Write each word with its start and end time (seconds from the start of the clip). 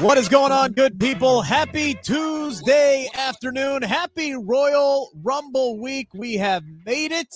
What 0.00 0.16
is 0.16 0.30
going 0.30 0.50
on, 0.50 0.72
good 0.72 0.98
people? 0.98 1.42
Happy 1.42 1.92
Tuesday 1.92 3.06
afternoon. 3.14 3.82
Happy 3.82 4.34
Royal 4.34 5.10
Rumble 5.22 5.78
week. 5.78 6.08
We 6.14 6.36
have 6.36 6.64
made 6.86 7.12
it. 7.12 7.28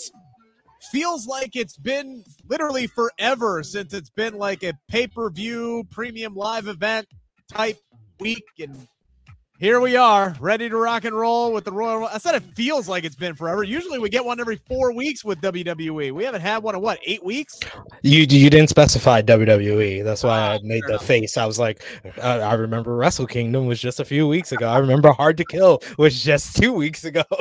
Feels 0.90 1.26
like 1.26 1.56
it's 1.56 1.76
been 1.76 2.24
literally 2.48 2.86
forever 2.86 3.62
since 3.62 3.92
it's 3.92 4.08
been 4.08 4.38
like 4.38 4.62
a 4.62 4.72
pay 4.88 5.06
per 5.06 5.28
view 5.28 5.84
premium 5.90 6.34
live 6.34 6.66
event 6.66 7.06
type 7.50 7.76
week. 8.18 8.44
And 8.58 8.88
here 9.58 9.80
we 9.80 9.96
are, 9.96 10.34
ready 10.40 10.68
to 10.68 10.76
rock 10.76 11.04
and 11.04 11.16
roll 11.16 11.52
with 11.52 11.64
the 11.64 11.70
Royal. 11.72 12.06
I 12.06 12.18
said 12.18 12.34
it 12.34 12.42
feels 12.56 12.88
like 12.88 13.04
it's 13.04 13.14
been 13.14 13.34
forever. 13.34 13.62
Usually 13.62 13.98
we 13.98 14.08
get 14.08 14.24
one 14.24 14.40
every 14.40 14.56
four 14.68 14.92
weeks 14.92 15.24
with 15.24 15.40
WWE. 15.40 16.12
We 16.12 16.24
haven't 16.24 16.40
had 16.40 16.62
one 16.62 16.74
in 16.74 16.80
what 16.80 16.98
eight 17.04 17.24
weeks. 17.24 17.58
You 18.02 18.20
you 18.28 18.50
didn't 18.50 18.68
specify 18.68 19.22
WWE. 19.22 20.02
That's 20.02 20.24
why 20.24 20.38
Ah, 20.38 20.52
I 20.54 20.58
made 20.62 20.82
the 20.84 20.94
enough. 20.94 21.06
face. 21.06 21.36
I 21.36 21.46
was 21.46 21.58
like, 21.58 21.82
I, 22.20 22.40
I 22.40 22.54
remember 22.54 22.96
Wrestle 22.96 23.26
Kingdom 23.26 23.66
was 23.66 23.80
just 23.80 24.00
a 24.00 24.04
few 24.04 24.26
weeks 24.26 24.50
ago. 24.52 24.68
I 24.68 24.78
remember 24.78 25.12
Hard 25.12 25.36
to 25.38 25.44
Kill 25.44 25.80
was 25.98 26.22
just 26.22 26.56
two 26.56 26.72
weeks 26.72 27.04
ago. 27.04 27.22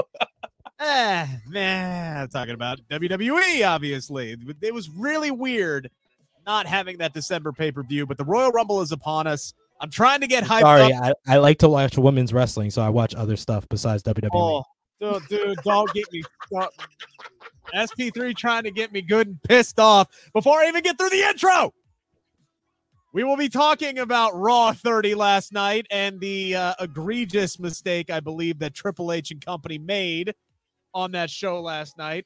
Eh, 0.79 1.27
man, 1.47 2.17
I'm 2.23 2.27
talking 2.27 2.55
about 2.55 2.77
WWE. 2.89 3.65
Obviously, 3.65 4.35
it 4.61 4.73
was 4.73 4.89
really 4.89 5.31
weird 5.31 5.89
not 6.45 6.65
having 6.65 6.97
that 6.97 7.13
December 7.13 7.53
pay 7.53 7.71
per 7.71 7.83
view. 7.83 8.05
But 8.05 8.17
the 8.17 8.25
Royal 8.25 8.51
Rumble 8.51 8.81
is 8.81 8.91
upon 8.91 9.25
us. 9.25 9.53
I'm 9.83 9.89
trying 9.89 10.21
to 10.21 10.27
get 10.27 10.45
hyped 10.45 10.61
Sorry. 10.61 10.93
I, 10.93 11.11
I 11.27 11.37
like 11.39 11.57
to 11.59 11.67
watch 11.67 11.97
women's 11.97 12.31
wrestling, 12.31 12.71
so 12.71 12.81
I 12.81 12.87
watch 12.87 13.13
other 13.15 13.35
stuff 13.35 13.67
besides 13.67 14.01
WWE. 14.03 14.29
Oh, 14.33 14.63
dude, 15.01 15.27
dude, 15.27 15.57
don't 15.65 15.93
get 15.93 16.05
me. 16.13 16.23
start- 16.45 16.71
SP3 17.75 18.33
trying 18.33 18.63
to 18.63 18.71
get 18.71 18.93
me 18.93 19.01
good 19.01 19.27
and 19.27 19.43
pissed 19.43 19.81
off 19.81 20.07
before 20.33 20.59
I 20.59 20.69
even 20.69 20.83
get 20.83 20.97
through 20.97 21.09
the 21.09 21.21
intro. 21.23 21.73
We 23.13 23.25
will 23.25 23.35
be 23.35 23.49
talking 23.49 23.99
about 23.99 24.31
Raw 24.35 24.71
30 24.71 25.15
last 25.15 25.51
night 25.51 25.85
and 25.91 26.17
the 26.17 26.55
uh, 26.55 26.73
egregious 26.79 27.59
mistake 27.59 28.09
I 28.09 28.21
believe 28.21 28.59
that 28.59 28.73
Triple 28.73 29.11
H 29.11 29.31
and 29.31 29.43
company 29.43 29.79
made 29.79 30.33
on 30.93 31.11
that 31.11 31.29
show 31.29 31.61
last 31.61 31.97
night. 31.97 32.25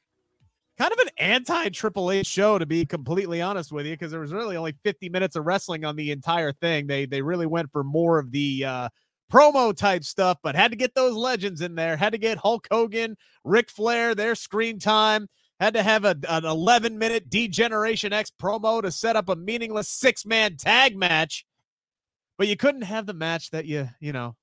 Kind 0.78 0.92
of 0.92 0.98
an 1.00 1.08
anti 1.18 1.70
Triple 1.70 2.12
H 2.12 2.26
show, 2.26 2.56
to 2.56 2.66
be 2.66 2.86
completely 2.86 3.42
honest 3.42 3.72
with 3.72 3.84
you, 3.84 3.94
because 3.94 4.12
there 4.12 4.20
was 4.20 4.32
really 4.32 4.56
only 4.56 4.76
50 4.84 5.08
minutes 5.08 5.34
of 5.34 5.44
wrestling 5.44 5.84
on 5.84 5.96
the 5.96 6.12
entire 6.12 6.52
thing. 6.52 6.86
They 6.86 7.04
they 7.04 7.20
really 7.20 7.46
went 7.46 7.72
for 7.72 7.82
more 7.82 8.20
of 8.20 8.30
the 8.30 8.64
uh, 8.64 8.88
promo 9.32 9.76
type 9.76 10.04
stuff, 10.04 10.38
but 10.42 10.54
had 10.54 10.70
to 10.70 10.76
get 10.76 10.94
those 10.94 11.14
legends 11.14 11.62
in 11.62 11.74
there. 11.74 11.96
Had 11.96 12.12
to 12.12 12.18
get 12.18 12.38
Hulk 12.38 12.68
Hogan, 12.70 13.16
Ric 13.42 13.70
Flair, 13.70 14.14
their 14.14 14.36
screen 14.36 14.78
time. 14.78 15.28
Had 15.58 15.74
to 15.74 15.82
have 15.82 16.04
a, 16.04 16.16
an 16.28 16.44
11 16.44 16.96
minute 16.96 17.28
D-Generation 17.28 18.12
X 18.12 18.30
promo 18.40 18.80
to 18.80 18.92
set 18.92 19.16
up 19.16 19.28
a 19.28 19.34
meaningless 19.34 19.88
six 19.88 20.24
man 20.24 20.56
tag 20.56 20.96
match. 20.96 21.44
But 22.36 22.46
you 22.46 22.56
couldn't 22.56 22.82
have 22.82 23.06
the 23.06 23.14
match 23.14 23.50
that 23.50 23.64
you, 23.64 23.88
you 23.98 24.12
know, 24.12 24.36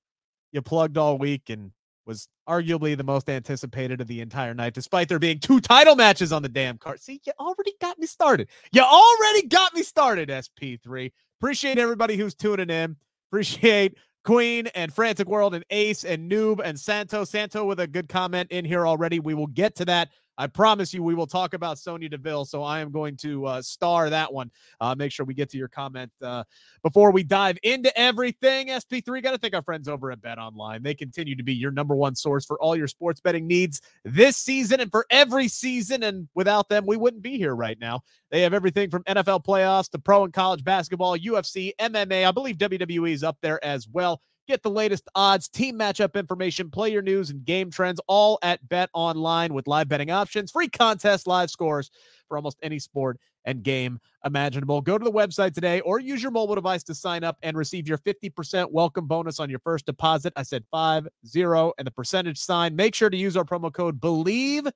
you 0.52 0.62
plugged 0.62 0.98
all 0.98 1.18
week 1.18 1.50
and 1.50 1.72
was 2.06 2.28
arguably 2.48 2.96
the 2.96 3.04
most 3.04 3.30
anticipated 3.30 4.02
of 4.02 4.08
the 4.08 4.22
entire 4.22 4.54
night, 4.54 4.74
despite 4.74 5.10
there 5.10 5.20
being 5.20 5.40
two 5.40 5.60
title 5.60 5.96
matches 5.96 6.32
on 6.32 6.42
the 6.42 6.50
damn 6.50 6.78
card. 6.78 7.02
See, 7.02 7.22
you 7.26 7.34
already 7.40 7.74
got 7.82 7.98
me 8.00 8.08
started. 8.08 8.48
You 8.72 8.82
already 8.82 9.48
got 9.48 9.74
me 9.74 9.84
started, 9.84 10.30
SP3. 10.30 11.12
Appreciate 11.40 11.78
everybody 11.78 12.16
who's 12.16 12.36
tuning 12.36 12.70
in. 12.70 12.96
Appreciate 13.30 13.98
Queen 14.24 14.68
and 14.68 14.94
Frantic 14.94 15.28
World 15.28 15.54
and 15.54 15.66
Ace 15.70 16.04
and 16.04 16.32
Noob 16.32 16.60
and 16.64 16.80
Santo. 16.80 17.24
Santo 17.24 17.66
with 17.66 17.80
a 17.80 17.88
good 17.88 18.10
comment 18.10 18.52
in 18.52 18.66
here 18.66 18.88
already. 18.88 19.20
We 19.20 19.34
will 19.34 19.48
get 19.48 19.76
to 19.76 19.86
that. 19.86 20.10
I 20.38 20.48
promise 20.48 20.94
you, 20.94 21.04
we 21.04 21.16
will 21.16 21.28
talk 21.28 21.54
about 21.54 21.80
Sonya 21.80 22.10
Deville. 22.10 22.46
So 22.46 22.64
I 22.64 22.80
am 22.80 22.92
going 22.92 23.16
to 23.18 23.46
uh, 23.46 23.62
star 23.62 24.10
that 24.10 24.32
one. 24.32 24.52
Uh, 24.82 24.96
make 24.96 25.12
sure 25.12 25.26
we 25.26 25.34
get 25.34 25.50
to 25.52 25.58
your 25.58 25.68
comment 25.68 26.12
uh, 26.22 26.44
before 26.84 27.12
we 27.12 27.24
dive 27.24 27.58
into 27.64 27.98
everything. 27.98 28.68
SP3 28.68 29.24
got 29.24 29.32
to 29.32 29.38
thank 29.38 29.56
our 29.56 29.62
friends 29.62 29.88
over 29.88 30.12
at 30.12 30.22
Bet 30.22 30.38
Online. 30.38 30.84
They 30.84 30.94
continue 30.94 31.36
to 31.36 31.44
be 31.44 31.54
your 31.54 31.72
number 31.72 31.96
one 31.96 32.16
source 32.16 32.46
for 32.46 32.60
all 32.62 32.76
your 32.76 32.88
sports 32.88 33.22
betting 33.22 33.48
needs 33.48 33.82
this 34.04 34.38
season 34.38 34.80
and 34.80 34.92
for 34.92 35.06
every 35.10 35.48
season. 35.48 36.04
And 36.04 36.28
without 36.36 36.70
them, 36.70 36.86
we 36.86 36.98
wouldn't 36.98 37.24
be 37.24 37.38
here 37.38 37.56
right 37.56 37.80
now. 37.80 38.02
They 38.32 38.42
have 38.42 38.54
everything 38.54 38.90
from 38.90 39.04
NFL 39.04 39.46
playoffs 39.46 39.90
to 39.92 40.00
pro 40.00 40.24
and 40.26 40.34
college 40.34 40.64
basketball, 40.64 41.18
UFC, 41.18 41.72
MMA. 41.80 42.28
I 42.28 42.32
believe 42.32 42.58
WWE 42.58 43.12
is 43.12 43.24
up 43.24 43.38
there 43.42 43.64
as 43.64 43.88
well. 43.88 44.22
Get 44.48 44.62
the 44.62 44.70
latest 44.70 45.10
odds, 45.16 45.48
team 45.48 45.80
matchup 45.80 46.14
information, 46.14 46.70
player 46.70 47.02
news, 47.02 47.32
and 47.32 47.44
game 47.44 47.72
trends 47.72 48.00
all 48.06 48.38
at 48.44 48.68
Bet 48.70 48.92
Online 48.94 49.56
with 49.56 49.66
live 49.66 49.88
betting 49.88 50.12
options, 50.12 50.52
free 50.52 50.68
contests, 50.68 51.26
live 51.26 51.50
scores 51.50 51.90
for 52.28 52.38
almost 52.38 52.60
any 52.62 52.78
sport 52.78 53.20
and 53.46 53.64
game 53.64 54.00
imaginable. 54.24 54.82
Go 54.82 55.00
to 55.00 55.04
the 55.04 55.12
website 55.12 55.54
today 55.54 55.80
or 55.82 56.00
use 56.00 56.22
your 56.22 56.32
mobile 56.32 56.54
device 56.54 56.84
to 56.84 56.94
sign 56.96 57.24
up 57.24 57.38
and 57.42 57.58
receive 57.58 57.88
your 57.88 57.98
50% 57.98 58.72
welcome 58.72 59.08
bonus 59.08 59.40
on 59.40 59.50
your 59.50 59.60
first 59.60 59.88
deposit. 59.88 60.34
I 60.36 60.44
said 60.44 60.64
five 60.70 61.08
zero 61.26 61.74
and 61.80 61.88
the 61.88 61.92
percentage 61.92 62.38
sign. 62.38 62.76
Make 62.76 62.94
sure 62.94 63.10
to 63.10 63.18
use 63.18 63.36
our 63.36 63.46
promo 63.46 63.74
code 63.74 64.00
BLEAV 64.00 64.72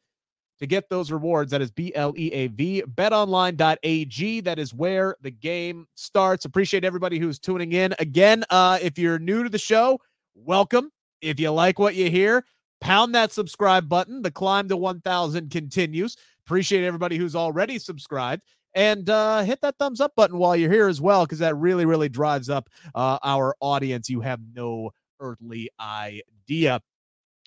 to 0.60 0.68
get 0.68 0.90
those 0.90 1.12
rewards. 1.12 1.52
That 1.52 1.62
is 1.62 1.72
B 1.72 1.92
L 1.96 2.14
E 2.18 2.32
A 2.32 2.48
V, 2.48 2.84
betonline.ag. 2.96 4.42
That 4.42 4.60
is 4.60 4.74
where 4.74 5.16
the 5.22 5.32
game 5.32 5.88
starts. 5.96 6.46
Appreciate 6.46 6.84
everybody 6.84 7.20
who's 7.20 7.40
tuning 7.40 7.74
in. 7.74 7.94
Again, 8.00 8.44
uh, 8.50 8.80
if 8.82 8.98
you're 8.98 9.20
new 9.20 9.44
to 9.44 9.50
the 9.50 9.58
show, 9.58 10.00
welcome. 10.36 10.92
If 11.22 11.40
you 11.40 11.52
like 11.52 11.80
what 11.80 11.96
you 11.96 12.10
hear, 12.10 12.46
pound 12.82 13.16
that 13.16 13.32
subscribe 13.32 13.90
button. 13.90 14.22
The 14.22 14.32
climb 14.32 14.68
to 14.70 14.78
1,000 14.78 15.50
continues. 15.50 16.16
Appreciate 16.46 16.86
everybody 16.86 17.18
who's 17.18 17.36
already 17.36 17.78
subscribed. 17.80 18.44
And 18.76 19.10
uh, 19.10 19.42
hit 19.42 19.62
that 19.62 19.78
thumbs 19.80 20.00
up 20.00 20.16
button 20.16 20.38
while 20.38 20.56
you're 20.56 20.72
here 20.72 20.88
as 20.88 21.02
well, 21.02 21.26
because 21.26 21.40
that 21.40 21.56
really, 21.56 21.86
really 21.86 22.10
drives 22.10 22.50
up 22.50 22.70
uh, 22.94 23.18
our 23.24 23.56
audience. 23.60 24.10
You 24.10 24.22
have 24.22 24.40
no 24.54 24.92
earthly 25.20 25.70
idea. 25.80 26.80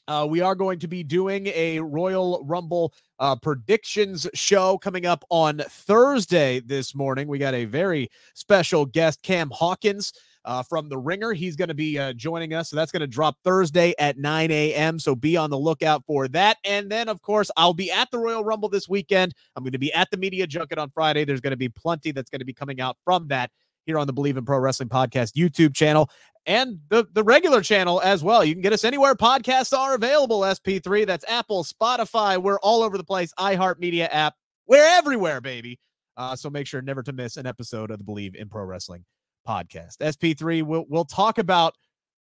Uh, 0.09 0.27
we 0.29 0.41
are 0.41 0.55
going 0.55 0.79
to 0.81 0.89
be 0.89 1.05
doing 1.05 1.47
a 1.49 1.79
Royal 1.79 2.45
Rumble 2.45 2.93
uh, 3.21 3.37
predictions 3.37 4.29
show 4.35 4.77
coming 4.79 5.07
up 5.07 5.25
on 5.31 5.63
Thursday 5.69 6.61
this 6.61 6.95
morning. 6.95 7.29
We 7.29 7.39
got 7.39 7.55
a 7.55 7.67
very 7.67 8.11
special 8.35 8.85
guest, 8.85 9.23
Cam 9.23 9.51
Hawkins. 9.51 10.13
Uh, 10.45 10.61
from 10.61 10.89
the 10.89 10.99
Ringer, 10.99 11.33
he's 11.33 11.55
going 11.55 11.69
to 11.69 11.75
be 11.75 12.01
uh, 12.01 12.13
joining 12.15 12.53
us. 12.53 12.69
So 12.69 12.75
that's 12.75 12.91
going 12.91 13.03
to 13.03 13.07
drop 13.07 13.37
Thursday 13.45 13.95
at 14.01 14.19
9 14.19 14.51
a.m. 14.51 14.99
So 14.99 15.15
be 15.15 15.37
on 15.37 15.51
the 15.51 15.59
lookout 15.59 16.05
for 16.05 16.27
that. 16.29 16.57
And 16.65 16.91
then, 16.91 17.09
of 17.09 17.23
course, 17.23 17.49
I'll 17.57 17.75
be 17.75 17.93
at 17.93 18.11
the 18.11 18.19
Royal 18.19 18.43
Rumble 18.43 18.69
this 18.69 18.89
weekend. 18.89 19.35
I'm 19.55 19.63
going 19.63 19.71
to 19.71 19.79
be 19.79 19.93
at 19.93 20.11
the 20.11 20.17
media 20.17 20.49
junket 20.49 20.79
on 20.79 20.91
Friday. 20.91 21.25
There's 21.25 21.41
going 21.41 21.53
to 21.53 21.57
be 21.57 21.69
plenty 21.69 22.11
that's 22.11 22.29
going 22.29 22.41
to 22.41 22.45
be 22.45 22.53
coming 22.53 22.81
out 22.81 22.97
from 23.05 23.29
that 23.29 23.53
here 23.87 23.99
on 23.99 24.07
the 24.07 24.13
Bleav 24.13 24.37
in 24.37 24.45
Pro 24.45 24.59
Wrestling 24.59 24.89
Podcast 24.89 25.35
YouTube 25.35 25.75
channel 25.75 26.11
and 26.47 26.81
the, 26.89 27.07
the 27.13 27.23
regular 27.23 27.61
channel 27.61 28.01
as 28.03 28.23
well. 28.25 28.45
You 28.45 28.55
can 28.55 28.63
get 28.63 28.73
us 28.73 28.85
anywhere 28.85 29.15
podcasts 29.15 29.77
are 29.77 29.95
available, 29.95 30.41
SP3. 30.41 31.07
That's 31.07 31.25
Apple, 31.29 31.65
Spotify. 31.65 32.41
We're 32.43 32.59
all 32.61 32.83
over 32.83 32.99
the 32.99 33.05
place. 33.05 33.33
iHeartMedia 33.39 34.09
app. 34.11 34.35
We're 34.67 34.85
everywhere, 34.85 35.41
baby. 35.41 35.79
Uh, 36.17 36.37
so 36.37 36.51
make 36.51 36.67
sure 36.67 36.83
never 36.83 37.03
to 37.03 37.13
miss 37.13 37.37
an 37.37 37.47
episode 37.47 37.91
of 37.91 37.99
the 37.99 38.05
Bleav 38.05 38.35
in 38.35 38.49
Pro 38.49 38.65
Wrestling 38.65 39.05
podcast. 39.49 39.99
SP3, 39.99 40.63
we'll, 40.63 40.85
we'll 40.89 41.05
talk 41.05 41.39
about 41.39 41.75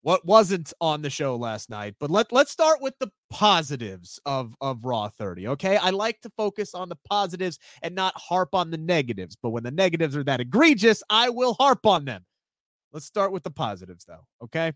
what 0.04 0.26
wasn't 0.26 0.74
on 0.82 1.02
the 1.02 1.10
show 1.10 1.36
last 1.36 1.70
night, 1.70 1.96
but 2.00 2.10
let, 2.10 2.32
let's 2.32 2.52
start 2.52 2.82
with 2.82 2.98
the 3.00 3.12
positives 3.30 4.20
of, 4.26 4.56
of 4.60 4.84
Raw 4.84 5.10
30. 5.10 5.50
Okay. 5.50 5.78
I 5.78 5.92
like 5.92 6.22
to 6.22 6.32
focus 6.36 6.74
on 6.74 6.90
the 6.90 6.98
positives 7.08 7.60
and 7.84 7.94
not 7.94 8.14
harp 8.18 8.56
on 8.56 8.72
the 8.72 8.78
negatives, 8.78 9.38
but 9.42 9.52
when 9.52 9.64
the 9.64 9.72
negatives 9.72 10.18
are 10.18 10.24
that 10.24 10.40
egregious, 10.40 11.04
I 11.10 11.30
will 11.30 11.54
harp 11.54 11.86
on 11.86 12.06
them. 12.06 12.26
Let's 12.94 13.06
start 13.06 13.32
with 13.32 13.44
the 13.44 13.52
positives, 13.52 14.06
though. 14.06 14.26
Okay. 14.44 14.74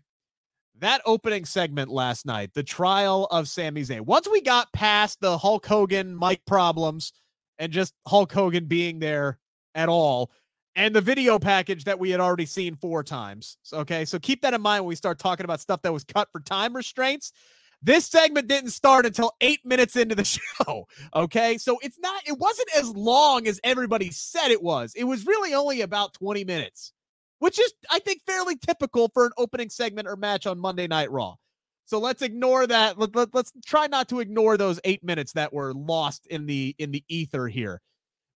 That 0.78 1.00
opening 1.06 1.44
segment 1.44 1.90
last 1.90 2.26
night, 2.26 2.50
the 2.54 2.62
trial 2.62 3.26
of 3.30 3.48
Sami 3.48 3.82
Zayn. 3.82 4.02
Once 4.02 4.28
we 4.28 4.40
got 4.42 4.72
past 4.72 5.20
the 5.20 5.38
Hulk 5.38 5.64
Hogan 5.66 6.18
mic 6.18 6.44
problems 6.46 7.12
and 7.58 7.72
just 7.72 7.94
Hulk 8.06 8.32
Hogan 8.32 8.66
being 8.66 8.98
there 8.98 9.38
at 9.74 9.88
all, 9.88 10.30
and 10.74 10.94
the 10.94 11.00
video 11.00 11.38
package 11.38 11.84
that 11.84 11.98
we 11.98 12.10
had 12.10 12.20
already 12.20 12.44
seen 12.44 12.76
four 12.76 13.02
times. 13.02 13.56
Okay. 13.72 14.04
So 14.04 14.18
keep 14.18 14.42
that 14.42 14.52
in 14.52 14.60
mind 14.60 14.84
when 14.84 14.90
we 14.90 14.96
start 14.96 15.18
talking 15.18 15.44
about 15.44 15.60
stuff 15.60 15.80
that 15.82 15.92
was 15.92 16.04
cut 16.04 16.28
for 16.30 16.40
time 16.40 16.76
restraints. 16.76 17.32
This 17.82 18.06
segment 18.06 18.48
didn't 18.48 18.70
start 18.70 19.06
until 19.06 19.32
eight 19.40 19.60
minutes 19.64 19.96
into 19.96 20.14
the 20.14 20.24
show. 20.66 20.86
Okay. 21.14 21.56
So 21.56 21.78
it's 21.82 21.98
not, 21.98 22.22
it 22.26 22.38
wasn't 22.38 22.68
as 22.76 22.90
long 22.90 23.46
as 23.46 23.58
everybody 23.64 24.10
said 24.10 24.50
it 24.50 24.62
was. 24.62 24.92
It 24.94 25.04
was 25.04 25.26
really 25.26 25.54
only 25.54 25.80
about 25.80 26.12
20 26.14 26.44
minutes 26.44 26.92
which 27.38 27.58
is, 27.58 27.72
I 27.90 27.98
think, 27.98 28.22
fairly 28.26 28.56
typical 28.56 29.10
for 29.12 29.26
an 29.26 29.32
opening 29.36 29.70
segment 29.70 30.08
or 30.08 30.16
match 30.16 30.46
on 30.46 30.58
Monday 30.58 30.86
Night 30.86 31.10
Raw. 31.10 31.34
So 31.84 32.00
let's 32.00 32.22
ignore 32.22 32.66
that. 32.66 32.98
Let, 32.98 33.14
let, 33.14 33.28
let's 33.32 33.52
try 33.64 33.86
not 33.86 34.08
to 34.08 34.20
ignore 34.20 34.56
those 34.56 34.80
eight 34.84 35.04
minutes 35.04 35.32
that 35.32 35.52
were 35.52 35.72
lost 35.72 36.26
in 36.26 36.46
the 36.46 36.74
in 36.78 36.90
the 36.90 37.04
ether 37.08 37.46
here. 37.46 37.80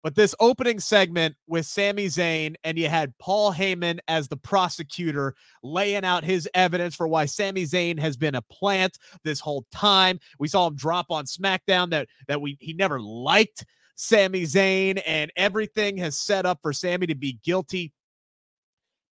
But 0.03 0.15
this 0.15 0.35
opening 0.41 0.81
segment 0.81 1.37
with 1.47 1.67
Sami 1.67 2.07
Zayn, 2.07 2.55
and 2.65 2.79
you 2.79 2.89
had 2.89 3.13
Paul 3.19 3.53
Heyman 3.53 3.99
as 4.09 4.29
the 4.29 4.37
prosecutor 4.37 5.35
laying 5.63 6.05
out 6.05 6.25
his 6.25 6.49
evidence 6.55 6.95
for 6.95 7.07
why 7.07 7.27
Sami 7.27 7.65
Zayn 7.65 7.99
has 7.99 8.17
been 8.17 8.35
a 8.35 8.43
plant 8.43 8.99
this 9.25 9.41
whole 9.41 9.67
time. 9.73 10.19
We 10.39 10.49
saw 10.49 10.69
him 10.69 10.77
drop 10.77 11.07
on 11.11 11.27
SmackDown 11.27 11.91
that 11.91 12.09
that 12.29 12.41
we 12.41 12.57
he 12.61 12.73
never 12.73 13.01
liked 13.01 13.67
Sami 13.97 14.45
Zayn, 14.45 15.03
and 15.05 15.31
everything 15.37 15.99
has 15.99 16.19
set 16.19 16.47
up 16.47 16.61
for 16.63 16.73
Sami 16.73 17.07
to 17.09 17.15
be 17.15 17.39
guilty. 17.45 17.93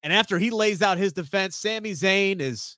And 0.04 0.14
after 0.14 0.40
he 0.40 0.50
lays 0.50 0.82
out 0.82 0.98
his 0.98 1.14
defense, 1.14 1.56
Sami 1.56 1.92
Zayn 1.92 2.40
is 2.40 2.78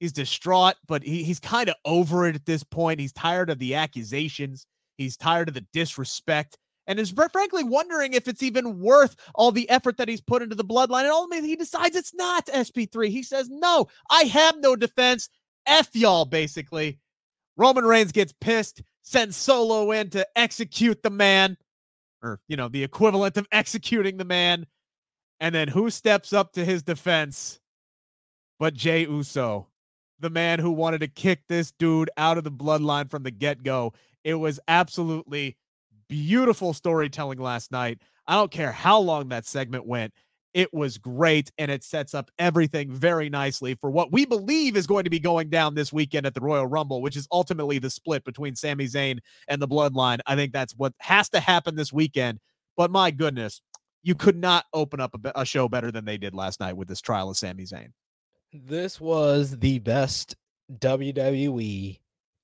he's 0.00 0.12
distraught, 0.12 0.74
but 0.86 1.02
he, 1.02 1.24
he's 1.24 1.40
kind 1.40 1.68
of 1.68 1.76
over 1.84 2.26
it 2.26 2.34
at 2.34 2.46
this 2.46 2.62
point. 2.62 3.00
He's 3.00 3.12
tired 3.12 3.50
of 3.50 3.58
the 3.58 3.74
accusations. 3.74 4.66
He's 4.96 5.16
tired 5.16 5.48
of 5.48 5.54
the 5.54 5.66
disrespect 5.72 6.58
and 6.88 6.98
is 6.98 7.14
frankly 7.32 7.62
wondering 7.62 8.14
if 8.14 8.26
it's 8.26 8.42
even 8.42 8.80
worth 8.80 9.14
all 9.34 9.52
the 9.52 9.68
effort 9.70 9.98
that 9.98 10.08
he's 10.08 10.22
put 10.22 10.42
into 10.42 10.56
the 10.56 10.64
bloodline. 10.64 11.02
And 11.02 11.12
ultimately, 11.12 11.50
he 11.50 11.56
decides 11.56 11.94
it's 11.94 12.14
not 12.14 12.46
SP3. 12.46 13.08
He 13.10 13.22
says, 13.22 13.48
No, 13.50 13.86
I 14.10 14.24
have 14.24 14.56
no 14.58 14.74
defense. 14.74 15.28
F 15.66 15.90
y'all, 15.94 16.24
basically. 16.24 16.98
Roman 17.58 17.84
Reigns 17.84 18.10
gets 18.10 18.32
pissed, 18.40 18.82
sends 19.02 19.36
Solo 19.36 19.90
in 19.90 20.08
to 20.10 20.26
execute 20.34 21.02
the 21.02 21.10
man, 21.10 21.58
or, 22.22 22.40
you 22.48 22.56
know, 22.56 22.68
the 22.68 22.82
equivalent 22.82 23.36
of 23.36 23.46
executing 23.52 24.16
the 24.16 24.24
man. 24.24 24.66
And 25.40 25.54
then 25.54 25.68
who 25.68 25.90
steps 25.90 26.32
up 26.32 26.52
to 26.52 26.64
his 26.64 26.82
defense 26.82 27.60
but 28.58 28.74
Jey 28.74 29.02
Uso, 29.02 29.68
the 30.18 30.30
man 30.30 30.58
who 30.58 30.72
wanted 30.72 31.00
to 31.00 31.08
kick 31.08 31.42
this 31.48 31.70
dude 31.70 32.10
out 32.16 32.38
of 32.38 32.44
the 32.44 32.50
bloodline 32.50 33.10
from 33.10 33.22
the 33.22 33.30
get 33.30 33.62
go? 33.62 33.92
It 34.24 34.34
was 34.34 34.58
absolutely 34.66 35.56
beautiful 36.08 36.72
storytelling 36.72 37.38
last 37.38 37.70
night. 37.70 38.00
I 38.26 38.34
don't 38.34 38.50
care 38.50 38.72
how 38.72 38.98
long 38.98 39.28
that 39.28 39.46
segment 39.46 39.86
went. 39.86 40.12
It 40.54 40.72
was 40.74 40.98
great, 40.98 41.52
and 41.58 41.70
it 41.70 41.84
sets 41.84 42.14
up 42.14 42.30
everything 42.38 42.90
very 42.90 43.28
nicely 43.28 43.74
for 43.74 43.90
what 43.90 44.10
we 44.10 44.24
believe 44.24 44.76
is 44.76 44.86
going 44.86 45.04
to 45.04 45.10
be 45.10 45.20
going 45.20 45.50
down 45.50 45.74
this 45.74 45.92
weekend 45.92 46.26
at 46.26 46.34
the 46.34 46.40
Royal 46.40 46.66
Rumble, 46.66 47.00
which 47.00 47.16
is 47.16 47.28
ultimately 47.30 47.78
the 47.78 47.90
split 47.90 48.24
between 48.24 48.56
Sami 48.56 48.86
Zayn 48.86 49.18
and 49.46 49.62
the 49.62 49.68
Bloodline. 49.68 50.18
I 50.26 50.34
think 50.34 50.52
that's 50.52 50.74
what 50.74 50.94
has 50.98 51.28
to 51.30 51.40
happen 51.40 51.76
this 51.76 51.92
weekend. 51.92 52.40
But 52.76 52.90
my 52.90 53.10
goodness, 53.10 53.60
you 54.02 54.14
could 54.14 54.36
not 54.36 54.66
open 54.72 55.00
up 55.00 55.14
a, 55.24 55.40
a 55.40 55.44
show 55.44 55.68
better 55.68 55.90
than 55.90 56.04
they 56.04 56.18
did 56.18 56.34
last 56.34 56.60
night 56.60 56.76
with 56.76 56.88
this 56.88 57.00
trial 57.00 57.30
of 57.30 57.36
Sami 57.36 57.64
Zayn. 57.64 57.92
This 58.52 59.00
was 59.00 59.58
the 59.58 59.78
best 59.78 60.36
WWE 60.78 61.98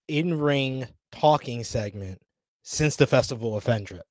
in 0.09 0.39
ring 0.39 0.87
talking 1.13 1.65
segment 1.65 2.21
since 2.63 2.97
the 2.97 3.07
Festival 3.07 3.57
of 3.57 3.65
Friendship. 3.65 4.07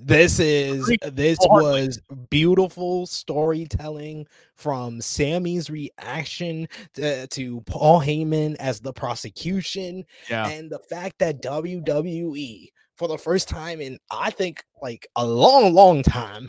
This 0.00 0.38
is 0.38 0.86
this 1.10 1.38
was 1.40 2.00
beautiful 2.30 3.04
storytelling 3.06 4.28
from 4.54 5.00
Sami's 5.00 5.70
reaction 5.70 6.68
to, 6.94 7.26
to, 7.26 7.60
Paul 7.62 8.00
Heyman 8.00 8.54
as 8.60 8.78
the 8.78 8.92
prosecution, 8.92 10.04
yeah. 10.30 10.46
and 10.46 10.70
the 10.70 10.78
fact 10.78 11.18
that 11.18 11.42
WWE, 11.42 12.68
for 12.96 13.08
the 13.08 13.18
first 13.18 13.48
time 13.48 13.80
in 13.80 13.98
I 14.08 14.30
think 14.30 14.62
like 14.80 15.08
a 15.16 15.26
long, 15.26 15.74
long 15.74 16.04
time, 16.04 16.48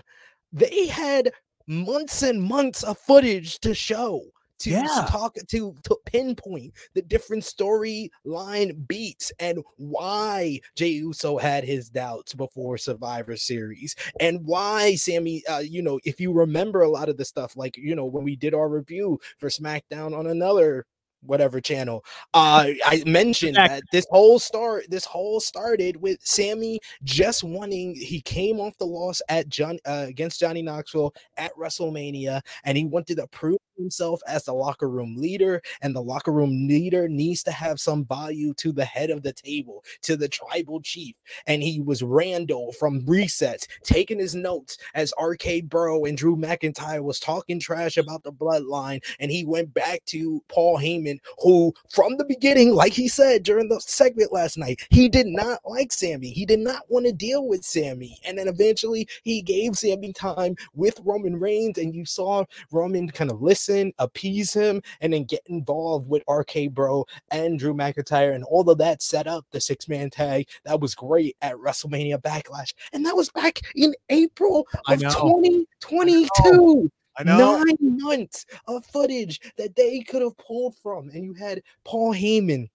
they 0.51 0.87
had 0.87 1.31
months 1.67 2.23
and 2.23 2.41
months 2.41 2.83
of 2.83 2.97
footage 2.97 3.59
to 3.59 3.73
show 3.73 4.23
to 4.59 4.71
yeah. 4.71 5.05
talk 5.07 5.35
to 5.47 5.75
to 5.83 5.97
pinpoint 6.05 6.73
the 6.93 7.01
different 7.01 7.43
storyline 7.43 8.87
beats 8.87 9.31
and 9.39 9.59
why 9.77 10.59
Jey 10.75 10.89
Uso 10.89 11.37
had 11.37 11.63
his 11.63 11.89
doubts 11.89 12.33
before 12.33 12.77
Survivor 12.77 13.37
Series 13.37 13.95
and 14.19 14.45
why 14.45 14.95
Sami, 14.95 15.45
uh, 15.47 15.59
you 15.59 15.81
know, 15.81 15.99
if 16.03 16.19
you 16.19 16.33
remember 16.33 16.81
a 16.81 16.89
lot 16.89 17.09
of 17.09 17.17
the 17.17 17.25
stuff, 17.25 17.55
like 17.55 17.77
you 17.77 17.95
know 17.95 18.05
when 18.05 18.23
we 18.23 18.35
did 18.35 18.53
our 18.53 18.69
review 18.69 19.19
for 19.37 19.49
SmackDown 19.49 20.17
on 20.17 20.27
another 20.27 20.85
whatever 21.21 21.59
channel. 21.61 22.03
Uh, 22.33 22.67
I 22.85 23.03
mentioned 23.05 23.55
that 23.55 23.83
this 23.91 24.05
whole 24.09 24.39
start, 24.39 24.85
this 24.89 25.05
whole 25.05 25.39
started 25.39 25.97
with 26.01 26.19
Sami 26.21 26.79
just 27.03 27.43
wanting. 27.43 27.95
He 27.95 28.21
came 28.21 28.59
off 28.59 28.77
the 28.77 28.85
loss 28.85 29.21
at 29.29 29.49
John 29.49 29.79
uh, 29.85 30.05
against 30.07 30.39
Johnny 30.39 30.61
Knoxville 30.61 31.13
at 31.37 31.55
WrestleMania, 31.55 32.41
and 32.63 32.77
he 32.77 32.85
wanted 32.85 33.17
to 33.17 33.27
prove 33.27 33.59
himself 33.79 34.21
as 34.27 34.45
the 34.45 34.53
locker 34.53 34.89
room 34.89 35.15
leader, 35.17 35.61
and 35.81 35.95
the 35.95 36.03
locker 36.03 36.31
room 36.33 36.67
leader 36.67 37.09
needs 37.09 37.43
to 37.43 37.51
have 37.51 37.79
some 37.79 38.05
value 38.05 38.53
to 38.55 38.71
the 38.73 38.85
head 38.85 39.09
of 39.09 39.23
the 39.23 39.33
table, 39.33 39.83
to 40.03 40.17
the 40.17 40.27
tribal 40.29 40.81
chief. 40.81 41.15
And 41.47 41.63
he 41.63 41.81
was 41.81 42.03
Randall 42.03 42.73
from 42.73 43.03
Recess, 43.07 43.67
taking 43.83 44.19
his 44.19 44.35
notes 44.35 44.77
as 44.95 45.13
RK 45.21 45.65
Bro 45.65 46.05
and 46.05 46.17
Drew 46.17 46.35
McIntyre 46.35 47.03
was 47.03 47.19
talking 47.19 47.59
trash 47.59 47.97
about 47.97 48.23
the 48.23 48.33
bloodline, 48.33 49.03
and 49.19 49.31
he 49.31 49.45
went 49.45 49.73
back 49.73 50.05
to 50.07 50.43
Paul 50.49 50.77
Heyman, 50.79 51.19
who 51.39 51.73
from 51.91 52.17
the 52.17 52.25
beginning, 52.25 52.73
like 52.73 52.93
he 52.93 53.07
said 53.07 53.43
during 53.43 53.69
the 53.69 53.79
segment 53.81 54.33
last 54.33 54.57
night, 54.57 54.81
he 54.89 55.09
did 55.09 55.27
not 55.27 55.59
like 55.65 55.91
Sami. 55.91 56.29
He 56.31 56.45
did 56.45 56.59
not 56.59 56.83
want 56.89 57.05
to 57.05 57.13
deal 57.13 57.47
with 57.47 57.65
Sami. 57.65 58.19
and 58.25 58.37
then 58.37 58.47
eventually 58.47 59.07
he 59.23 59.41
gave 59.41 59.77
Sami 59.77 60.13
time 60.13 60.55
with 60.75 60.99
Roman 61.05 61.39
Reigns, 61.39 61.77
and 61.77 61.95
you 61.95 62.05
saw 62.05 62.43
Roman 62.71 63.09
kind 63.09 63.31
of 63.31 63.41
listen 63.41 63.68
appease 63.97 64.53
him, 64.53 64.81
and 65.01 65.13
then 65.13 65.23
get 65.23 65.41
involved 65.47 66.09
with 66.09 66.23
RK 66.27 66.71
Bro 66.71 67.05
and 67.31 67.59
Drew 67.59 67.73
McIntyre, 67.73 68.33
and 68.35 68.43
all 68.43 68.69
of 68.69 68.77
that 68.79 69.01
set 69.01 69.27
up 69.27 69.45
the 69.51 69.61
six 69.61 69.87
man 69.87 70.09
tag. 70.09 70.47
That 70.65 70.79
was 70.79 70.95
great 70.95 71.35
at 71.41 71.55
WrestleMania 71.55 72.21
Backlash, 72.21 72.73
and 72.93 73.05
that 73.05 73.15
was 73.15 73.29
back 73.29 73.59
in 73.75 73.93
April 74.09 74.67
of 74.87 74.99
2022. 74.99 76.91
I 77.17 77.23
know. 77.23 77.63
Nine 77.63 77.75
months 77.81 78.45
of 78.67 78.85
footage 78.85 79.41
that 79.57 79.75
they 79.75 79.99
could 80.01 80.21
have 80.21 80.37
pulled 80.37 80.77
from, 80.77 81.09
and 81.09 81.23
you 81.23 81.33
had 81.33 81.61
Paul 81.83 82.13
Heyman 82.13 82.69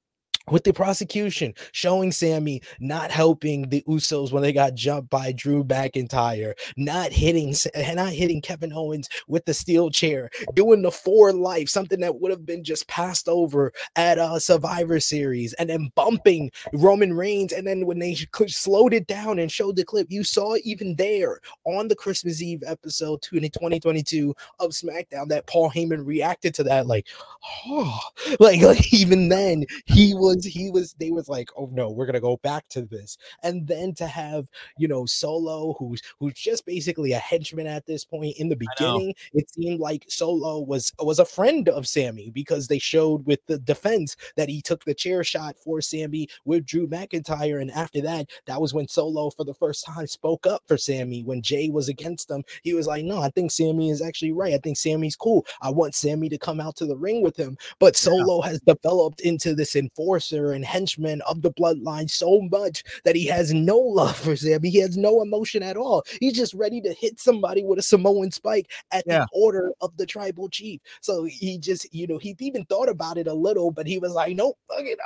with 0.51 0.65
the 0.65 0.73
prosecution 0.73 1.55
showing 1.73 2.13
Sami 2.13 2.63
not 2.81 3.11
helping 3.11 3.69
the 3.69 3.83
Usos 3.89 4.33
when 4.33 4.43
they 4.43 4.53
got 4.53 4.75
jumped 4.75 5.11
by 5.11 5.33
Drew 5.33 5.65
McIntyre, 5.65 6.55
not 6.77 7.13
hitting 7.13 7.55
eh, 7.75 7.95
not 7.95 8.13
hitting 8.13 8.43
Kevin 8.43 8.73
Owens 8.73 9.09
with 9.27 9.45
the 9.45 9.55
steel 9.55 9.91
chair, 9.91 10.31
doing 10.55 10.83
the 10.83 10.91
four 10.91 11.33
life, 11.33 11.69
something 11.69 12.01
that 12.01 12.21
would 12.21 12.31
have 12.31 12.45
been 12.45 12.65
just 12.65 12.87
passed 12.89 13.29
over 13.29 13.73
at 13.97 14.19
a 14.19 14.39
Survivor 14.39 15.01
Series, 15.01 15.53
and 15.55 15.71
then 15.71 15.91
bumping 15.95 16.51
Roman 16.73 17.15
Reigns. 17.15 17.53
And 17.53 17.67
then 17.67 17.87
when 17.87 17.99
they 17.99 18.15
slowed 18.15 18.93
it 18.93 19.07
down 19.07 19.39
and 19.39 19.51
showed 19.51 19.77
the 19.77 19.85
clip, 19.85 20.09
you 20.11 20.25
saw 20.25 20.57
even 20.65 20.97
there 20.97 21.41
on 21.65 21.89
the 21.89 21.97
Christmas 21.97 22.43
Eve 22.43 22.63
episode 22.67 23.23
2022 23.23 24.35
of 24.61 24.71
SmackDown 24.71 25.29
that 25.29 25.47
Paul 25.47 25.71
Heyman 25.71 26.05
reacted 26.07 26.55
to 26.55 26.65
that 26.65 26.87
like, 26.87 27.07
oh, 27.67 27.99
like, 28.41 28.61
like 28.61 28.93
even 28.93 29.29
then 29.29 29.65
he 29.87 30.15
was 30.15 30.34
was 30.35 30.45
he 30.45 30.71
was 30.71 30.95
they 30.95 31.11
was 31.11 31.29
like, 31.29 31.51
oh 31.57 31.69
no, 31.73 31.91
we're 31.91 32.07
gonna 32.07 32.21
go 32.21 32.39
back 32.39 32.69
to 32.71 32.83
this, 32.83 33.17
and 33.43 33.67
then 33.67 33.95
to 33.95 34.07
have 34.07 34.49
you 34.79 34.89
know 34.89 35.07
Solo, 35.07 35.75
who's 35.79 36.03
who's 36.19 36.35
just 36.35 36.67
basically 36.67 37.13
a 37.13 37.19
henchman 37.19 37.67
at 37.67 37.87
this 37.87 38.05
point. 38.05 38.37
In 38.39 38.49
the 38.49 38.57
beginning, 38.57 39.15
it 39.33 39.51
seemed 39.51 39.81
like 39.81 40.05
Solo 40.09 40.61
was 40.61 40.93
was 41.01 41.19
a 41.19 41.25
friend 41.25 41.69
of 41.69 41.87
Sami 41.87 42.31
because 42.31 42.69
they 42.69 42.79
showed 42.79 43.27
with 43.27 43.41
the 43.47 43.59
defense 43.59 44.17
that 44.37 44.49
he 44.49 44.61
took 44.61 44.85
the 44.85 44.95
chair 44.95 45.25
shot 45.25 45.57
for 45.59 45.81
Sami 45.81 46.29
with 46.45 46.67
Drew 46.67 46.87
McIntyre, 46.87 47.61
and 47.61 47.71
after 47.71 48.01
that, 48.03 48.29
that 48.47 48.61
was 48.61 48.75
when 48.75 48.89
Solo 48.89 49.31
for 49.31 49.45
the 49.45 49.55
first 49.55 49.85
time 49.85 50.07
spoke 50.07 50.47
up 50.47 50.63
for 50.67 50.77
Sami 50.77 51.23
when 51.23 51.43
Jey 51.43 51.71
was 51.71 51.89
against 51.89 52.31
him. 52.31 52.43
He 52.63 52.75
was 52.75 52.87
like, 52.87 53.05
no, 53.05 53.21
I 53.21 53.31
think 53.31 53.51
Sami 53.51 53.91
is 53.91 54.03
actually 54.03 54.33
right. 54.33 54.55
I 54.55 54.59
think 54.59 54.77
Sami's 54.77 55.17
cool. 55.17 55.47
I 55.61 55.71
want 55.71 55.95
Sami 55.95 56.29
to 56.29 56.39
come 56.39 56.61
out 56.61 56.77
to 56.77 56.87
the 56.87 56.97
ring 56.97 57.23
with 57.23 57.37
him. 57.37 57.57
But 57.79 57.97
Solo 57.97 58.43
yeah. 58.43 58.51
has 58.51 58.61
developed 58.61 59.21
into 59.21 59.55
this 59.55 59.77
enforcer 59.77 60.24
enforcer 60.25 60.53
and 60.53 60.65
henchman 60.65 61.21
of 61.23 61.43
the 61.43 61.53
bloodline 61.53 62.11
so 62.11 62.41
much 62.51 62.83
that 63.05 63.17
he 63.17 63.27
has 63.27 63.53
no 63.53 63.79
love 63.79 64.17
for 64.17 64.37
Sami. 64.37 64.71
He 64.71 64.79
has 64.79 64.97
no 64.97 65.23
emotion 65.23 65.63
at 65.63 65.77
all. 65.77 66.05
He's 66.21 66.35
just 66.35 66.55
ready 66.55 66.81
to 66.83 66.93
hit 66.93 67.21
somebody 67.21 67.65
with 67.65 67.79
a 67.79 67.83
Samoan 67.83 68.31
spike 68.31 68.71
at 68.93 69.05
yeah. 69.07 69.21
the 69.21 69.29
order 69.33 69.73
of 69.81 69.97
the 69.97 70.07
tribal 70.07 70.49
chief. 70.49 70.81
So 71.01 71.25
he 71.25 71.59
just, 71.59 71.93
you 71.95 72.07
know, 72.07 72.19
he 72.19 72.35
even 72.41 72.65
thought 72.67 72.89
about 72.89 73.19
it 73.19 73.27
a 73.27 73.35
little, 73.35 73.71
but 73.71 73.87
he 73.87 73.99
was 73.99 74.13
like, 74.13 74.37
nope, 74.37 74.57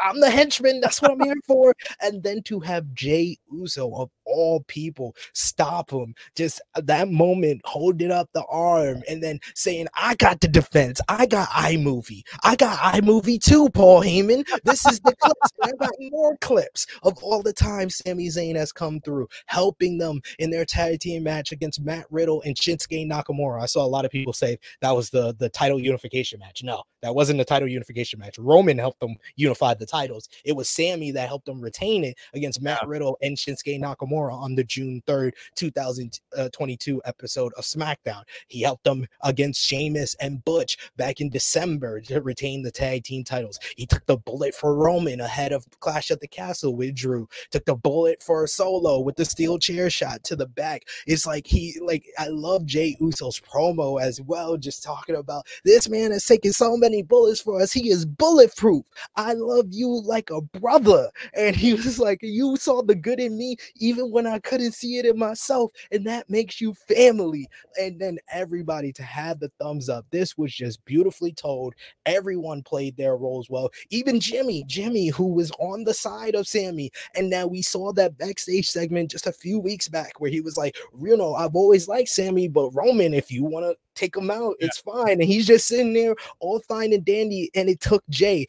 I'm 0.04 0.20
the 0.20 0.30
henchman. 0.30 0.80
That's 0.80 1.00
what 1.02 1.12
I'm 1.12 1.20
here 1.20 1.34
for. 1.46 1.74
And 2.00 2.22
then 2.22 2.42
to 2.44 2.60
have 2.60 2.94
Jey 2.94 3.36
Uso 3.50 3.92
of 3.94 4.10
all 4.24 4.62
people 4.68 5.16
stop 5.32 5.90
him, 5.90 6.14
just 6.36 6.60
that 6.74 7.08
moment, 7.08 7.60
holding 7.64 8.12
up 8.12 8.28
the 8.34 8.44
arm 8.44 9.02
and 9.08 9.22
then 9.22 9.40
saying, 9.54 9.88
I 9.94 10.14
got 10.16 10.40
the 10.40 10.48
defense. 10.48 11.00
I 11.08 11.26
got 11.26 11.48
iMovie. 11.48 12.22
I 12.44 12.56
got 12.56 12.78
iMovie 12.94 13.42
too, 13.42 13.68
Paul 13.70 14.02
Heyman. 14.02 14.46
This 14.64 14.86
is 14.86 15.00
the 15.10 15.16
clips. 15.16 15.52
I 15.62 15.72
got 15.72 15.90
more 15.98 16.36
clips 16.38 16.86
of 17.02 17.22
all 17.22 17.42
the 17.42 17.52
time 17.52 17.90
Sami 17.90 18.28
Zayn 18.28 18.56
has 18.56 18.72
come 18.72 19.00
through, 19.00 19.28
helping 19.46 19.98
them 19.98 20.20
in 20.38 20.50
their 20.50 20.64
tag 20.64 21.00
team 21.00 21.22
match 21.22 21.52
against 21.52 21.80
Matt 21.80 22.06
Riddle 22.10 22.42
and 22.42 22.56
Shinsuke 22.56 23.08
Nakamura. 23.08 23.62
I 23.62 23.66
saw 23.66 23.84
a 23.84 23.88
lot 23.88 24.04
of 24.04 24.10
people 24.10 24.32
say 24.32 24.58
that 24.80 24.92
was 24.92 25.10
the 25.10 25.34
the 25.38 25.48
title 25.48 25.78
unification 25.78 26.40
match. 26.40 26.62
No, 26.62 26.82
That 27.02 27.14
wasn't 27.14 27.40
a 27.40 27.44
title 27.44 27.68
unification 27.68 28.18
match. 28.18 28.38
Roman 28.38 28.78
helped 28.78 29.00
them 29.00 29.16
unify 29.36 29.74
the 29.74 29.86
titles. 29.86 30.28
It 30.44 30.56
was 30.56 30.68
Sami 30.68 31.10
that 31.12 31.28
helped 31.28 31.46
them 31.46 31.60
retain 31.60 32.04
it 32.04 32.16
against 32.34 32.62
Matt 32.62 32.86
Riddle 32.86 33.16
and 33.22 33.36
Shinsuke 33.36 33.80
Nakamura 33.80 34.32
on 34.32 34.54
the 34.54 34.64
June 34.64 35.02
3rd, 35.06 35.32
2022 35.54 36.98
uh, 36.98 37.00
episode 37.08 37.52
of 37.56 37.64
SmackDown. 37.64 38.22
He 38.48 38.62
helped 38.62 38.84
them 38.84 39.06
against 39.22 39.64
Sheamus 39.64 40.14
and 40.16 40.44
Butch 40.44 40.76
back 40.96 41.20
in 41.20 41.30
December 41.30 42.00
to 42.02 42.20
retain 42.20 42.62
the 42.62 42.70
tag 42.70 43.04
team 43.04 43.24
titles. 43.24 43.58
He 43.76 43.86
took 43.86 44.04
the 44.06 44.16
bullet 44.16 44.54
for 44.54 44.74
Roman 44.74 45.20
ahead 45.20 45.52
of 45.52 45.66
Clash 45.80 46.10
at 46.10 46.20
the 46.20 46.28
Castle 46.28 46.74
with 46.74 46.94
Drew. 46.94 47.28
Took 47.50 47.64
the 47.64 47.76
bullet 47.76 48.22
for 48.22 48.46
Solo 48.46 49.00
with 49.00 49.16
the 49.16 49.24
steel 49.24 49.58
chair 49.58 49.90
shot 49.90 50.24
to 50.24 50.36
the 50.36 50.46
back. 50.46 50.82
It's 51.06 51.26
like 51.26 51.46
he 51.46 51.78
like 51.80 52.06
I 52.18 52.28
love 52.28 52.66
Jey 52.66 52.96
Uso's 53.00 53.40
promo 53.40 54.00
as 54.00 54.20
well, 54.20 54.56
just 54.56 54.82
talking 54.82 55.14
about 55.14 55.46
this 55.64 55.88
man 55.88 56.10
has 56.10 56.24
taken 56.24 56.52
so 56.52 56.76
many 56.76 56.87
bullets 57.02 57.40
for 57.40 57.60
us. 57.60 57.72
He 57.72 57.90
is 57.90 58.04
bulletproof. 58.04 58.84
I 59.16 59.32
love 59.34 59.66
you 59.70 59.88
like 59.88 60.30
a 60.30 60.40
brother. 60.40 61.08
And 61.34 61.54
he 61.54 61.74
was 61.74 61.98
like, 61.98 62.20
You 62.22 62.56
saw 62.56 62.82
the 62.82 62.94
good 62.94 63.20
in 63.20 63.36
me 63.36 63.56
even 63.76 64.10
when 64.10 64.26
I 64.26 64.38
couldn't 64.38 64.72
see 64.72 64.98
it 64.98 65.06
in 65.06 65.18
myself. 65.18 65.70
And 65.92 66.06
that 66.06 66.28
makes 66.28 66.60
you 66.60 66.74
family. 66.74 67.48
And 67.80 68.00
then 68.00 68.18
everybody 68.32 68.92
to 68.92 69.02
have 69.02 69.40
the 69.40 69.50
thumbs 69.60 69.88
up. 69.88 70.06
This 70.10 70.36
was 70.36 70.54
just 70.54 70.84
beautifully 70.84 71.32
told. 71.32 71.74
Everyone 72.06 72.62
played 72.62 72.96
their 72.96 73.16
roles 73.16 73.48
well. 73.50 73.70
Even 73.90 74.20
Jimmy, 74.20 74.64
Jimmy, 74.66 75.08
who 75.08 75.32
was 75.32 75.50
on 75.58 75.84
the 75.84 75.94
side 75.94 76.34
of 76.34 76.48
Sami. 76.48 76.90
And 77.14 77.30
now 77.30 77.46
we 77.46 77.62
saw 77.62 77.92
that 77.92 78.18
backstage 78.18 78.68
segment 78.68 79.10
just 79.10 79.26
a 79.26 79.32
few 79.32 79.58
weeks 79.58 79.88
back 79.88 80.20
where 80.20 80.30
he 80.30 80.40
was 80.40 80.56
like, 80.56 80.76
You 81.00 81.16
know, 81.16 81.34
I've 81.34 81.56
always 81.56 81.88
liked 81.88 82.08
Sami, 82.08 82.48
but 82.48 82.70
Roman, 82.70 83.14
if 83.14 83.30
you 83.30 83.44
want 83.44 83.66
to 83.66 83.76
take 83.98 84.16
him 84.16 84.30
out. 84.30 84.56
Yeah. 84.60 84.66
It's 84.66 84.78
fine. 84.78 85.12
And 85.12 85.24
he's 85.24 85.46
just 85.46 85.66
sitting 85.66 85.92
there 85.92 86.14
all 86.40 86.60
fine 86.60 86.92
and 86.92 87.04
dandy. 87.04 87.50
And 87.54 87.68
it 87.68 87.80
took 87.80 88.06
Jey. 88.08 88.46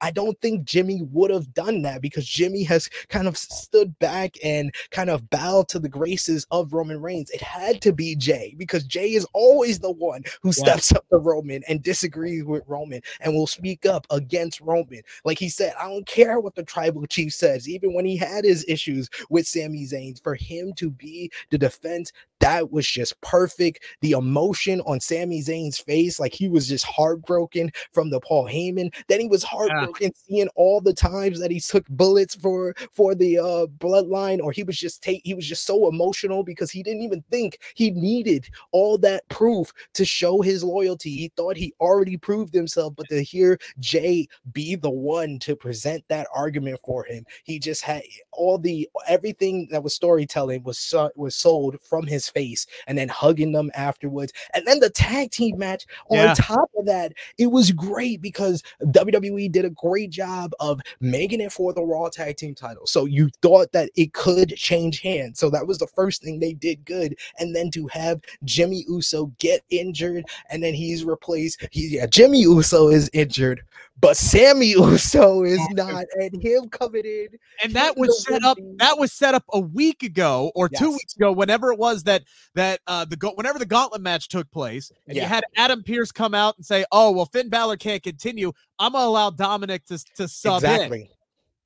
I 0.00 0.10
don't 0.10 0.40
think 0.40 0.64
Jimmy 0.64 1.02
would 1.10 1.30
have 1.30 1.52
done 1.54 1.82
that 1.82 2.02
because 2.02 2.26
Jimmy 2.26 2.62
has 2.64 2.88
kind 3.08 3.26
of 3.26 3.36
stood 3.36 3.98
back 3.98 4.36
and 4.44 4.74
kind 4.90 5.10
of 5.10 5.28
bowed 5.30 5.68
to 5.68 5.78
the 5.78 5.88
graces 5.88 6.46
of 6.50 6.72
Roman 6.72 7.00
Reigns. 7.00 7.30
It 7.30 7.40
had 7.40 7.80
to 7.82 7.92
be 7.92 8.14
Jey 8.14 8.54
because 8.58 8.84
Jey 8.84 9.14
is 9.14 9.26
always 9.32 9.78
the 9.78 9.90
one 9.90 10.22
who 10.42 10.52
steps 10.52 10.92
up 10.92 11.06
to 11.08 11.18
Roman 11.18 11.62
and 11.68 11.82
disagrees 11.82 12.44
with 12.44 12.62
Roman 12.66 13.00
and 13.20 13.34
will 13.34 13.46
speak 13.46 13.86
up 13.86 14.06
against 14.10 14.60
Roman. 14.60 15.02
Like 15.24 15.38
he 15.38 15.48
said, 15.48 15.74
I 15.78 15.84
don't 15.84 16.06
care 16.06 16.40
what 16.40 16.54
the 16.54 16.62
tribal 16.62 17.06
chief 17.06 17.32
says, 17.32 17.68
even 17.68 17.94
when 17.94 18.04
he 18.04 18.16
had 18.16 18.44
his 18.44 18.64
issues 18.68 19.08
with 19.30 19.46
Sami 19.46 19.86
Zayn, 19.86 20.20
for 20.22 20.34
him 20.34 20.72
to 20.74 20.90
be 20.90 21.30
the 21.50 21.58
defense 21.58 22.12
that 22.42 22.72
was 22.72 22.86
just 22.88 23.18
perfect. 23.20 23.84
The 24.00 24.12
emotion 24.12 24.81
on 24.86 25.00
Sami 25.00 25.42
Zayn's 25.42 25.78
face, 25.78 26.18
like 26.18 26.32
he 26.32 26.48
was 26.48 26.68
just 26.68 26.84
heartbroken 26.84 27.70
from 27.92 28.10
the 28.10 28.20
Paul 28.20 28.46
Heyman. 28.46 28.94
Then 29.08 29.20
he 29.20 29.28
was 29.28 29.42
heartbroken 29.42 30.06
yeah. 30.06 30.26
seeing 30.28 30.48
all 30.54 30.80
the 30.80 30.94
times 30.94 31.40
that 31.40 31.50
he 31.50 31.60
took 31.60 31.86
bullets 31.88 32.34
for 32.34 32.74
for 32.92 33.14
the 33.14 33.38
uh 33.38 33.66
bloodline, 33.78 34.40
or 34.40 34.52
he 34.52 34.62
was 34.62 34.78
just 34.78 35.02
take 35.02 35.22
he 35.24 35.34
was 35.34 35.46
just 35.46 35.64
so 35.64 35.88
emotional 35.88 36.42
because 36.42 36.70
he 36.70 36.82
didn't 36.82 37.02
even 37.02 37.22
think 37.30 37.58
he 37.74 37.90
needed 37.90 38.48
all 38.72 38.98
that 38.98 39.28
proof 39.28 39.72
to 39.94 40.04
show 40.04 40.40
his 40.40 40.64
loyalty. 40.64 41.10
He 41.10 41.32
thought 41.36 41.56
he 41.56 41.74
already 41.80 42.16
proved 42.16 42.54
himself, 42.54 42.94
but 42.96 43.08
to 43.08 43.22
hear 43.22 43.58
Jey 43.78 44.28
be 44.52 44.74
the 44.74 44.90
one 44.90 45.38
to 45.40 45.56
present 45.56 46.04
that 46.08 46.26
argument 46.34 46.80
for 46.84 47.04
him, 47.04 47.24
he 47.44 47.58
just 47.58 47.82
had 47.82 48.02
all 48.32 48.58
the 48.58 48.88
everything 49.08 49.68
that 49.70 49.82
was 49.82 49.94
storytelling 49.94 50.62
was 50.62 50.94
was 51.16 51.34
sold 51.34 51.76
from 51.82 52.06
his 52.06 52.28
face 52.28 52.66
and 52.86 52.96
then 52.96 53.08
hugging 53.08 53.52
them 53.52 53.70
afterwards. 53.74 54.32
And 54.54 54.66
then 54.66 54.71
the 54.80 54.90
tag 54.90 55.30
team 55.30 55.58
match 55.58 55.86
on 56.08 56.18
yeah. 56.18 56.34
top 56.34 56.70
of 56.78 56.86
that, 56.86 57.12
it 57.38 57.48
was 57.48 57.72
great 57.72 58.20
because 58.20 58.62
WWE 58.84 59.50
did 59.50 59.64
a 59.64 59.70
great 59.70 60.10
job 60.10 60.52
of 60.60 60.80
making 61.00 61.40
it 61.40 61.52
for 61.52 61.72
the 61.72 61.82
Raw 61.82 62.08
tag 62.08 62.36
team 62.36 62.54
title. 62.54 62.86
So 62.86 63.04
you 63.04 63.30
thought 63.40 63.72
that 63.72 63.90
it 63.96 64.12
could 64.12 64.50
change 64.56 65.00
hands. 65.00 65.38
So 65.38 65.50
that 65.50 65.66
was 65.66 65.78
the 65.78 65.86
first 65.86 66.22
thing 66.22 66.38
they 66.38 66.52
did 66.52 66.84
good. 66.84 67.16
And 67.38 67.54
then 67.54 67.70
to 67.72 67.86
have 67.88 68.20
Jimmy 68.44 68.84
Uso 68.88 69.32
get 69.38 69.62
injured 69.70 70.24
and 70.50 70.62
then 70.62 70.74
he's 70.74 71.04
replaced, 71.04 71.66
he, 71.70 71.96
yeah, 71.96 72.06
Jimmy 72.06 72.40
Uso 72.40 72.88
is 72.88 73.10
injured 73.12 73.62
but 74.02 74.16
Sami 74.16 74.66
Uso 74.70 75.44
is 75.44 75.60
not, 75.70 76.04
and 76.20 76.42
him 76.42 76.68
coming 76.68 77.04
in, 77.04 77.28
and 77.62 77.72
that 77.72 77.96
was 77.96 78.24
set 78.24 78.44
up. 78.44 78.58
That 78.76 78.98
was 78.98 79.12
set 79.12 79.34
up 79.34 79.44
a 79.52 79.60
week 79.60 80.02
ago 80.02 80.52
or 80.54 80.68
yes. 80.70 80.80
two 80.80 80.90
weeks 80.90 81.16
ago, 81.16 81.32
whenever 81.32 81.72
it 81.72 81.78
was 81.78 82.02
that 82.02 82.24
that 82.54 82.80
uh 82.86 83.06
the 83.06 83.16
go 83.16 83.32
whenever 83.34 83.58
the 83.58 83.64
gauntlet 83.64 84.02
match 84.02 84.28
took 84.28 84.50
place, 84.52 84.92
and 85.06 85.16
yeah. 85.16 85.22
you 85.22 85.28
had 85.28 85.44
Adam 85.56 85.82
Pearce 85.82 86.12
come 86.12 86.34
out 86.34 86.56
and 86.56 86.64
say, 86.64 86.84
"Oh 86.92 87.10
well, 87.10 87.26
Finn 87.26 87.48
Balor 87.48 87.76
can't 87.76 88.02
continue. 88.02 88.52
I'm 88.78 88.92
gonna 88.92 89.06
allow 89.06 89.30
Dominic 89.30 89.84
to 89.86 89.98
to 90.16 90.28
sub 90.28 90.62
exactly. 90.62 91.02
in." 91.02 91.08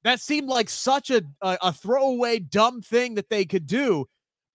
That 0.04 0.20
seemed 0.20 0.48
like 0.48 0.70
such 0.70 1.10
a, 1.10 1.22
a 1.42 1.58
a 1.62 1.72
throwaway 1.72 2.38
dumb 2.38 2.80
thing 2.80 3.14
that 3.16 3.28
they 3.28 3.44
could 3.44 3.66
do, 3.66 4.06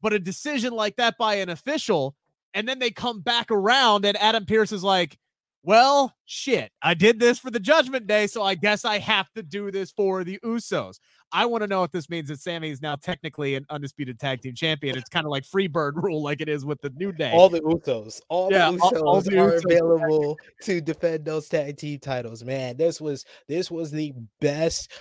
but 0.02 0.14
a 0.14 0.20
decision 0.20 0.74
like 0.74 0.96
that 0.96 1.18
by 1.18 1.36
an 1.36 1.50
official, 1.50 2.16
and 2.54 2.68
then 2.68 2.80
they 2.80 2.92
come 2.92 3.22
back 3.22 3.52
around, 3.52 4.06
and 4.06 4.18
Adam 4.18 4.46
Pearce 4.46 4.72
is 4.72 4.84
like 4.84 5.18
well, 5.64 6.16
shit, 6.26 6.72
I 6.82 6.96
did 6.96 7.20
this 7.20 7.38
for 7.38 7.52
the 7.52 7.60
Judgment 7.60 8.08
Day, 8.08 8.26
so 8.26 8.42
I 8.42 8.56
guess 8.56 8.84
I 8.84 8.98
have 8.98 9.32
to 9.34 9.44
do 9.44 9.70
this 9.70 9.92
for 9.92 10.24
the 10.24 10.40
Usos. 10.44 11.00
I 11.32 11.46
want 11.46 11.62
to 11.62 11.68
know 11.68 11.84
if 11.84 11.92
this 11.92 12.10
means 12.10 12.30
that 12.30 12.40
Sami 12.40 12.72
is 12.72 12.82
now 12.82 12.96
technically 12.96 13.56
an 13.56 13.66
undisputed 13.70 14.20
tag 14.20 14.42
team 14.42 14.56
champion. 14.56 14.98
It's 14.98 15.10
kind 15.10 15.26
of 15.26 15.30
like 15.30 15.44
Freebird 15.44 15.94
rule, 16.02 16.24
like 16.24 16.42
it 16.42 16.50
is 16.50 16.66
with 16.66 16.82
the 16.82 16.90
New 16.96 17.12
Day. 17.12 17.32
All 17.32 17.48
the 17.48 17.62
Usos, 17.62 18.22
all 18.28 18.52
yeah, 18.52 18.72
the 18.72 18.78
Usos 18.78 18.82
all, 18.82 19.08
all 19.08 19.22
the 19.22 19.38
are 19.38 19.52
Usos 19.52 19.66
available 19.66 20.38
to 20.64 20.82
defend 20.82 21.26
those 21.26 21.48
tag 21.48 21.78
team 21.78 22.00
titles. 22.00 22.44
Man, 22.44 22.76
this 22.76 23.00
was 23.00 23.24
this 23.48 23.70
was 23.70 23.92
the 23.92 24.14
best 24.40 24.92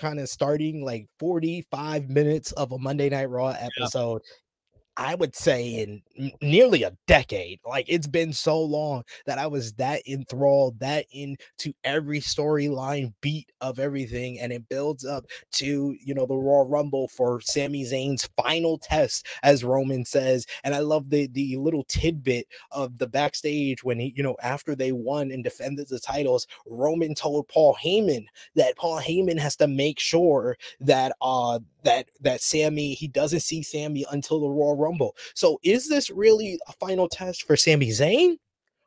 kind 0.00 0.18
of 0.18 0.28
starting 0.28 0.82
like 0.82 1.06
45 1.18 2.08
minutes 2.08 2.52
of 2.52 2.72
a 2.72 2.78
Monday 2.78 3.10
Night 3.10 3.28
Raw 3.28 3.54
episode 3.58 4.22
I 4.96 5.14
would 5.14 5.34
say 5.34 5.66
in 5.76 6.02
nearly 6.42 6.82
a 6.82 6.96
decade. 7.06 7.60
Like 7.66 7.86
it's 7.88 8.06
been 8.06 8.32
so 8.32 8.60
long 8.60 9.04
that 9.26 9.38
I 9.38 9.46
was 9.46 9.72
that 9.74 10.02
enthralled, 10.06 10.80
that 10.80 11.06
into 11.12 11.72
every 11.84 12.20
storyline 12.20 13.14
beat 13.20 13.50
of 13.60 13.78
everything, 13.78 14.38
and 14.40 14.52
it 14.52 14.68
builds 14.68 15.04
up 15.04 15.26
to 15.52 15.96
you 16.04 16.14
know 16.14 16.26
the 16.26 16.36
Raw 16.36 16.64
Rumble 16.66 17.08
for 17.08 17.40
Sami 17.40 17.84
Zayn's 17.84 18.28
final 18.36 18.78
test, 18.78 19.26
as 19.42 19.64
Roman 19.64 20.04
says. 20.04 20.46
And 20.64 20.74
I 20.74 20.80
love 20.80 21.10
the 21.10 21.28
the 21.28 21.56
little 21.56 21.84
tidbit 21.84 22.46
of 22.70 22.98
the 22.98 23.06
backstage 23.06 23.84
when 23.84 23.98
he, 23.98 24.12
you 24.16 24.22
know, 24.22 24.36
after 24.42 24.74
they 24.74 24.92
won 24.92 25.30
and 25.30 25.44
defended 25.44 25.88
the 25.88 26.00
titles, 26.00 26.46
Roman 26.66 27.14
told 27.14 27.48
Paul 27.48 27.76
Heyman 27.82 28.26
that 28.56 28.76
Paul 28.76 29.00
Heyman 29.00 29.38
has 29.38 29.56
to 29.56 29.66
make 29.66 29.98
sure 30.00 30.56
that 30.80 31.12
uh 31.20 31.60
that 31.84 32.08
that 32.20 32.40
Sami 32.40 32.94
he 32.94 33.08
doesn't 33.08 33.40
see 33.40 33.62
Sami 33.62 34.04
until 34.10 34.40
the 34.40 34.48
Royal 34.48 34.76
Rumble. 34.76 35.16
So 35.34 35.58
is 35.62 35.88
this 35.88 36.10
really 36.10 36.58
a 36.68 36.72
final 36.72 37.08
test 37.08 37.44
for 37.44 37.56
Sami 37.56 37.88
Zayn? 37.88 38.36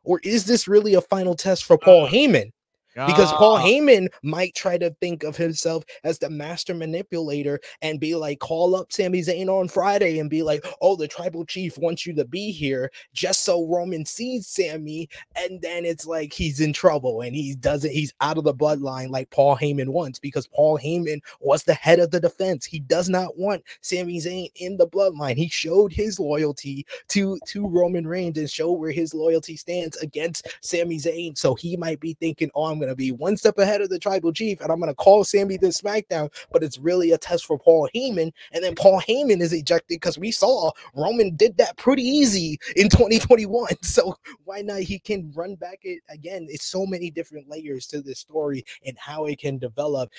Or 0.03 0.19
is 0.23 0.45
this 0.45 0.67
really 0.67 0.95
a 0.95 1.01
final 1.01 1.35
test 1.35 1.63
for 1.63 1.77
Paul 1.77 2.05
uh, 2.05 2.09
Heyman? 2.09 2.51
Because 2.93 3.31
Paul. 3.33 3.57
Heyman 3.57 4.07
might 4.21 4.53
try 4.55 4.77
to 4.77 4.91
think 5.01 5.23
of 5.23 5.35
himself 5.35 5.83
as 6.03 6.19
the 6.19 6.29
master 6.29 6.73
manipulator 6.73 7.59
and 7.81 7.99
be 7.99 8.15
like, 8.15 8.39
call 8.39 8.75
up 8.75 8.91
Sami 8.91 9.21
Zayn 9.21 9.47
on 9.47 9.67
Friday 9.67 10.19
and 10.19 10.29
be 10.29 10.43
like, 10.43 10.65
oh, 10.81 10.95
the 10.95 11.07
tribal 11.07 11.45
chief 11.45 11.77
wants 11.77 12.05
you 12.05 12.13
to 12.13 12.25
be 12.25 12.51
here 12.51 12.91
just 13.13 13.43
so 13.43 13.65
Roman 13.67 14.05
sees 14.05 14.47
Sami. 14.47 15.09
And 15.35 15.61
then 15.61 15.85
it's 15.85 16.05
like 16.05 16.33
he's 16.33 16.59
in 16.59 16.73
trouble 16.73 17.21
and 17.21 17.35
he 17.35 17.55
doesn't, 17.55 17.91
he's 17.91 18.13
out 18.21 18.37
of 18.37 18.43
the 18.43 18.53
bloodline 18.53 19.09
like 19.09 19.29
Paul 19.31 19.57
Heyman 19.57 19.89
wants 19.89 20.19
because 20.19 20.47
Paul 20.47 20.77
Heyman 20.77 21.21
was 21.39 21.63
the 21.63 21.73
head 21.73 21.99
of 21.99 22.11
the 22.11 22.19
defense. 22.19 22.65
He 22.65 22.79
does 22.79 23.09
not 23.09 23.37
want 23.37 23.63
Sami 23.81 24.19
Zayn 24.19 24.51
in 24.57 24.77
the 24.77 24.87
bloodline. 24.87 25.35
He 25.35 25.49
showed 25.49 25.91
his 25.91 26.19
loyalty 26.19 26.85
to, 27.09 27.39
to 27.47 27.67
Roman 27.67 28.05
Reigns 28.05 28.37
and 28.37 28.49
showed 28.49 28.73
where 28.73 28.91
his 28.91 29.13
loyalty 29.13 29.57
stands 29.57 29.97
against 29.97 30.47
Sami 30.61 30.97
Zayn. 30.97 31.37
So 31.37 31.55
he 31.55 31.75
might 31.75 31.99
be 31.99 32.13
thinking, 32.13 32.51
oh, 32.53 32.65
I'm 32.65 32.82
going 32.83 32.91
to 32.91 32.95
be 32.95 33.11
one 33.11 33.37
step 33.37 33.57
ahead 33.57 33.81
of 33.81 33.89
the 33.89 33.99
tribal 33.99 34.33
chief, 34.33 34.59
and 34.61 34.71
I'm 34.71 34.79
going 34.79 34.91
to 34.91 34.95
call 34.95 35.23
Sami 35.23 35.57
this 35.57 35.79
SmackDown, 35.81 36.31
but 36.51 36.63
it's 36.63 36.77
really 36.77 37.11
a 37.11 37.17
test 37.17 37.45
for 37.45 37.57
Paul 37.57 37.89
Heyman. 37.95 38.31
And 38.51 38.63
then 38.63 38.75
Paul 38.75 39.01
Heyman 39.01 39.41
is 39.41 39.53
ejected 39.53 39.95
because 39.95 40.17
we 40.17 40.31
saw 40.31 40.71
Roman 40.95 41.35
did 41.35 41.57
that 41.57 41.77
pretty 41.77 42.03
easy 42.03 42.59
in 42.75 42.89
2021. 42.89 43.67
So 43.93 44.15
why 44.45 44.61
not? 44.61 44.79
He 44.79 44.97
can 44.97 45.31
run 45.35 45.55
back 45.55 45.79
it 45.83 45.99
again. 46.09 46.47
It's 46.49 46.65
so 46.65 46.85
many 46.85 47.11
different 47.11 47.47
layers 47.47 47.85
to 47.87 48.01
this 48.01 48.19
story 48.19 48.65
and 48.85 48.97
how 48.97 49.25
it 49.25 49.39
can 49.39 49.59
develop. 49.59 50.09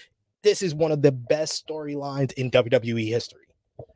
This 0.42 0.62
is 0.62 0.74
one 0.74 0.92
of 0.92 1.02
the 1.02 1.10
best 1.10 1.66
storylines 1.66 2.32
in 2.34 2.50
WWE 2.52 3.08
history. 3.08 3.46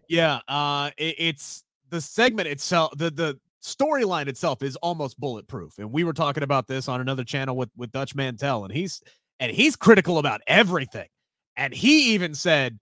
Yeah, 0.08 0.40
uh, 0.48 0.90
it, 0.96 1.14
it's 1.18 1.64
the 1.90 2.00
segment 2.00 2.48
itself. 2.48 2.92
The 2.96 3.10
the 3.10 3.38
storyline 3.76 4.28
itself 4.28 4.62
is 4.62 4.76
almost 4.76 5.18
bulletproof. 5.20 5.78
And 5.78 5.92
we 5.92 6.04
were 6.04 6.12
talking 6.12 6.42
about 6.42 6.66
this 6.66 6.88
on 6.88 7.00
another 7.00 7.25
channel 7.25 7.56
with 7.56 7.70
with 7.76 7.92
Dutch 7.92 8.14
Mantell, 8.14 8.64
and 8.64 8.72
he's 8.72 9.02
and 9.40 9.52
he's 9.52 9.76
critical 9.76 10.18
about 10.18 10.40
everything. 10.46 11.08
And 11.56 11.72
he 11.75 12.14
even 12.14 12.34
said 12.34 12.78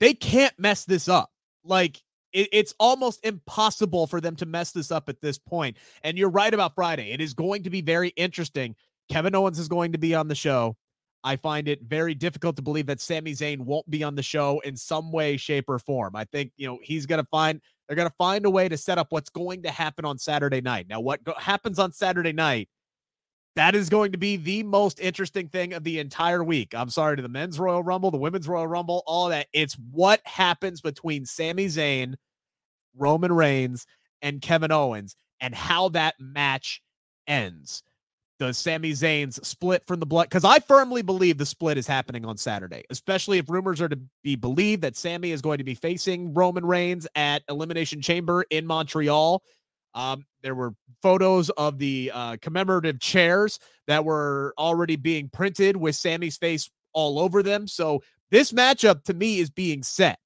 they 0.00 0.14
can't 0.14 0.58
mess 0.58 0.84
this 0.84 1.08
up. 1.08 1.30
Like 1.64 2.02
it, 2.32 2.48
it's 2.52 2.74
almost 2.78 3.24
impossible 3.24 4.06
for 4.06 4.20
them 4.20 4.36
to 4.36 4.46
mess 4.46 4.72
this 4.72 4.90
up 4.90 5.08
at 5.08 5.20
this 5.20 5.38
point. 5.38 5.76
And 6.02 6.18
you're 6.18 6.30
right 6.30 6.52
about 6.52 6.74
Friday. 6.74 7.12
It 7.12 7.20
is 7.20 7.34
going 7.34 7.62
to 7.64 7.70
be 7.70 7.80
very 7.80 8.08
interesting 8.10 8.74
Kevin 9.08 9.34
Owens 9.34 9.58
is 9.58 9.68
going 9.68 9.92
to 9.92 9.98
be 9.98 10.14
on 10.14 10.28
the 10.28 10.34
show. 10.34 10.76
I 11.24 11.36
find 11.36 11.66
it 11.66 11.82
very 11.82 12.14
difficult 12.14 12.56
to 12.56 12.62
believe 12.62 12.86
that 12.86 13.00
Sami 13.00 13.32
Zayn 13.32 13.58
won't 13.58 13.88
be 13.90 14.04
on 14.04 14.14
the 14.14 14.22
show 14.22 14.60
in 14.60 14.76
some 14.76 15.10
way, 15.10 15.36
shape, 15.36 15.64
or 15.68 15.78
form. 15.78 16.14
I 16.14 16.24
think, 16.24 16.52
you 16.56 16.66
know, 16.66 16.78
he's 16.82 17.06
going 17.06 17.20
to 17.20 17.28
find, 17.30 17.60
they're 17.88 17.96
going 17.96 18.08
to 18.08 18.14
find 18.16 18.44
a 18.44 18.50
way 18.50 18.68
to 18.68 18.76
set 18.76 18.98
up 18.98 19.08
what's 19.10 19.30
going 19.30 19.62
to 19.62 19.70
happen 19.70 20.04
on 20.04 20.18
Saturday 20.18 20.60
night. 20.60 20.86
Now, 20.88 21.00
what 21.00 21.24
go- 21.24 21.34
happens 21.38 21.78
on 21.78 21.92
Saturday 21.92 22.32
night, 22.32 22.68
that 23.56 23.74
is 23.74 23.88
going 23.88 24.12
to 24.12 24.18
be 24.18 24.36
the 24.36 24.62
most 24.62 25.00
interesting 25.00 25.48
thing 25.48 25.72
of 25.72 25.82
the 25.84 25.98
entire 25.98 26.44
week. 26.44 26.74
I'm 26.74 26.90
sorry 26.90 27.16
to 27.16 27.22
the 27.22 27.28
men's 27.28 27.58
Royal 27.58 27.82
Rumble, 27.82 28.10
the 28.10 28.18
women's 28.18 28.46
Royal 28.46 28.66
Rumble, 28.66 29.02
all 29.06 29.28
that. 29.30 29.48
It's 29.52 29.74
what 29.90 30.20
happens 30.24 30.80
between 30.80 31.24
Sami 31.24 31.66
Zayn, 31.66 32.14
Roman 32.96 33.32
Reigns, 33.32 33.86
and 34.22 34.42
Kevin 34.42 34.70
Owens, 34.70 35.16
and 35.40 35.54
how 35.54 35.88
that 35.90 36.14
match 36.20 36.82
ends 37.26 37.82
does 38.38 38.56
Sami 38.56 38.92
Zayn's 38.92 39.46
split 39.46 39.82
from 39.86 40.00
the 40.00 40.06
blood? 40.06 40.24
Because 40.24 40.44
I 40.44 40.60
firmly 40.60 41.02
believe 41.02 41.38
the 41.38 41.46
split 41.46 41.76
is 41.76 41.86
happening 41.86 42.24
on 42.24 42.36
Saturday, 42.36 42.84
especially 42.90 43.38
if 43.38 43.48
rumors 43.48 43.80
are 43.80 43.88
to 43.88 43.98
be 44.22 44.36
believed 44.36 44.82
that 44.82 44.96
Sami 44.96 45.32
is 45.32 45.42
going 45.42 45.58
to 45.58 45.64
be 45.64 45.74
facing 45.74 46.32
Roman 46.32 46.64
Reigns 46.64 47.06
at 47.14 47.42
Elimination 47.48 48.00
Chamber 48.00 48.44
in 48.50 48.66
Montreal. 48.66 49.42
Um, 49.94 50.24
there 50.42 50.54
were 50.54 50.74
photos 51.02 51.50
of 51.50 51.78
the 51.78 52.12
uh, 52.14 52.36
commemorative 52.40 53.00
chairs 53.00 53.58
that 53.86 54.04
were 54.04 54.54
already 54.56 54.96
being 54.96 55.28
printed 55.28 55.76
with 55.76 55.96
Sami's 55.96 56.36
face 56.36 56.70
all 56.92 57.18
over 57.18 57.42
them. 57.42 57.66
So 57.66 58.02
this 58.30 58.52
matchup 58.52 59.04
to 59.04 59.14
me 59.14 59.38
is 59.38 59.50
being 59.50 59.82
set. 59.82 60.18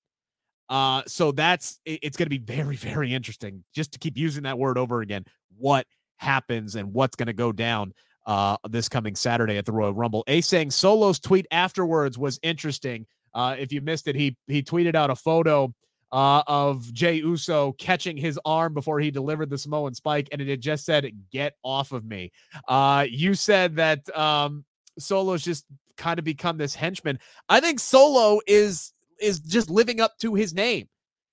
Uh, 0.69 1.03
so 1.07 1.33
that's 1.33 1.81
it, 1.85 2.01
it's 2.03 2.17
going 2.17 2.27
to 2.27 2.31
be 2.31 2.39
very, 2.39 2.77
very 2.77 3.15
interesting 3.15 3.65
just 3.75 3.93
to 3.93 3.99
keep 3.99 4.17
using 4.17 4.43
that 4.43 4.59
word 4.59 4.79
over 4.79 5.01
again. 5.01 5.25
What 5.57 5.87
happens 6.23 6.77
and 6.77 6.93
what's 6.95 7.17
going 7.17 7.27
to 7.27 7.33
go 7.33 7.53
down 7.53 7.93
uh, 8.27 8.57
this 8.71 8.89
coming 8.89 9.15
Saturday 9.15 9.59
at 9.59 9.67
the 9.67 9.73
Royal 9.73 9.93
Rumble. 9.93 10.25
A 10.29 10.41
saying 10.41 10.71
Solo's 10.71 11.19
tweet 11.19 11.47
afterwards 11.51 12.17
was 12.17 12.39
interesting. 12.43 13.07
Uh, 13.35 13.57
if 13.59 13.73
you 13.73 13.81
missed 13.81 14.09
it, 14.09 14.15
he 14.15 14.37
he 14.47 14.63
tweeted 14.63 14.95
out 14.95 15.11
a 15.11 15.17
photo 15.17 15.75
uh, 16.13 16.43
of 16.47 16.93
Jey 16.93 17.17
Uso 17.17 17.73
catching 17.73 18.17
his 18.17 18.39
arm 18.45 18.75
before 18.75 19.01
he 19.01 19.11
delivered 19.11 19.51
the 19.51 19.59
Samoan 19.59 19.95
spike, 19.95 20.29
and 20.31 20.41
it 20.41 20.49
had 20.49 20.61
just 20.61 20.85
said, 20.85 21.11
"Get 21.33 21.55
off 21.63 21.93
of 21.93 22.05
me." 22.05 22.31
Uh, 22.69 23.07
you 23.11 23.35
said 23.35 23.77
that 23.77 24.17
um, 24.17 24.65
Solo's 24.99 25.43
just 25.43 25.65
kind 25.97 26.19
of 26.19 26.25
become 26.25 26.59
this 26.59 26.75
henchman. 26.75 27.19
I 27.49 27.61
think 27.61 27.81
Solo 27.81 28.41
is 28.47 28.93
is 29.21 29.41
just 29.41 29.71
living 29.71 30.01
up 30.01 30.19
to 30.19 30.35
his 30.35 30.53
name 30.53 30.89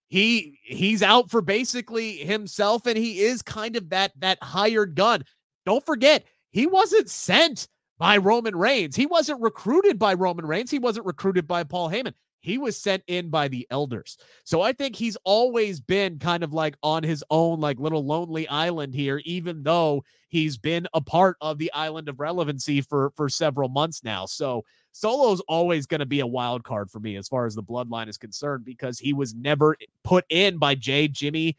he 0.10 0.60
he's 0.63 1.01
out 1.01 1.30
for 1.30 1.42
basically 1.42 2.18
himself 2.18 2.86
and 2.86 2.98
he 2.98 3.22
is 3.22 3.42
kind 3.42 3.75
of 3.75 3.89
that 3.89 4.12
that 4.20 4.42
hired 4.42 4.96
gun. 4.96 5.24
Don't 5.66 5.86
forget 5.86 6.25
he 6.51 6.68
wasn't 6.68 7.10
sent 7.10 7.68
by 8.00 8.18
roman 8.18 8.56
reigns. 8.56 8.96
He 8.96 9.06
wasn't 9.06 9.42
recruited 9.42 10.00
by 10.00 10.16
roman 10.16 10.46
reigns. 10.46 10.72
He 10.72 10.80
wasn't 10.80 11.06
recruited 11.06 11.48
by 11.48 11.63
paul 11.63 11.89
heyman. 11.89 12.13
He 12.42 12.58
was 12.58 12.78
sent 12.78 13.04
in 13.08 13.30
by 13.30 13.50
the 13.50 13.68
elders. 13.70 14.18
So 14.46 14.62
i 14.62 14.74
think 14.74 14.96
he's 14.96 15.18
always 15.24 15.80
been 15.80 16.18
kind 16.18 16.44
of 16.44 16.54
like 16.54 16.75
on 16.82 17.04
his 17.04 17.24
own 17.30 17.60
like 17.60 17.80
little 17.80 18.06
lonely 18.06 18.48
island 18.48 18.96
here 18.96 19.22
even 19.25 19.62
though 19.62 20.04
he's 20.30 20.58
been 20.58 20.88
a 20.94 21.01
part 21.01 21.38
of 21.42 21.60
the 21.60 21.72
island 21.74 22.10
of 22.10 22.20
relevancy 22.20 22.82
for 22.82 23.12
for 23.16 23.30
several 23.30 23.70
months 23.70 24.04
now. 24.04 24.25
So 24.25 24.63
Solo's 24.91 25.41
always 25.41 25.86
going 25.86 26.00
to 26.00 26.05
be 26.05 26.19
a 26.19 26.27
wild 26.27 26.63
card 26.63 26.89
for 26.89 27.00
me 27.00 27.15
as 27.15 27.27
far 27.27 27.46
as 27.46 27.55
the 27.55 27.63
bloodline 27.63 28.08
is 28.08 28.17
concerned 28.17 28.65
because 28.65 29.00
he 29.00 29.13
was 29.13 29.34
never 29.36 29.77
put 30.03 30.25
in 30.29 30.58
by 30.58 30.75
Jey 30.75 31.08
Jimmy. 31.08 31.58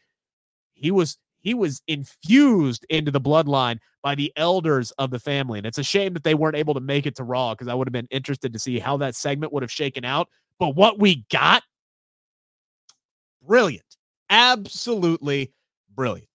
He 0.73 0.91
was 0.91 1.17
he 1.41 1.53
was 1.53 1.81
infused 1.87 2.85
into 2.89 3.11
the 3.11 3.21
bloodline 3.21 3.79
by 4.03 4.15
the 4.15 4.31
elders 4.35 4.91
of 4.91 5.09
the 5.09 5.19
family. 5.19 5.59
And 5.59 5.65
it's 5.65 5.77
a 5.77 5.83
shame 5.83 6.13
that 6.13 6.23
they 6.23 6.35
weren't 6.35 6.55
able 6.55 6.73
to 6.73 6.79
make 6.79 7.05
it 7.05 7.15
to 7.15 7.23
Raw 7.23 7.53
because 7.53 7.67
I 7.67 7.73
would 7.73 7.87
have 7.87 7.93
been 7.93 8.07
interested 8.11 8.53
to 8.53 8.59
see 8.59 8.79
how 8.79 8.97
that 8.97 9.15
segment 9.15 9.51
would 9.53 9.63
have 9.63 9.71
shaken 9.71 10.05
out. 10.05 10.29
But 10.59 10.75
what 10.75 10.99
we 10.99 11.25
got, 11.31 11.63
brilliant. 13.45 13.97
Absolutely 14.29 15.51
brilliant. 15.95 16.27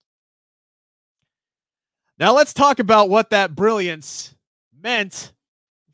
Now 2.19 2.35
let's 2.35 2.53
talk 2.53 2.79
about 2.79 3.09
what 3.09 3.31
that 3.31 3.55
brilliance 3.55 4.35
meant 4.83 5.33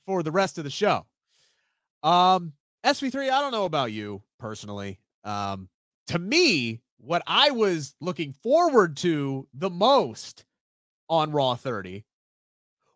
for 0.07 0.23
the 0.23 0.33
rest 0.33 0.59
of 0.59 0.65
the 0.65 0.71
show. 0.71 1.07
Um, 2.03 2.53
SP3, 2.85 3.31
I 3.31 3.41
don't 3.41 3.53
know 3.53 3.65
about 3.65 3.93
you 3.93 4.23
personally. 4.38 4.99
Um, 5.25 5.69
to 6.09 6.19
me, 6.19 6.81
what 6.99 7.23
I 7.27 7.51
was 7.51 7.95
looking 8.01 8.33
forward 8.33 8.97
to 8.99 9.47
the 9.55 9.71
most 9.71 10.45
on 11.09 11.31
Raw 11.31 11.55
30 11.55 12.05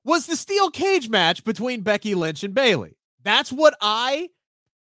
was 0.04 0.26
the 0.26 0.36
steel 0.36 0.70
cage 0.70 1.08
match 1.08 1.44
between 1.44 1.80
Becky 1.80 2.14
Lynch 2.14 2.44
and 2.44 2.54
Bayley. 2.54 2.96
That's 3.24 3.52
what 3.52 3.76
I 3.80 4.28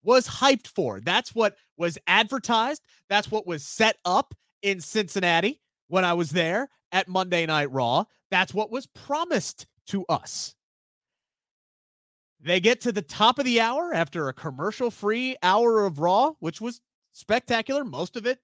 was 0.03 0.27
hyped 0.27 0.67
for. 0.67 1.01
That's 1.01 1.33
what 1.33 1.55
was 1.77 1.97
advertised. 2.07 2.83
That's 3.09 3.31
what 3.31 3.47
was 3.47 3.63
set 3.63 3.97
up 4.05 4.35
in 4.61 4.79
Cincinnati 4.79 5.59
when 5.87 6.05
I 6.05 6.13
was 6.13 6.29
there 6.29 6.69
at 6.91 7.07
Monday 7.07 7.45
Night 7.45 7.71
Raw. 7.71 8.05
That's 8.29 8.53
what 8.53 8.71
was 8.71 8.85
promised 8.85 9.65
to 9.87 10.05
us. 10.07 10.55
They 12.45 12.59
get 12.59 12.79
to 12.81 12.91
the 12.91 13.01
top 13.01 13.39
of 13.39 13.45
the 13.45 13.59
hour 13.59 13.91
after 13.91 14.29
a 14.29 14.33
commercial 14.33 14.91
free 14.91 15.35
hour 15.41 15.83
of 15.85 15.97
Raw, 15.97 16.33
which 16.39 16.61
was 16.61 16.79
spectacular. 17.11 17.83
Most 17.83 18.15
of 18.15 18.27
it 18.27 18.39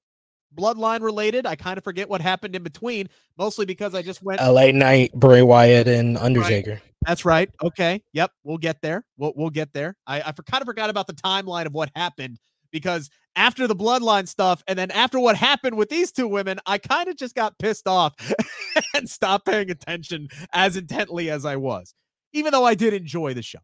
bloodline 0.56 1.02
related. 1.02 1.46
I 1.46 1.56
kind 1.56 1.78
of 1.78 1.84
forget 1.84 2.10
what 2.10 2.20
happened 2.20 2.56
in 2.56 2.64
between, 2.64 3.10
mostly 3.38 3.66
because 3.66 3.96
I 3.96 4.02
just 4.02 4.22
went 4.24 4.42
a 4.42 4.52
late 4.52 4.76
night 4.76 5.14
Bray 5.14 5.44
Wyatt 5.44 5.88
and 5.88 6.18
Undertaker. 6.18 6.72
Right. 6.72 6.82
That's 7.06 7.26
right. 7.26 7.50
Okay. 7.64 8.04
Yep. 8.14 8.32
We'll 8.44 8.58
get 8.58 8.82
there. 8.82 9.06
We'll, 9.18 9.34
we'll 9.36 9.50
get 9.50 9.72
there. 9.72 9.96
I, 10.06 10.22
I 10.22 10.32
for, 10.32 10.44
kind 10.44 10.62
of 10.62 10.66
forgot 10.66 10.90
about 10.90 11.08
the 11.08 11.14
timeline 11.14 11.66
of 11.66 11.74
what 11.74 11.90
happened 11.96 12.40
because 12.72 13.10
after 13.36 13.68
the 13.68 13.76
bloodline 13.76 14.28
stuff 14.28 14.64
and 14.68 14.78
then 14.78 14.92
after 14.92 15.20
what 15.20 15.36
happened 15.36 15.78
with 15.78 15.90
these 15.90 16.12
two 16.12 16.28
women, 16.28 16.60
I 16.66 16.80
kind 16.80 17.08
of 17.08 17.18
just 17.18 17.36
got 17.36 17.58
pissed 17.60 17.88
off 17.88 18.14
and 18.94 19.10
stopped 19.10 19.46
paying 19.46 19.70
attention 19.72 20.28
as 20.54 20.76
intently 20.76 21.30
as 21.30 21.46
I 21.46 21.56
was, 21.56 21.94
even 22.34 22.52
though 22.52 22.66
I 22.66 22.76
did 22.76 22.94
enjoy 22.94 23.34
the 23.34 23.44
show. 23.44 23.60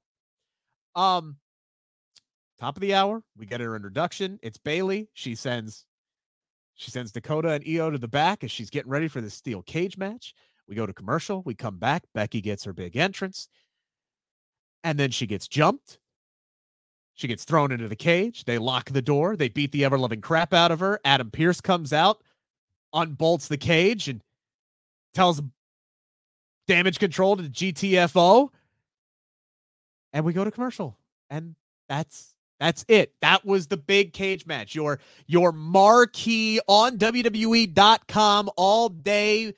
Um, 0.98 1.38
top 2.60 2.76
of 2.76 2.82
the 2.82 2.96
hour, 2.96 3.24
we 3.38 3.46
get 3.46 3.62
her 3.62 3.76
introduction. 3.76 4.40
It's 4.42 4.58
Bayley. 4.58 5.08
She 5.14 5.36
sends 5.36 5.86
she 6.74 6.92
sends 6.92 7.12
Dakota 7.12 7.52
and 7.52 7.64
IYO 7.66 7.90
to 7.92 7.98
the 7.98 8.08
back 8.08 8.44
as 8.44 8.52
she's 8.52 8.70
getting 8.70 8.92
ready 8.92 9.08
for 9.08 9.22
the 9.22 9.30
steel 9.30 9.62
cage 9.64 9.98
match. 9.98 10.34
We 10.68 10.76
go 10.76 10.86
to 10.86 10.94
commercial. 10.94 11.42
We 11.44 11.56
come 11.56 11.78
back. 11.78 12.04
Becky 12.14 12.42
gets 12.42 12.64
her 12.66 12.74
big 12.74 12.98
entrance. 12.98 13.48
And 14.84 15.00
then 15.00 15.10
she 15.12 15.26
gets 15.26 15.48
jumped. 15.48 15.98
She 17.16 17.28
gets 17.28 17.46
thrown 17.46 17.72
into 17.72 17.88
the 17.88 17.96
cage. 17.96 18.46
They 18.46 18.60
lock 18.60 18.92
the 18.92 19.02
door. 19.02 19.36
They 19.36 19.50
beat 19.50 19.72
the 19.72 19.86
ever 19.86 19.98
loving 19.98 20.22
crap 20.22 20.54
out 20.54 20.72
of 20.72 20.80
her. 20.80 21.00
Adam 21.04 21.32
Pearce 21.32 21.62
comes 21.62 21.94
out, 21.94 22.22
unbolts 22.94 23.48
the 23.48 23.58
cage, 23.58 24.08
and 24.08 24.22
tells 25.16 25.42
damage 26.68 27.00
control 27.00 27.38
to 27.38 27.44
the 27.44 27.50
GTFO 27.50 28.52
and 30.14 30.26
we 30.26 30.34
go 30.34 30.44
to 30.44 30.52
commercial 30.52 30.98
and 31.30 31.56
that's 31.90 32.34
that's 32.60 32.84
it. 32.88 33.14
That 33.22 33.46
was 33.46 33.68
the 33.68 33.78
big 33.78 34.14
cage 34.14 34.46
match. 34.46 34.74
Your 34.74 35.00
your 35.28 35.52
marquee 35.52 36.60
on 36.68 36.98
wwe.com 36.98 38.50
all 38.58 38.90
day 38.90 39.54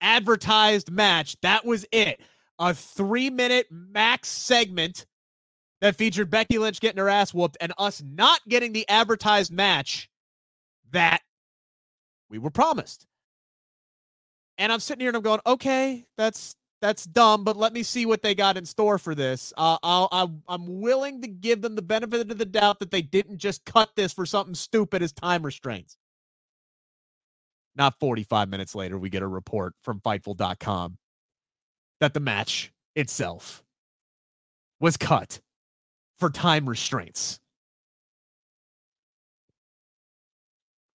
advertised 0.00 0.90
match. 0.90 1.36
That 1.40 1.64
was 1.64 1.86
it. 1.90 2.20
A 2.58 2.74
three 2.74 3.30
minute 3.30 3.66
max 3.70 4.28
segment 4.28 5.06
that 5.80 5.96
featured 5.96 6.30
becky 6.30 6.58
lynch 6.58 6.80
getting 6.80 6.98
her 6.98 7.08
ass 7.08 7.32
whooped 7.32 7.56
and 7.60 7.72
us 7.78 8.02
not 8.04 8.40
getting 8.48 8.72
the 8.72 8.88
advertised 8.88 9.52
match 9.52 10.08
that 10.92 11.22
we 12.30 12.38
were 12.38 12.50
promised. 12.50 13.06
And 14.56 14.70
i'm 14.72 14.78
sitting 14.80 15.00
here 15.00 15.08
and 15.08 15.16
i'm 15.16 15.22
going 15.22 15.40
okay 15.44 16.06
that's 16.16 16.54
that's 16.84 17.06
dumb, 17.06 17.44
but 17.44 17.56
let 17.56 17.72
me 17.72 17.82
see 17.82 18.04
what 18.04 18.22
they 18.22 18.34
got 18.34 18.58
in 18.58 18.66
store 18.66 18.98
for 18.98 19.14
this. 19.14 19.54
Uh, 19.56 19.78
I'll, 19.82 20.38
I'm 20.46 20.82
willing 20.82 21.22
to 21.22 21.28
give 21.28 21.62
them 21.62 21.76
the 21.76 21.80
benefit 21.80 22.30
of 22.30 22.36
the 22.36 22.44
doubt 22.44 22.78
that 22.80 22.90
they 22.90 23.00
didn't 23.00 23.38
just 23.38 23.64
cut 23.64 23.88
this 23.96 24.12
for 24.12 24.26
something 24.26 24.54
stupid 24.54 25.02
as 25.02 25.10
time 25.10 25.42
restraints. 25.42 25.96
Not 27.74 27.98
45 27.98 28.50
minutes 28.50 28.74
later, 28.74 28.98
we 28.98 29.08
get 29.08 29.22
a 29.22 29.26
report 29.26 29.72
from 29.80 29.98
Fightful.com 30.00 30.98
that 32.00 32.12
the 32.12 32.20
match 32.20 32.70
itself 32.94 33.64
was 34.78 34.98
cut 34.98 35.40
for 36.18 36.28
time 36.28 36.68
restraints. 36.68 37.40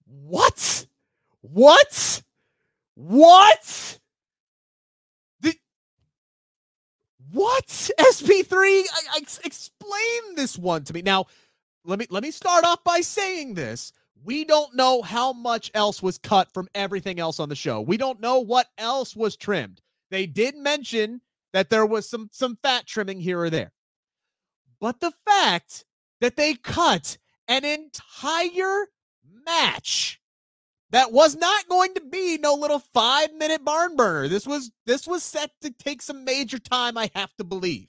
What? 0.05 0.85
What? 1.41 2.21
What? 2.93 3.98
What? 7.31 7.67
SP3? 7.67 8.53
I, 8.53 8.83
I, 9.13 9.19
explain 9.43 10.35
this 10.35 10.57
one 10.57 10.83
to 10.85 10.93
me. 10.93 11.01
Now, 11.01 11.25
let 11.85 11.99
me 11.99 12.07
let 12.09 12.23
me 12.23 12.31
start 12.31 12.65
off 12.65 12.83
by 12.83 13.01
saying 13.01 13.53
this. 13.53 13.91
We 14.23 14.43
don't 14.43 14.75
know 14.75 15.01
how 15.01 15.31
much 15.31 15.71
else 15.73 16.03
was 16.03 16.17
cut 16.17 16.51
from 16.53 16.67
everything 16.75 17.19
else 17.19 17.39
on 17.39 17.49
the 17.49 17.55
show. 17.55 17.81
We 17.81 17.97
don't 17.97 18.19
know 18.19 18.39
what 18.39 18.67
else 18.77 19.15
was 19.15 19.35
trimmed. 19.35 19.81
They 20.11 20.25
did 20.25 20.55
mention 20.55 21.21
that 21.53 21.69
there 21.69 21.85
was 21.85 22.09
some 22.09 22.29
some 22.31 22.57
fat 22.61 22.85
trimming 22.85 23.19
here 23.19 23.39
or 23.39 23.49
there. 23.49 23.71
But 24.79 24.99
the 24.99 25.13
fact 25.25 25.85
that 26.21 26.35
they 26.35 26.55
cut 26.55 27.17
an 27.47 27.65
entire 27.65 28.87
match 29.45 30.19
that 30.91 31.11
was 31.11 31.35
not 31.35 31.67
going 31.67 31.93
to 31.93 32.01
be 32.01 32.37
no 32.37 32.53
little 32.53 32.79
5 32.79 33.33
minute 33.33 33.63
barn 33.63 33.95
burner. 33.95 34.27
This 34.27 34.47
was 34.47 34.71
this 34.85 35.07
was 35.07 35.23
set 35.23 35.51
to 35.61 35.71
take 35.71 36.01
some 36.01 36.25
major 36.25 36.59
time, 36.59 36.97
I 36.97 37.09
have 37.15 37.35
to 37.37 37.43
believe. 37.43 37.87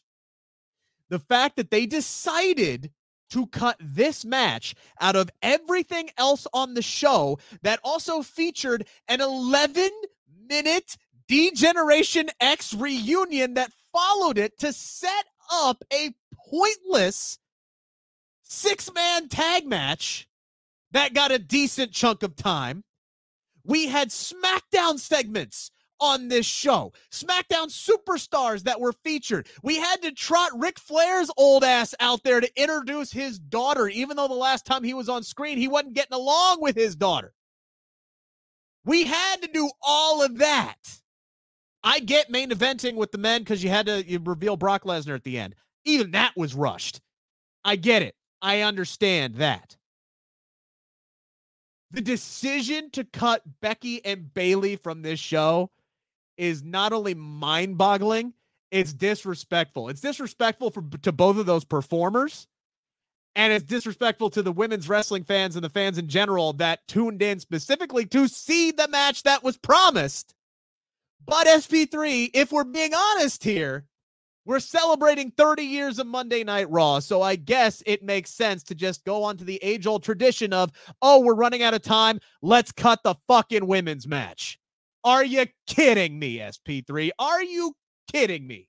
The 1.08 1.18
fact 1.18 1.56
that 1.56 1.70
they 1.70 1.86
decided 1.86 2.90
to 3.30 3.46
cut 3.46 3.76
this 3.80 4.24
match 4.24 4.74
out 5.00 5.16
of 5.16 5.30
everything 5.42 6.10
else 6.18 6.46
on 6.52 6.74
the 6.74 6.82
show 6.82 7.38
that 7.62 7.80
also 7.84 8.22
featured 8.22 8.86
an 9.08 9.20
11 9.20 9.88
minute 10.48 10.96
D-Generation 11.28 12.28
X 12.40 12.74
reunion 12.74 13.54
that 13.54 13.70
followed 13.92 14.36
it 14.36 14.58
to 14.58 14.72
set 14.72 15.26
up 15.52 15.82
a 15.92 16.12
pointless 16.50 17.38
six 18.42 18.92
man 18.92 19.28
tag 19.28 19.66
match 19.66 20.28
that 20.90 21.14
got 21.14 21.30
a 21.30 21.38
decent 21.38 21.92
chunk 21.92 22.22
of 22.24 22.34
time. 22.34 22.82
We 23.70 23.86
had 23.86 24.08
SmackDown 24.08 24.98
segments 24.98 25.70
on 26.00 26.26
this 26.26 26.44
show. 26.44 26.92
SmackDown 27.12 27.68
superstars 27.68 28.64
that 28.64 28.80
were 28.80 28.92
featured. 29.04 29.46
We 29.62 29.76
had 29.76 30.02
to 30.02 30.10
trot 30.10 30.50
Ric 30.56 30.80
Flair's 30.80 31.30
old 31.36 31.62
ass 31.62 31.94
out 32.00 32.24
there 32.24 32.40
to 32.40 32.60
introduce 32.60 33.12
his 33.12 33.38
daughter, 33.38 33.86
even 33.86 34.16
though 34.16 34.26
the 34.26 34.34
last 34.34 34.66
time 34.66 34.82
he 34.82 34.92
was 34.92 35.08
on 35.08 35.22
screen, 35.22 35.56
he 35.56 35.68
wasn't 35.68 35.94
getting 35.94 36.16
along 36.16 36.60
with 36.60 36.74
his 36.74 36.96
daughter. 36.96 37.32
We 38.84 39.04
had 39.04 39.42
to 39.42 39.48
do 39.52 39.70
all 39.80 40.20
of 40.20 40.38
that. 40.38 40.98
I 41.84 42.00
get 42.00 42.28
main 42.28 42.50
eventing 42.50 42.96
with 42.96 43.12
the 43.12 43.18
men 43.18 43.42
because 43.42 43.62
you 43.62 43.70
had 43.70 43.86
to 43.86 44.04
you 44.04 44.18
reveal 44.18 44.56
Brock 44.56 44.82
Lesnar 44.82 45.14
at 45.14 45.22
the 45.22 45.38
end. 45.38 45.54
Even 45.84 46.10
that 46.10 46.32
was 46.36 46.56
rushed. 46.56 47.00
I 47.64 47.76
get 47.76 48.02
it. 48.02 48.16
I 48.42 48.62
understand 48.62 49.36
that. 49.36 49.76
The 51.90 52.00
decision 52.00 52.90
to 52.90 53.04
cut 53.04 53.42
Becky 53.60 54.04
and 54.04 54.32
Bayley 54.32 54.76
from 54.76 55.02
this 55.02 55.18
show 55.18 55.70
is 56.36 56.62
not 56.62 56.92
only 56.92 57.14
mind 57.14 57.78
boggling, 57.78 58.32
it's 58.70 58.92
disrespectful. 58.92 59.88
It's 59.88 60.00
disrespectful 60.00 60.70
for, 60.70 60.82
to 61.02 61.12
both 61.12 61.36
of 61.36 61.46
those 61.46 61.64
performers. 61.64 62.46
And 63.36 63.52
it's 63.52 63.64
disrespectful 63.64 64.30
to 64.30 64.42
the 64.42 64.52
women's 64.52 64.88
wrestling 64.88 65.24
fans 65.24 65.56
and 65.56 65.64
the 65.64 65.68
fans 65.68 65.98
in 65.98 66.08
general 66.08 66.52
that 66.54 66.86
tuned 66.88 67.22
in 67.22 67.40
specifically 67.40 68.06
to 68.06 68.28
see 68.28 68.70
the 68.70 68.88
match 68.88 69.22
that 69.24 69.42
was 69.42 69.56
promised. 69.56 70.34
But 71.24 71.46
SP3, 71.46 72.30
if 72.34 72.50
we're 72.50 72.64
being 72.64 72.94
honest 72.94 73.44
here, 73.44 73.84
we're 74.44 74.60
celebrating 74.60 75.30
30 75.32 75.62
years 75.62 75.98
of 75.98 76.06
Monday 76.06 76.44
Night 76.44 76.70
Raw. 76.70 76.98
So 76.98 77.22
I 77.22 77.36
guess 77.36 77.82
it 77.86 78.02
makes 78.02 78.30
sense 78.30 78.62
to 78.64 78.74
just 78.74 79.04
go 79.04 79.22
on 79.22 79.36
to 79.36 79.44
the 79.44 79.58
age 79.62 79.86
old 79.86 80.02
tradition 80.02 80.52
of, 80.52 80.70
oh, 81.02 81.20
we're 81.20 81.34
running 81.34 81.62
out 81.62 81.74
of 81.74 81.82
time. 81.82 82.20
Let's 82.42 82.72
cut 82.72 83.02
the 83.02 83.14
fucking 83.28 83.66
women's 83.66 84.06
match. 84.06 84.58
Are 85.04 85.24
you 85.24 85.46
kidding 85.66 86.18
me, 86.18 86.38
SP3? 86.38 87.10
Are 87.18 87.42
you 87.42 87.74
kidding 88.12 88.46
me? 88.46 88.66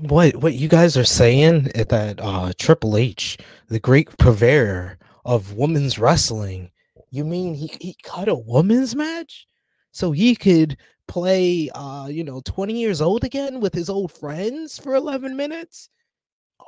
What 0.00 0.36
what 0.36 0.52
you 0.52 0.68
guys 0.68 0.98
are 0.98 1.04
saying 1.04 1.68
is 1.74 1.86
that 1.86 2.20
uh 2.20 2.52
Triple 2.58 2.96
H, 2.96 3.38
the 3.68 3.80
great 3.80 4.16
purveyor 4.18 4.98
of 5.24 5.54
women's 5.54 5.98
wrestling, 5.98 6.70
you 7.10 7.24
mean 7.24 7.54
he, 7.54 7.70
he 7.80 7.96
cut 8.02 8.28
a 8.28 8.34
women's 8.34 8.94
match 8.94 9.46
so 9.92 10.12
he 10.12 10.36
could 10.36 10.76
play 11.10 11.68
uh 11.74 12.06
you 12.06 12.22
know 12.22 12.40
20 12.44 12.72
years 12.72 13.00
old 13.00 13.24
again 13.24 13.58
with 13.58 13.74
his 13.74 13.90
old 13.90 14.12
friends 14.12 14.78
for 14.78 14.94
11 14.94 15.36
minutes? 15.36 15.88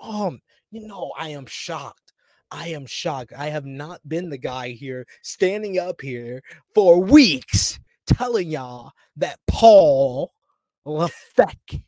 Um, 0.02 0.40
you 0.72 0.84
know, 0.86 1.12
I 1.16 1.28
am 1.28 1.46
shocked. 1.46 2.12
I 2.50 2.68
am 2.68 2.84
shocked. 2.84 3.32
I 3.38 3.50
have 3.50 3.64
not 3.64 4.00
been 4.08 4.28
the 4.28 4.38
guy 4.38 4.70
here 4.70 5.06
standing 5.22 5.78
up 5.78 6.00
here 6.00 6.42
for 6.74 7.00
weeks 7.00 7.78
telling 8.06 8.50
y'all 8.50 8.90
that 9.16 9.38
Paul 9.46 10.32
Levesque 10.84 11.80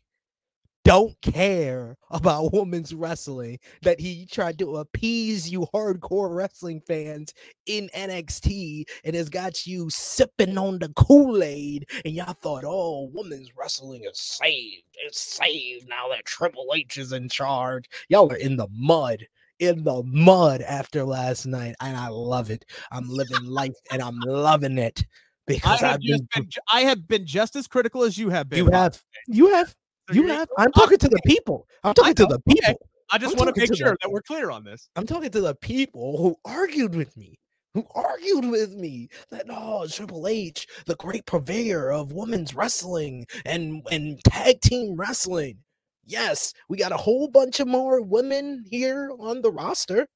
don't 0.85 1.21
care 1.23 1.97
about 2.11 2.53
women's 2.53 2.95
wrestling, 2.95 3.59
that 3.83 3.99
he 3.99 4.27
tried 4.27 4.59
to 4.59 4.77
appease 4.77 5.51
you 5.51 5.67
hardcore 5.75 6.35
wrestling 6.35 6.81
fans 6.87 7.35
in 7.67 7.89
NXT 7.95 8.85
and 9.05 9.17
has 9.17 9.29
got 9.29 9.67
you 9.67 9.89
sipping 9.91 10.57
on 10.57 10.79
the 10.79 10.91
Kool-Aid, 10.91 11.89
and 12.05 12.15
y'all 12.15 12.35
thought, 12.35 12.65
oh, 12.67 13.11
women's 13.13 13.51
wrestling 13.57 14.05
is 14.05 14.19
saved. 14.21 14.85
It's 15.05 15.21
saved 15.21 15.89
now 15.89 16.09
that 16.11 16.25
Triple 16.25 16.69
H 16.75 16.99
is 16.99 17.13
in 17.13 17.29
charge. 17.29 17.87
Y'all 18.09 18.31
are 18.33 18.37
in 18.37 18.57
the 18.57 18.69
mud 18.71 19.27
in 19.61 19.85
the 19.85 20.03
mud 20.05 20.63
after 20.63 21.05
last 21.05 21.47
night, 21.47 21.77
and 21.81 21.97
I 21.97 22.09
love 22.09 22.51
it. 22.51 22.65
I'm 22.91 23.09
living 23.09 23.45
life 23.45 23.75
and 23.93 24.03
I'm 24.03 24.19
loving 24.21 24.79
it 24.79 25.05
because 25.47 25.83
I 25.83 25.87
have, 25.87 25.95
I've 25.95 26.01
been, 26.01 26.29
been, 26.35 26.49
I 26.73 26.81
have 26.83 27.07
been 27.07 27.27
just 27.27 27.57
as 27.57 27.67
critical 27.67 28.03
as 28.03 28.19
you 28.19 28.31
have 28.31 28.49
been. 28.49 28.59
you 28.59 28.71
have 28.71 29.03
you 29.27 29.55
have 29.55 29.75
you 30.13 30.27
have. 30.29 30.49
I'm 30.59 30.73
talking 30.73 30.99
to 30.99 31.09
the 31.09 31.21
people. 31.27 31.67
I'm 31.83 31.95
talking 31.95 32.15
to 32.15 32.27
the 32.27 32.35
okay. 32.35 32.61
people. 32.61 32.89
I 33.11 33.19
just 33.19 33.35
I'm 33.35 33.39
want 33.45 33.55
to 33.55 33.61
make 33.61 33.71
to 33.71 33.77
sure 33.77 33.91
the- 33.91 33.99
that 34.03 34.11
we're 34.11 34.23
clear 34.23 34.51
on 34.51 34.65
this. 34.65 34.89
I'm 34.97 35.07
talking 35.07 35.31
to 35.31 35.41
the 35.41 35.55
people 35.55 36.19
who 36.19 36.37
argued 36.45 36.95
with 36.95 37.17
me. 37.17 37.39
Who 37.75 37.85
argued 37.93 38.45
with 38.45 38.75
me 38.75 39.09
that 39.31 39.47
oh 39.51 39.85
Triple 39.89 40.29
H, 40.29 40.69
the 40.87 40.95
great 40.95 41.27
purveyor 41.27 41.91
of 41.93 42.13
women's 42.13 42.55
wrestling 42.55 43.27
and 43.45 43.83
and 43.91 44.23
tag 44.23 44.61
team 44.61 44.95
wrestling. 44.95 45.59
Yes, 46.05 46.55
we 46.69 46.77
got 46.77 46.93
a 46.93 46.97
whole 46.97 47.27
bunch 47.27 47.59
of 47.59 47.67
more 47.67 48.01
women 48.01 48.65
here 48.71 49.11
on 49.19 49.43
the 49.43 49.51
roster. 49.51 50.07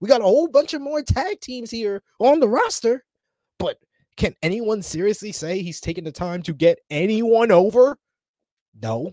We 0.00 0.08
got 0.08 0.22
a 0.22 0.24
whole 0.24 0.48
bunch 0.48 0.72
of 0.72 0.80
more 0.80 1.02
tag 1.02 1.40
teams 1.40 1.70
here 1.70 2.02
on 2.18 2.40
the 2.40 2.48
roster. 2.48 3.04
But 3.58 3.76
can 4.16 4.34
anyone 4.42 4.82
seriously 4.82 5.32
say 5.32 5.60
he's 5.60 5.80
taking 5.80 6.04
the 6.04 6.12
time 6.12 6.42
to 6.44 6.54
get 6.54 6.78
anyone 6.90 7.50
over? 7.50 7.98
No. 8.80 9.12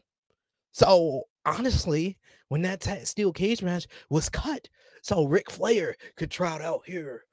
So 0.72 1.24
honestly, 1.46 2.18
when 2.50 2.62
that 2.64 2.82
ta- 2.82 3.04
steel 3.04 3.34
cage 3.34 3.62
match 3.62 3.88
was 4.10 4.30
cut, 4.30 4.70
so 5.02 5.26
Ric 5.26 5.50
Flair 5.50 5.96
could 6.16 6.32
trot 6.32 6.62
out 6.62 6.82
here 6.86 7.24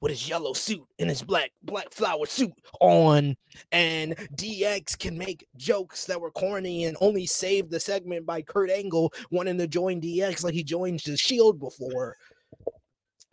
with 0.00 0.10
his 0.10 0.28
yellow 0.28 0.52
suit 0.52 0.84
and 0.98 1.08
his 1.08 1.22
black 1.22 1.52
black 1.62 1.92
flower 1.92 2.26
suit 2.26 2.52
on, 2.80 3.36
and 3.70 4.16
DX 4.34 4.98
can 4.98 5.16
make 5.16 5.46
jokes 5.56 6.04
that 6.06 6.20
were 6.20 6.32
corny 6.32 6.84
and 6.84 6.96
only 7.00 7.24
save 7.24 7.70
the 7.70 7.78
segment 7.78 8.26
by 8.26 8.42
Kurt 8.42 8.70
Angle 8.70 9.12
wanting 9.30 9.58
to 9.58 9.68
join 9.68 10.00
DX 10.00 10.42
like 10.42 10.54
he 10.54 10.64
joined 10.64 11.00
the 11.00 11.16
Shield 11.16 11.60
before. 11.60 12.16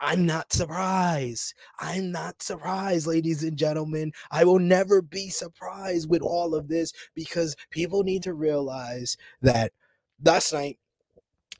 I'm 0.00 0.24
not 0.24 0.52
surprised. 0.52 1.54
I'm 1.78 2.10
not 2.10 2.42
surprised, 2.42 3.06
ladies 3.06 3.42
and 3.42 3.56
gentlemen. 3.56 4.12
I 4.30 4.44
will 4.44 4.58
never 4.58 5.02
be 5.02 5.28
surprised 5.28 6.08
with 6.08 6.22
all 6.22 6.54
of 6.54 6.68
this 6.68 6.92
because 7.14 7.54
people 7.70 8.02
need 8.02 8.22
to 8.22 8.34
realize 8.34 9.16
that 9.42 9.72
last 10.24 10.52
night 10.52 10.78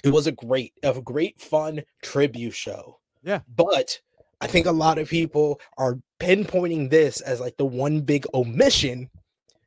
it 0.02 0.10
was 0.10 0.26
a 0.26 0.32
great, 0.32 0.72
a 0.82 1.00
great 1.02 1.40
fun 1.40 1.82
tribute 2.02 2.54
show. 2.54 2.98
Yeah. 3.22 3.40
But 3.54 4.00
I 4.40 4.46
think 4.46 4.66
a 4.66 4.72
lot 4.72 4.98
of 4.98 5.08
people 5.08 5.60
are 5.76 5.98
pinpointing 6.18 6.88
this 6.88 7.20
as 7.20 7.40
like 7.40 7.58
the 7.58 7.66
one 7.66 8.00
big 8.00 8.26
omission 8.32 9.10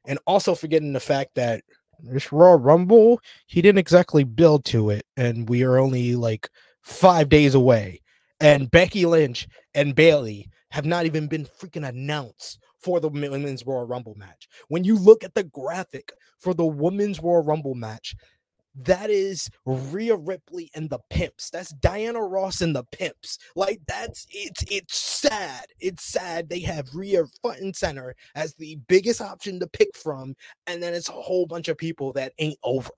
and 0.05 0.17
also 0.25 0.55
forgetting 0.55 0.93
the 0.93 0.99
fact 0.99 1.36
that 1.36 1.63
this 1.99 2.31
Raw 2.31 2.57
Rumble, 2.59 3.21
he 3.45 3.62
didn't 3.62 3.77
exactly 3.77 4.23
build 4.23 4.65
to 4.65 4.89
it. 4.89 5.05
And 5.15 5.47
we 5.47 5.63
are 5.63 5.77
only 5.77 6.15
like 6.15 6.49
five 6.81 7.29
days 7.29 7.53
away. 7.53 8.01
And 8.43 8.69
Becky 8.69 9.06
Lynch 9.06 9.47
and 9.73 9.95
Bayley 9.95 10.49
have 10.71 10.86
not 10.86 11.06
even 11.06 11.27
been 11.27 11.45
freaking 11.45 11.88
announced 11.88 12.60
for 12.82 12.99
the 12.99 13.08
Women's 13.08 13.65
Royal 13.65 13.88
Rumble 13.88 14.15
match. 14.15 14.49
When 14.67 14.84
you 14.84 14.97
look 14.97 15.23
at 15.23 15.34
the 15.34 15.45
graphic 15.45 16.12
for 16.39 16.53
the 16.53 16.65
Women's 16.65 17.23
Royal 17.23 17.41
Rumble 17.41 17.73
match, 17.73 18.17
that 18.75 19.10
is 19.10 19.49
Rhea 19.65 20.17
Ripley 20.17 20.69
and 20.75 20.89
the 20.89 20.99
Pimps. 21.10 21.51
That's 21.51 21.71
Diana 21.75 22.21
Ross 22.21 22.60
and 22.60 22.75
the 22.75 22.84
Pimps. 22.91 23.38
Like 23.56 23.79
that's 23.88 24.27
it's 24.29 24.65
it's 24.69 24.97
sad. 24.97 25.67
It's 25.79 26.03
sad 26.03 26.49
they 26.49 26.60
have 26.62 26.93
Rhea 26.93 27.23
front 27.41 27.62
and 27.62 27.73
center 27.73 28.13
as 28.36 28.56
the 28.56 28.77
biggest 28.89 29.21
option 29.21 29.58
to 29.62 29.67
pick 29.67 29.95
from, 29.95 30.36
and 30.67 30.84
then 30.84 30.93
it's 30.93 31.08
a 31.08 31.13
whole 31.13 31.45
bunch 31.45 31.69
of 31.69 31.77
people 31.77 32.12
that 32.13 32.34
ain't 32.39 32.60
over. 32.62 32.91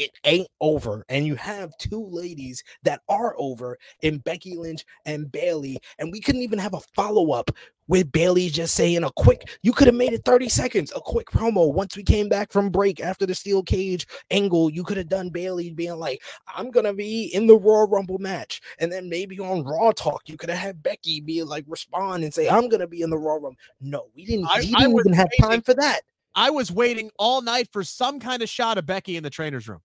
It 0.00 0.12
ain't 0.24 0.48
over, 0.62 1.04
and 1.10 1.26
you 1.26 1.34
have 1.34 1.76
two 1.76 2.06
ladies 2.06 2.64
that 2.84 3.02
are 3.10 3.34
over 3.36 3.76
in 4.00 4.16
Becky 4.16 4.56
Lynch 4.56 4.82
and 5.04 5.30
Bayley, 5.30 5.78
and 5.98 6.10
we 6.10 6.20
couldn't 6.20 6.40
even 6.40 6.58
have 6.58 6.72
a 6.72 6.80
follow 6.96 7.32
up 7.32 7.50
with 7.86 8.10
Bayley 8.10 8.48
just 8.48 8.74
saying 8.74 9.04
a 9.04 9.10
quick. 9.16 9.58
You 9.62 9.74
could 9.74 9.88
have 9.88 9.94
made 9.96 10.14
it 10.14 10.24
30 10.24 10.48
seconds, 10.48 10.90
a 10.96 11.00
quick 11.02 11.26
promo 11.30 11.70
once 11.70 11.98
we 11.98 12.02
came 12.02 12.30
back 12.30 12.50
from 12.50 12.70
break 12.70 12.98
after 13.00 13.26
the 13.26 13.34
steel 13.34 13.62
cage 13.62 14.06
angle. 14.30 14.70
You 14.70 14.84
could 14.84 14.96
have 14.96 15.08
done 15.10 15.28
Bayley 15.28 15.70
being 15.70 15.98
like, 15.98 16.22
I'm 16.46 16.70
gonna 16.70 16.94
be 16.94 17.24
in 17.34 17.46
the 17.46 17.58
Royal 17.58 17.86
Rumble 17.86 18.16
match. 18.18 18.62
And 18.78 18.90
then 18.90 19.10
maybe 19.10 19.38
on 19.38 19.64
Raw 19.64 19.92
Talk, 19.92 20.30
you 20.30 20.38
could 20.38 20.48
have 20.48 20.58
had 20.60 20.82
Becky 20.82 21.20
be 21.20 21.42
like 21.42 21.66
respond 21.68 22.24
and 22.24 22.32
say, 22.32 22.48
I'm 22.48 22.70
gonna 22.70 22.86
be 22.86 23.02
in 23.02 23.10
the 23.10 23.18
Royal 23.18 23.40
Rumble. 23.40 23.58
No, 23.82 24.06
we 24.16 24.24
didn't, 24.24 24.46
I- 24.46 24.60
we 24.60 24.66
didn't 24.66 24.98
even 25.00 25.12
have 25.12 25.28
time 25.42 25.60
for 25.60 25.74
that. 25.74 26.00
I 26.34 26.48
was 26.48 26.70
waiting 26.72 27.10
all 27.18 27.42
night 27.42 27.68
for 27.70 27.82
some 27.84 28.18
kind 28.18 28.40
of 28.40 28.48
shot 28.48 28.78
of 28.78 28.86
Becky 28.86 29.16
in 29.16 29.24
the 29.24 29.30
trainer's 29.30 29.68
room, 29.68 29.80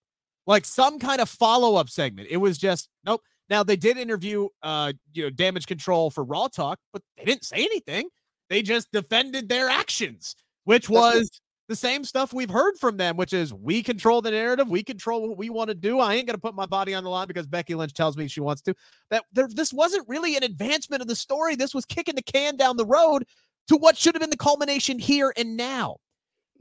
like 0.47 0.65
some 0.65 0.99
kind 0.99 1.21
of 1.21 1.29
follow 1.29 1.75
up 1.75 1.89
segment. 1.89 2.27
It 2.29 2.38
was 2.38 2.58
just 2.58 2.89
nope. 3.05 3.21
Now 3.49 3.63
they 3.63 3.75
did 3.75 3.97
interview, 3.97 4.47
uh, 4.63 4.93
you 5.13 5.23
know, 5.23 5.29
Damage 5.29 5.67
Control 5.67 6.10
for 6.10 6.23
Raw 6.23 6.47
Talk, 6.47 6.79
but 6.91 7.01
they 7.17 7.25
didn't 7.25 7.45
say 7.45 7.58
anything. 7.58 8.10
They 8.49 8.62
just 8.62 8.91
defended 8.91 9.49
their 9.49 9.69
actions, 9.69 10.36
which 10.65 10.89
was 10.89 11.29
the 11.67 11.75
same 11.75 12.03
stuff 12.03 12.31
we've 12.31 12.49
heard 12.49 12.77
from 12.79 12.97
them, 12.97 13.17
which 13.17 13.34
is 13.34 13.53
we 13.53 13.81
control 13.81 14.21
the 14.21 14.31
narrative, 14.31 14.69
we 14.69 14.84
control 14.84 15.27
what 15.27 15.38
we 15.38 15.49
want 15.49 15.69
to 15.69 15.73
do. 15.75 15.99
I 15.99 16.15
ain't 16.15 16.27
gonna 16.27 16.38
put 16.38 16.55
my 16.55 16.65
body 16.65 16.93
on 16.93 17.03
the 17.03 17.10
line 17.10 17.27
because 17.27 17.47
Becky 17.47 17.73
Lynch 17.75 17.93
tells 17.93 18.17
me 18.17 18.27
she 18.27 18.39
wants 18.41 18.62
to. 18.63 18.75
That 19.10 19.25
there, 19.34 19.47
this 19.47 19.73
wasn't 19.73 20.08
really 20.08 20.36
an 20.38 20.43
advancement 20.43 21.01
of 21.01 21.08
the 21.08 21.15
story. 21.15 21.55
This 21.55 21.73
was 21.73 21.86
kicking 21.86 22.15
the 22.15 22.21
can 22.21 22.55
down 22.55 22.77
the 22.77 22.86
road 22.86 23.25
to 23.67 23.77
what 23.77 23.97
should 23.97 24.13
have 24.13 24.21
been 24.21 24.29
the 24.29 24.38
culmination 24.38 24.99
here 24.99 25.34
and 25.38 25.58
now. 25.58 25.97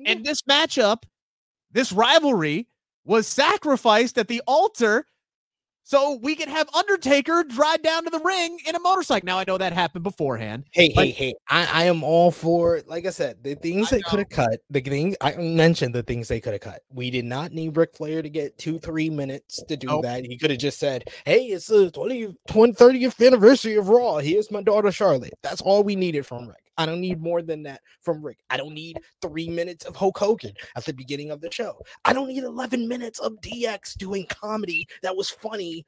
And 0.07 0.25
this 0.25 0.42
matchup, 0.42 1.05
this 1.70 1.92
rivalry, 1.92 2.66
was 3.05 3.27
sacrificed 3.27 4.19
at 4.19 4.29
the 4.29 4.43
altar 4.47 5.07
so 5.87 6.19
we 6.23 6.35
could 6.35 6.49
have 6.49 6.67
Undertaker 6.75 7.45
drive 7.45 7.83
down 7.83 8.05
to 8.05 8.11
the 8.11 8.19
ring 8.21 8.59
in 8.67 8.75
a 8.75 8.81
motorcycle. 8.81 9.27
Now 9.27 9.38
I 9.38 9.45
know 9.47 9.59
that 9.59 9.75
happened 9.75 10.03
beforehand. 10.03 10.64
Hey, 10.73 10.88
hey, 10.88 11.11
hey! 11.11 11.35
I, 11.51 11.83
I 11.83 11.85
am 11.85 12.03
all 12.03 12.31
for. 12.31 12.81
Like 12.87 13.05
I 13.05 13.11
said, 13.11 13.45
the 13.45 13.55
things 13.55 13.93
I 13.93 13.97
they 13.97 14.03
could 14.03 14.19
have 14.21 14.31
cut. 14.31 14.61
The 14.71 14.81
things 14.81 15.14
I 15.21 15.35
mentioned, 15.35 15.95
the 15.95 16.03
things 16.03 16.29
they 16.29 16.40
could 16.40 16.55
have 16.55 16.62
cut. 16.62 16.81
We 16.88 17.11
did 17.11 17.27
not 17.27 17.53
need 17.53 17.77
Ric 17.77 17.95
Flair 17.95 18.23
to 18.23 18.31
get 18.31 18.57
two, 18.57 18.79
three 18.79 19.11
minutes 19.11 19.62
to 19.69 19.77
do 19.77 19.88
Nope. 19.88 20.05
that. 20.05 20.25
He 20.25 20.38
could 20.38 20.51
have 20.51 20.59
just 20.59 20.79
said, 20.79 21.05
"Hey, 21.27 21.49
it's 21.49 21.67
the 21.67 21.90
20, 21.90 22.35
20, 22.49 22.73
30th 22.73 23.25
anniversary 23.25 23.75
of 23.75 23.90
Raw. 23.90 24.19
Here's 24.19 24.51
my 24.51 24.62
daughter 24.62 24.90
Charlotte." 24.90 25.35
That's 25.43 25.61
all 25.61 25.85
we 25.85 25.97
needed 25.97 26.25
from 26.25 26.49
Ric. 26.49 26.63
I 26.76 26.87
don't 26.87 27.00
need 27.00 27.20
more 27.20 27.42
than 27.42 27.62
that 27.64 27.80
from 28.02 28.24
Ric. 28.24 28.38
I 28.50 28.56
don't 28.56 28.74
need 28.74 28.98
three 29.22 29.48
minutes 29.48 29.84
of 29.84 29.96
Hulk 29.96 30.18
Hogan 30.18 30.52
at 30.76 30.84
the 30.84 30.92
beginning 30.92 31.30
of 31.30 31.40
the 31.40 31.50
show. 31.50 31.80
I 32.04 32.12
don't 32.12 32.28
need 32.28 32.44
11 32.44 32.88
minutes 32.88 33.18
of 33.20 33.40
DX 33.40 33.96
doing 33.96 34.26
comedy 34.28 34.87
that 35.02 35.16
was 35.16 35.30
funny 35.30 35.84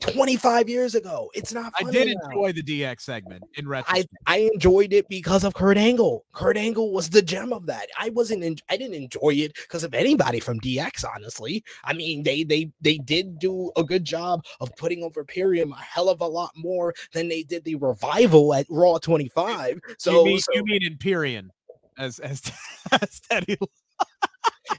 25 0.00 0.68
years 0.68 0.94
ago. 0.94 1.30
It's 1.34 1.52
not. 1.52 1.72
I 1.78 1.90
did 1.90 2.08
now. 2.08 2.28
enjoy 2.28 2.52
the 2.52 2.62
DX 2.62 3.00
segment 3.00 3.44
in 3.54 3.66
I 3.66 3.70
retrospect. 3.70 4.08
I 4.26 4.50
enjoyed 4.52 4.92
it 4.92 5.08
because 5.08 5.44
of 5.44 5.54
Kurt 5.54 5.76
Angle. 5.76 6.24
Kurt 6.32 6.56
Angle 6.56 6.92
was 6.92 7.10
the 7.10 7.22
gem 7.22 7.52
of 7.52 7.66
that. 7.66 7.88
I 7.98 8.10
wasn't. 8.10 8.44
En- 8.44 8.56
I 8.68 8.76
didn't 8.76 8.94
enjoy 8.94 9.34
it 9.34 9.54
because 9.54 9.84
of 9.84 9.94
anybody 9.94 10.40
from 10.40 10.60
DX. 10.60 11.04
Honestly, 11.14 11.64
I 11.84 11.92
mean 11.92 12.22
they 12.22 12.44
they 12.44 12.70
they 12.80 12.98
did 12.98 13.38
do 13.38 13.70
a 13.76 13.84
good 13.84 14.04
job 14.04 14.44
of 14.60 14.74
putting 14.76 15.02
over 15.02 15.20
Imperium 15.20 15.72
a 15.72 15.76
hell 15.76 16.08
of 16.08 16.20
a 16.20 16.26
lot 16.26 16.50
more 16.56 16.94
than 17.12 17.28
they 17.28 17.42
did 17.42 17.64
the 17.64 17.74
revival 17.76 18.54
at 18.54 18.66
Raw 18.70 18.98
25. 18.98 19.80
So, 19.98 20.12
you 20.12 20.24
mean 20.24 20.38
so 20.38 20.52
you 20.54 20.64
mean 20.64 20.82
Imperium 20.84 21.50
as 21.98 22.18
as, 22.18 22.42
as 22.92 23.20
Teddy 23.20 23.58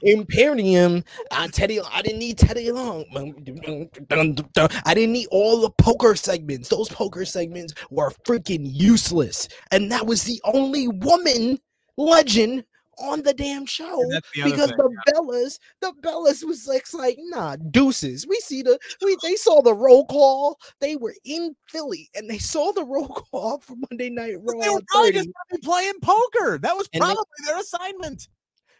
Imperium, 0.02 1.04
uh, 1.30 1.48
Teddy. 1.48 1.80
I 1.80 2.02
didn't 2.02 2.18
need 2.18 2.38
Teddy 2.38 2.70
Long. 2.72 3.04
I 4.84 4.94
didn't 4.94 5.12
need 5.12 5.28
all 5.30 5.60
the 5.60 5.70
poker 5.70 6.14
segments. 6.16 6.68
Those 6.68 6.88
poker 6.88 7.24
segments 7.24 7.74
were 7.90 8.10
freaking 8.26 8.62
useless, 8.64 9.48
and 9.70 9.90
that 9.92 10.06
was 10.06 10.24
the 10.24 10.40
only 10.44 10.88
woman 10.88 11.58
legend 11.96 12.64
on 12.98 13.22
the 13.22 13.32
damn 13.32 13.64
show. 13.64 13.96
The 14.10 14.20
Because 14.34 14.68
thing, 14.68 14.76
the 14.76 15.12
Bellas, 15.14 15.58
the 15.80 15.92
Bellas 16.02 16.44
was 16.44 16.66
like, 16.66 16.84
like, 16.92 17.16
nah, 17.18 17.56
deuces. 17.70 18.26
We 18.26 18.36
see 18.40 18.60
the 18.62 18.78
we 19.02 19.16
they 19.22 19.36
saw 19.36 19.62
the 19.62 19.72
roll 19.74 20.04
call. 20.04 20.58
They 20.80 20.96
were 20.96 21.14
in 21.24 21.56
Philly 21.68 22.10
and 22.14 22.28
they 22.28 22.36
saw 22.38 22.72
the 22.72 22.84
roll 22.84 23.08
call 23.08 23.60
for 23.60 23.74
Monday 23.90 24.10
Night 24.10 24.34
Raw. 24.42 24.60
They 24.60 24.68
were 24.68 24.82
probably 24.88 25.12
30. 25.12 25.18
just 25.52 25.62
playing 25.62 25.94
poker. 26.02 26.58
That 26.58 26.76
was 26.76 26.88
And 26.92 27.02
they- 27.02 27.06
probably 27.06 27.24
their 27.46 27.58
assignment. 27.58 28.28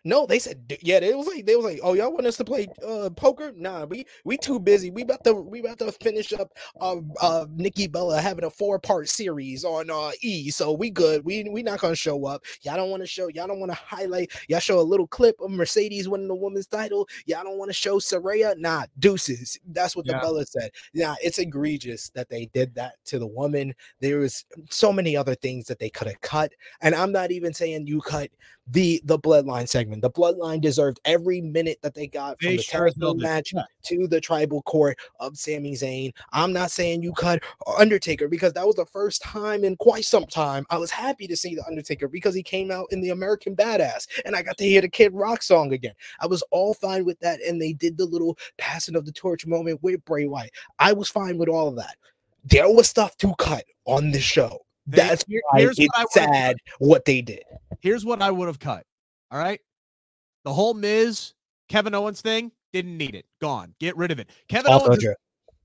No, 0.04 0.24
they 0.26 0.38
said 0.38 0.78
yeah. 0.80 0.98
They 1.00 1.12
was 1.12 1.26
like 1.26 1.44
they 1.44 1.56
was 1.56 1.64
like, 1.64 1.80
oh 1.82 1.92
y'all 1.92 2.12
want 2.12 2.26
us 2.26 2.38
to 2.38 2.44
play 2.44 2.68
uh 2.86 3.10
poker? 3.10 3.52
Nah, 3.54 3.84
we 3.84 4.06
we 4.24 4.38
too 4.38 4.58
busy. 4.58 4.90
We 4.90 5.02
about 5.02 5.24
to 5.24 5.34
we 5.34 5.60
about 5.60 5.78
to 5.80 5.92
finish 5.92 6.32
up 6.32 6.52
uh 6.80 6.96
uh 7.20 7.46
Nikki 7.54 7.86
Bella 7.86 8.20
having 8.20 8.44
a 8.44 8.50
four 8.50 8.78
part 8.78 9.08
series 9.10 9.64
on 9.64 9.90
uh 9.90 10.12
E. 10.22 10.50
So 10.50 10.72
we 10.72 10.90
good. 10.90 11.24
We 11.24 11.44
we 11.50 11.62
not 11.62 11.80
gonna 11.80 11.94
show 11.94 12.24
up. 12.26 12.42
Y'all 12.62 12.76
don't 12.76 12.90
want 12.90 13.02
to 13.02 13.06
show. 13.06 13.28
Y'all 13.28 13.46
don't 13.46 13.60
want 13.60 13.72
to 13.72 13.78
highlight. 13.78 14.32
Y'all 14.48 14.60
show 14.60 14.80
a 14.80 14.82
little 14.82 15.06
clip 15.06 15.38
of 15.40 15.50
Mercedes 15.50 16.08
winning 16.08 16.28
the 16.28 16.34
women's 16.34 16.66
title. 16.66 17.06
Y'all 17.26 17.44
don't 17.44 17.58
want 17.58 17.68
to 17.68 17.74
show 17.74 17.98
Saraya. 17.98 18.56
Nah, 18.56 18.86
deuces. 18.98 19.58
That's 19.66 19.94
what 19.94 20.06
the 20.06 20.14
Bella 20.14 20.46
said. 20.46 20.70
Yeah, 20.94 21.14
it's 21.22 21.38
egregious 21.38 22.10
that 22.14 22.30
they 22.30 22.46
did 22.54 22.74
that 22.76 22.94
to 23.06 23.18
the 23.18 23.26
woman. 23.26 23.74
There 24.00 24.18
was 24.18 24.46
so 24.70 24.92
many 24.92 25.14
other 25.14 25.34
things 25.34 25.66
that 25.66 25.78
they 25.78 25.90
could 25.90 26.06
have 26.06 26.20
cut, 26.22 26.52
and 26.80 26.94
I'm 26.94 27.12
not 27.12 27.30
even 27.30 27.52
saying 27.52 27.86
you 27.86 28.00
cut 28.00 28.30
the 28.70 29.00
the 29.04 29.18
bloodline 29.18 29.68
segment. 29.68 30.02
The 30.02 30.10
bloodline 30.10 30.60
deserved 30.60 31.00
every 31.04 31.40
minute 31.40 31.78
that 31.82 31.94
they 31.94 32.06
got 32.06 32.40
from 32.40 32.50
They 32.50 32.56
the 32.58 32.62
sure 32.62 32.90
telephone 32.90 33.18
match 33.18 33.52
Yeah. 33.52 33.62
to 33.84 34.06
the 34.06 34.20
tribal 34.20 34.62
court 34.62 34.98
of 35.18 35.36
Sami 35.36 35.72
Zayn. 35.74 36.12
I'm 36.32 36.52
not 36.52 36.70
saying 36.70 37.02
you 37.02 37.12
cut 37.12 37.42
Undertaker 37.78 38.28
because 38.28 38.52
that 38.52 38.66
was 38.66 38.76
the 38.76 38.86
first 38.86 39.22
time 39.22 39.64
in 39.64 39.76
quite 39.76 40.04
some 40.04 40.26
time 40.26 40.66
I 40.70 40.78
was 40.78 40.90
happy 40.90 41.26
to 41.26 41.36
see 41.36 41.54
the 41.54 41.64
Undertaker 41.66 42.06
because 42.08 42.34
he 42.34 42.42
came 42.42 42.70
out 42.70 42.86
in 42.90 43.00
the 43.00 43.10
American 43.10 43.56
Badass 43.56 44.06
and 44.24 44.36
I 44.36 44.42
got 44.42 44.56
to 44.58 44.64
hear 44.64 44.80
the 44.82 44.88
Kid 44.88 45.12
Rock 45.14 45.42
song 45.42 45.72
again. 45.72 45.94
I 46.20 46.26
was 46.26 46.42
all 46.50 46.74
fine 46.74 47.04
with 47.04 47.18
that, 47.20 47.40
and 47.42 47.60
they 47.60 47.72
did 47.72 47.96
the 47.98 48.04
little 48.06 48.38
passing 48.58 48.94
of 48.94 49.04
the 49.04 49.12
torch 49.12 49.46
moment 49.46 49.82
with 49.82 50.04
Bray 50.04 50.26
Wyatt. 50.26 50.52
I 50.78 50.92
was 50.92 51.08
fine 51.08 51.38
with 51.38 51.48
all 51.48 51.68
of 51.68 51.76
that. 51.76 51.96
There 52.44 52.70
was 52.70 52.88
stuff 52.88 53.16
to 53.18 53.34
cut 53.38 53.64
on 53.86 54.12
the 54.12 54.20
show. 54.20 54.60
That's 54.86 55.24
here- 55.28 55.42
why 55.50 55.66
it's 55.76 56.14
sad 56.14 56.56
what 56.78 57.04
they 57.04 57.20
did. 57.20 57.42
Here's 57.80 58.04
what 58.04 58.22
I 58.22 58.30
would 58.30 58.46
have 58.46 58.58
cut. 58.58 58.84
All 59.30 59.38
right. 59.38 59.60
The 60.44 60.52
whole 60.52 60.74
Miz 60.74 61.34
Kevin 61.68 61.94
Owens 61.94 62.20
thing 62.20 62.52
didn't 62.72 62.96
need 62.96 63.14
it. 63.14 63.26
Gone. 63.40 63.74
Get 63.78 63.96
rid 63.96 64.10
of 64.10 64.18
it. 64.18 64.28
Kevin 64.48 64.72
Also 64.72 64.88
Owens. 64.88 65.04
Is, 65.04 65.14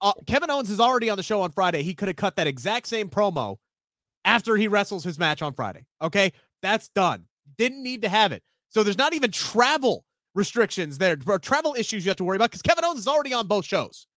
uh, 0.02 0.14
Kevin 0.28 0.50
Owens 0.50 0.70
is 0.70 0.80
already 0.80 1.10
on 1.10 1.18
the 1.18 1.24
show 1.24 1.42
on 1.42 1.52
Friday. 1.52 1.84
He 1.84 1.94
could 1.94 2.08
have 2.08 2.18
cut 2.18 2.36
that 2.36 2.48
exact 2.48 2.88
same 2.88 3.10
promo 3.10 3.58
after 4.24 4.56
he 4.56 4.68
wrestles 4.68 5.04
his 5.04 5.18
match 5.18 5.42
on 5.42 5.54
Friday. 5.54 5.86
Okay, 6.02 6.32
that's 6.62 6.90
done. 6.90 7.26
Didn't 7.58 7.84
need 7.84 8.02
to 8.02 8.10
have 8.10 8.32
it. 8.32 8.44
So 8.70 8.84
there's 8.84 8.98
not 8.98 9.14
even 9.14 9.32
travel 9.32 10.04
restrictions 10.34 10.98
there, 10.98 11.18
or 11.26 11.40
travel 11.40 11.76
issues 11.78 12.06
you 12.06 12.10
have 12.10 12.18
to 12.18 12.24
worry 12.24 12.36
about 12.36 12.52
because 12.52 12.62
Kevin 12.62 12.84
Owens 12.84 13.00
is 13.00 13.08
already 13.08 13.34
on 13.34 13.48
both 13.48 13.66
shows. 13.66 14.08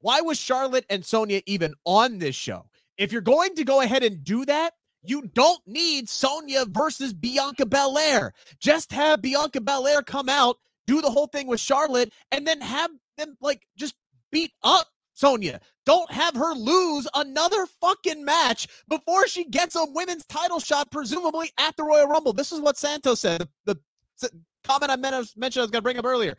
Why 0.00 0.20
was 0.20 0.38
Charlotte 0.38 0.84
and 0.90 1.04
Sonya 1.04 1.40
even 1.46 1.74
on 1.84 2.18
this 2.18 2.34
show? 2.34 2.66
If 2.98 3.12
you're 3.12 3.22
going 3.22 3.54
to 3.54 3.64
go 3.64 3.80
ahead 3.80 4.02
and 4.02 4.22
do 4.22 4.44
that, 4.44 4.74
you 5.04 5.30
don't 5.34 5.60
need 5.66 6.08
Sonya 6.08 6.64
versus 6.66 7.12
Bianca 7.12 7.66
Belair. 7.66 8.32
Just 8.58 8.92
have 8.92 9.22
Bianca 9.22 9.60
Belair 9.60 10.02
come 10.02 10.28
out, 10.28 10.58
do 10.86 11.00
the 11.00 11.10
whole 11.10 11.26
thing 11.26 11.46
with 11.46 11.60
Charlotte, 11.60 12.12
and 12.32 12.46
then 12.46 12.60
have 12.60 12.90
them 13.16 13.36
like 13.40 13.66
just 13.76 13.94
beat 14.30 14.52
up 14.62 14.88
Sonya. 15.14 15.60
Don't 15.86 16.10
have 16.10 16.34
her 16.34 16.54
lose 16.54 17.06
another 17.14 17.66
fucking 17.80 18.24
match 18.24 18.66
before 18.88 19.26
she 19.28 19.44
gets 19.44 19.76
a 19.76 19.84
women's 19.84 20.24
title 20.26 20.60
shot, 20.60 20.90
presumably 20.90 21.50
at 21.58 21.76
the 21.76 21.84
Royal 21.84 22.08
Rumble. 22.08 22.32
This 22.32 22.52
is 22.52 22.60
what 22.60 22.76
Santos 22.76 23.20
said. 23.20 23.46
The, 23.64 23.78
the 24.20 24.30
comment 24.64 24.90
I 24.90 24.96
mentioned 24.96 25.36
I 25.36 25.38
was 25.38 25.70
going 25.70 25.72
to 25.72 25.82
bring 25.82 25.98
up 25.98 26.06
earlier. 26.06 26.36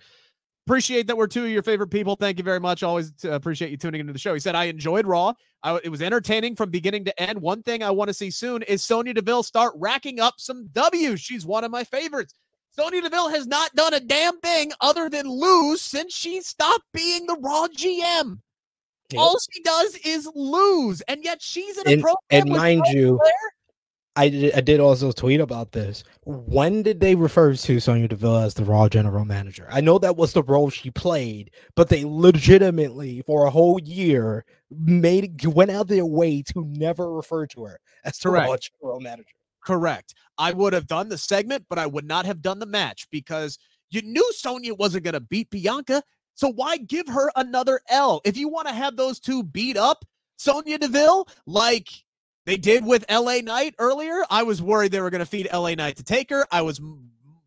Appreciate 0.67 1.05
that 1.05 1.15
we're 1.15 1.27
two 1.27 1.43
of 1.43 1.49
your 1.51 1.61
favorite 1.61 1.89
people. 1.89 2.15
Thank 2.15 2.39
you 2.39 2.43
very 2.43 2.59
much. 2.59 2.81
Always 2.81 3.11
uh, 3.23 3.31
appreciate 3.33 3.69
you 3.69 3.77
tuning 3.77 4.01
into 4.01 4.13
the 4.13 4.17
show. 4.19 4.33
He 4.33 4.39
said, 4.39 4.55
I 4.55 4.63
enjoyed 4.65 5.05
Raw. 5.05 5.33
I, 5.61 5.79
it 5.83 5.89
was 5.89 6.01
entertaining 6.01 6.55
from 6.55 6.71
beginning 6.71 7.05
to 7.05 7.21
end. 7.21 7.39
One 7.39 7.61
thing 7.61 7.83
I 7.83 7.91
want 7.91 8.07
to 8.07 8.15
see 8.15 8.31
soon 8.31 8.63
is 8.63 8.81
Sonya 8.83 9.13
Deville 9.13 9.43
start 9.43 9.73
racking 9.77 10.19
up 10.19 10.35
some 10.37 10.67
W's. 10.73 11.21
She's 11.21 11.45
one 11.45 11.63
of 11.63 11.69
my 11.69 11.83
favorites. 11.83 12.33
Sonya 12.71 13.03
Deville 13.03 13.29
has 13.29 13.45
not 13.45 13.75
done 13.75 13.93
a 13.93 13.99
damn 13.99 14.39
thing 14.39 14.71
other 14.81 15.07
than 15.07 15.29
lose 15.29 15.81
since 15.81 16.15
she 16.15 16.41
stopped 16.41 16.83
being 16.93 17.27
the 17.27 17.37
Raw 17.39 17.67
GM. 17.67 18.39
Yep. 19.11 19.21
All 19.21 19.37
she 19.53 19.61
does 19.61 19.95
is 20.03 20.27
lose, 20.33 21.01
and 21.01 21.23
yet 21.23 21.43
she's 21.43 21.77
in 21.77 21.87
a 21.87 21.91
And- 21.91 22.01
program. 22.01 22.17
and 22.31 22.49
mind 22.49 22.83
you? 22.87 23.19
I 24.17 24.29
did, 24.29 24.53
I 24.53 24.61
did 24.61 24.79
also 24.79 25.11
tweet 25.11 25.41
about 25.41 25.73
this. 25.73 26.03
When 26.23 26.83
did 26.83 27.01
they 27.01 27.15
refer 27.15 27.53
to 27.53 27.79
Sonya 27.79 28.07
Deville 28.07 28.37
as 28.37 28.53
the 28.53 28.63
Raw 28.63 28.87
general 28.87 29.25
manager? 29.25 29.67
I 29.69 29.81
know 29.81 29.97
that 29.99 30.15
was 30.15 30.31
the 30.31 30.43
role 30.43 30.69
she 30.69 30.89
played, 30.89 31.51
but 31.75 31.89
they 31.89 32.05
legitimately, 32.05 33.23
for 33.23 33.45
a 33.45 33.49
whole 33.49 33.79
year, 33.81 34.45
made 34.71 35.45
went 35.45 35.71
out 35.71 35.87
their 35.87 36.05
way 36.05 36.41
to 36.43 36.65
never 36.65 37.11
refer 37.11 37.45
to 37.47 37.65
her 37.65 37.79
as 38.05 38.17
the 38.19 38.29
Raw 38.29 38.55
general 38.57 39.01
manager. 39.01 39.35
Correct. 39.61 40.13
I 40.37 40.53
would 40.53 40.73
have 40.73 40.87
done 40.87 41.09
the 41.09 41.17
segment, 41.17 41.65
but 41.69 41.79
I 41.79 41.87
would 41.87 42.05
not 42.05 42.25
have 42.25 42.41
done 42.41 42.59
the 42.59 42.65
match 42.65 43.07
because 43.11 43.57
you 43.89 44.01
knew 44.01 44.31
Sonya 44.33 44.75
wasn't 44.75 45.03
going 45.03 45.15
to 45.15 45.19
beat 45.19 45.49
Bianca. 45.49 46.03
So 46.35 46.51
why 46.51 46.77
give 46.77 47.07
her 47.07 47.31
another 47.35 47.81
L? 47.89 48.21
If 48.23 48.37
you 48.37 48.47
want 48.47 48.67
to 48.67 48.73
have 48.73 48.95
those 48.95 49.19
two 49.19 49.43
beat 49.43 49.75
up 49.75 50.05
Sonya 50.37 50.77
Deville 50.77 51.27
like 51.45 51.89
they 52.45 52.57
did 52.57 52.85
with 52.85 53.05
LA 53.09 53.37
Knight 53.37 53.75
earlier, 53.79 54.23
I 54.29 54.43
was 54.43 54.61
worried 54.61 54.91
they 54.91 55.01
were 55.01 55.09
going 55.09 55.19
to 55.19 55.25
feed 55.25 55.49
LA 55.51 55.73
Knight 55.75 55.97
to 55.97 56.03
take 56.03 56.29
her. 56.29 56.45
I 56.51 56.61
was 56.61 56.79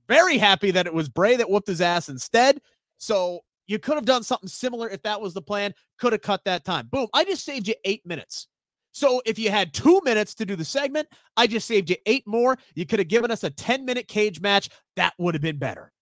very 0.09 0.39
happy 0.39 0.71
that 0.73 0.87
it 0.87 0.95
was 0.95 1.09
Bray 1.09 1.37
that 1.37 1.49
whooped 1.49 1.69
his 1.69 1.81
ass 1.81 2.09
instead. 2.09 2.61
So 2.99 3.41
you 3.67 3.79
could 3.79 3.95
have 3.95 4.07
done 4.07 4.23
something 4.23 4.49
similar 4.49 4.89
if 4.89 5.03
that 5.03 5.21
was 5.21 5.35
the 5.35 5.43
plan. 5.43 5.73
Could 5.99 6.13
have 6.13 6.23
cut 6.23 6.45
that 6.45 6.65
time. 6.65 6.89
Boom. 6.91 7.07
I 7.15 7.25
just 7.25 7.45
saved 7.45 7.69
you 7.69 7.75
eight 7.85 8.05
minutes. 8.05 8.49
So 8.93 9.23
if 9.27 9.39
you 9.39 9.51
had 9.51 9.73
two 9.73 10.01
minutes 10.05 10.35
to 10.37 10.47
do 10.47 10.57
the 10.57 10.65
segment, 10.65 11.07
I 11.37 11.47
just 11.47 11.69
saved 11.69 11.91
you 11.91 11.97
eight 12.07 12.27
more. 12.27 12.59
You 12.75 12.87
could 12.87 12.99
have 12.99 13.09
given 13.09 13.31
us 13.31 13.45
a 13.45 13.51
10 13.51 13.85
minute 13.85 14.09
cage 14.09 14.41
match. 14.41 14.71
That 14.97 15.15
would 15.19 15.35
have 15.35 15.43
been 15.43 15.59
better. 15.59 15.93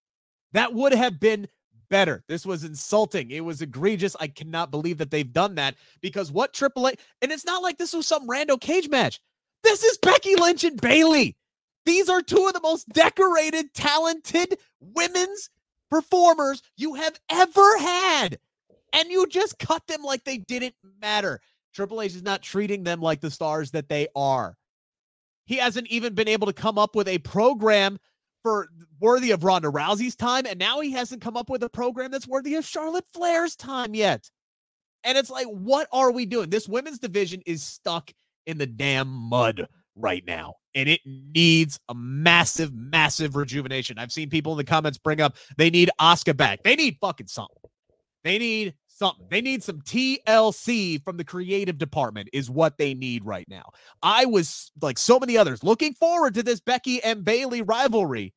That 0.52 0.72
would 0.72 0.94
have 0.94 1.20
been 1.20 1.48
better. 1.88 2.22
This 2.28 2.46
was 2.46 2.64
insulting. 2.64 3.30
It 3.30 3.44
was 3.44 3.62
egregious. 3.62 4.16
I 4.20 4.28
cannot 4.28 4.70
believe 4.70 4.98
that 4.98 5.10
they've 5.10 5.32
done 5.32 5.54
that 5.56 5.74
because 6.00 6.32
what 6.32 6.52
Triple 6.52 6.88
A, 6.88 6.92
and 7.22 7.32
it's 7.32 7.44
not 7.44 7.62
like 7.62 7.78
this 7.78 7.92
was 7.92 8.06
some 8.06 8.28
rando 8.28 8.60
cage 8.60 8.88
match. 8.88 9.20
This 9.62 9.82
is 9.82 9.98
Becky 9.98 10.36
Lynch 10.36 10.64
and 10.64 10.80
Bayley. 10.80 11.36
These 11.84 12.08
are 12.08 12.22
two 12.22 12.46
of 12.46 12.52
the 12.52 12.60
most 12.60 12.88
decorated, 12.90 13.72
talented 13.74 14.58
women's 14.80 15.50
performers 15.90 16.62
you 16.76 16.94
have 16.94 17.18
ever 17.30 17.78
had. 17.78 18.38
And 18.92 19.10
you 19.10 19.26
just 19.28 19.58
cut 19.58 19.86
them 19.86 20.02
like 20.02 20.24
they 20.24 20.38
didn't 20.38 20.74
matter. 21.00 21.40
Triple 21.74 22.02
H 22.02 22.14
is 22.14 22.22
not 22.22 22.42
treating 22.42 22.82
them 22.82 23.00
like 23.00 23.20
the 23.20 23.30
stars 23.30 23.70
that 23.72 23.88
they 23.88 24.08
are. 24.16 24.56
He 25.44 25.56
hasn't 25.56 25.86
even 25.88 26.14
been 26.14 26.28
able 26.28 26.46
to 26.46 26.52
come 26.52 26.78
up 26.78 26.96
with 26.96 27.06
a 27.06 27.18
program 27.18 27.98
for 28.46 28.68
worthy 29.00 29.32
of 29.32 29.42
Ronda 29.42 29.66
Rousey's 29.66 30.14
time, 30.14 30.46
and 30.46 30.56
now 30.56 30.78
he 30.78 30.92
hasn't 30.92 31.20
come 31.20 31.36
up 31.36 31.50
with 31.50 31.64
a 31.64 31.68
program 31.68 32.12
that's 32.12 32.28
worthy 32.28 32.54
of 32.54 32.64
Charlotte 32.64 33.04
Flair's 33.12 33.56
time 33.56 33.92
yet. 33.92 34.30
And 35.02 35.18
it's 35.18 35.30
like, 35.30 35.48
what 35.48 35.88
are 35.90 36.12
we 36.12 36.26
doing? 36.26 36.48
This 36.48 36.68
women's 36.68 37.00
division 37.00 37.42
is 37.44 37.64
stuck 37.64 38.12
in 38.46 38.56
the 38.56 38.66
damn 38.66 39.08
mud 39.08 39.66
right 39.96 40.22
now, 40.24 40.54
and 40.76 40.88
it 40.88 41.00
needs 41.04 41.80
a 41.88 41.94
massive, 41.96 42.72
massive 42.72 43.34
rejuvenation. 43.34 43.98
I've 43.98 44.12
seen 44.12 44.30
people 44.30 44.52
in 44.52 44.58
the 44.58 44.64
comments 44.64 44.96
bring 44.96 45.20
up 45.20 45.36
they 45.56 45.68
need 45.68 45.90
Oscar 45.98 46.32
back. 46.32 46.62
They 46.62 46.76
need 46.76 46.98
fucking 47.00 47.26
something. 47.26 47.56
They 48.22 48.38
need 48.38 48.74
something. 48.96 49.26
They 49.30 49.40
need 49.40 49.62
some 49.62 49.80
TLC 49.82 51.02
from 51.04 51.16
the 51.16 51.24
creative 51.24 51.78
department, 51.78 52.30
is 52.32 52.50
what 52.50 52.78
they 52.78 52.94
need 52.94 53.24
right 53.24 53.48
now. 53.48 53.70
I 54.02 54.24
was 54.24 54.70
like 54.80 54.98
so 54.98 55.18
many 55.18 55.36
others 55.36 55.62
looking 55.62 55.94
forward 55.94 56.34
to 56.34 56.42
this 56.42 56.60
Becky 56.60 57.02
and 57.02 57.24
Bayley 57.24 57.62
rivalry. 57.62 58.34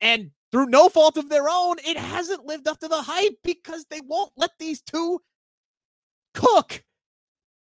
And 0.00 0.30
through 0.50 0.66
no 0.66 0.88
fault 0.88 1.16
of 1.16 1.28
their 1.28 1.48
own, 1.48 1.76
it 1.84 1.96
hasn't 1.96 2.46
lived 2.46 2.68
up 2.68 2.78
to 2.80 2.88
the 2.88 3.02
hype 3.02 3.36
because 3.44 3.86
they 3.88 4.00
won't 4.06 4.32
let 4.36 4.50
these 4.58 4.82
two 4.82 5.20
cook, 6.34 6.82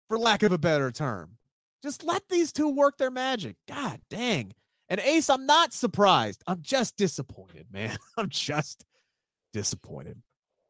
for 0.09 0.19
lack 0.19 0.43
of 0.43 0.53
a 0.53 0.59
better 0.59 0.91
term. 0.91 1.37
Just 1.83 2.05
let 2.05 2.23
these 2.29 2.53
two 2.53 2.69
work 2.69 2.97
their 2.97 3.11
magic. 3.11 3.57
God 3.69 4.01
dang. 4.09 4.53
And 4.89 5.01
Ace, 5.01 5.31
I'm 5.31 5.47
not 5.47 5.73
surprised. 5.73 6.43
I'm 6.47 6.61
just 6.61 6.97
disappointed, 6.97 7.67
man. 7.73 7.97
I'm 8.17 8.29
just 8.29 8.85
disappointed 9.53 10.23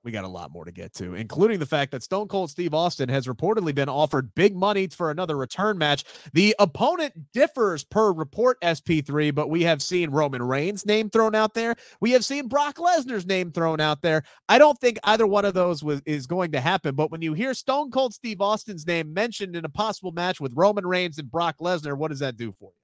we 0.05 0.11
got 0.11 0.25
a 0.25 0.29
lot 0.29 0.51
more 0.51 0.65
to 0.65 0.73
get 0.73 0.93
to, 0.95 1.15
including 1.15 1.59
the 1.59 1.67
fact 1.67 1.93
that 1.93 2.03
Stone 2.03 2.29
Cold 2.29 2.51
Steve 2.51 2.75
Austin 2.75 3.09
has 3.09 3.27
reportedly 3.27 3.75
been 3.75 3.89
offered 3.89 4.35
big 4.35 4.57
money 4.57 4.89
for 4.89 5.11
another 5.11 5.37
return 5.37 5.79
match. 5.79 6.05
The 6.33 6.55
opponent 6.59 7.15
differs 7.33 7.85
per 7.85 8.13
report 8.13 8.61
SP3, 8.63 9.35
but 9.35 9.49
we 9.49 9.63
have 9.63 9.81
seen 9.81 10.11
Roman 10.11 10.43
Reigns' 10.43 10.85
name 10.85 11.09
thrown 11.09 11.35
out 11.35 11.55
there. 11.55 11.77
We 12.01 12.11
have 12.13 12.25
seen 12.25 12.49
Brock 12.49 12.77
Lesnar's 12.77 13.27
name 13.27 13.53
thrown 13.53 13.81
out 13.81 14.03
there. 14.03 14.25
I 14.49 14.59
don't 14.59 14.79
think 14.79 14.99
either 15.05 15.27
one 15.27 15.45
of 15.45 15.55
those 15.55 15.85
was, 15.85 16.03
is 16.05 16.27
going 16.27 16.53
to 16.53 16.61
happen, 16.61 16.95
but 16.95 17.11
when 17.11 17.23
you 17.23 17.33
hear 17.33 17.55
Stone 17.55 17.91
Cold 17.91 18.15
Steve 18.15 18.41
Austin's 18.41 18.87
name 18.87 19.13
mentioned 19.13 19.55
in 19.55 19.65
a 19.65 19.69
possible 19.69 20.13
match 20.13 20.41
with 20.41 20.53
Roman 20.55 20.87
Reigns 20.87 21.19
and 21.19 21.31
Brock 21.31 21.57
Lesnar, 21.61 21.97
what 21.97 22.11
does 22.11 22.21
that 22.21 22.37
do 22.37 22.53
for 22.59 22.71
you? 22.71 22.82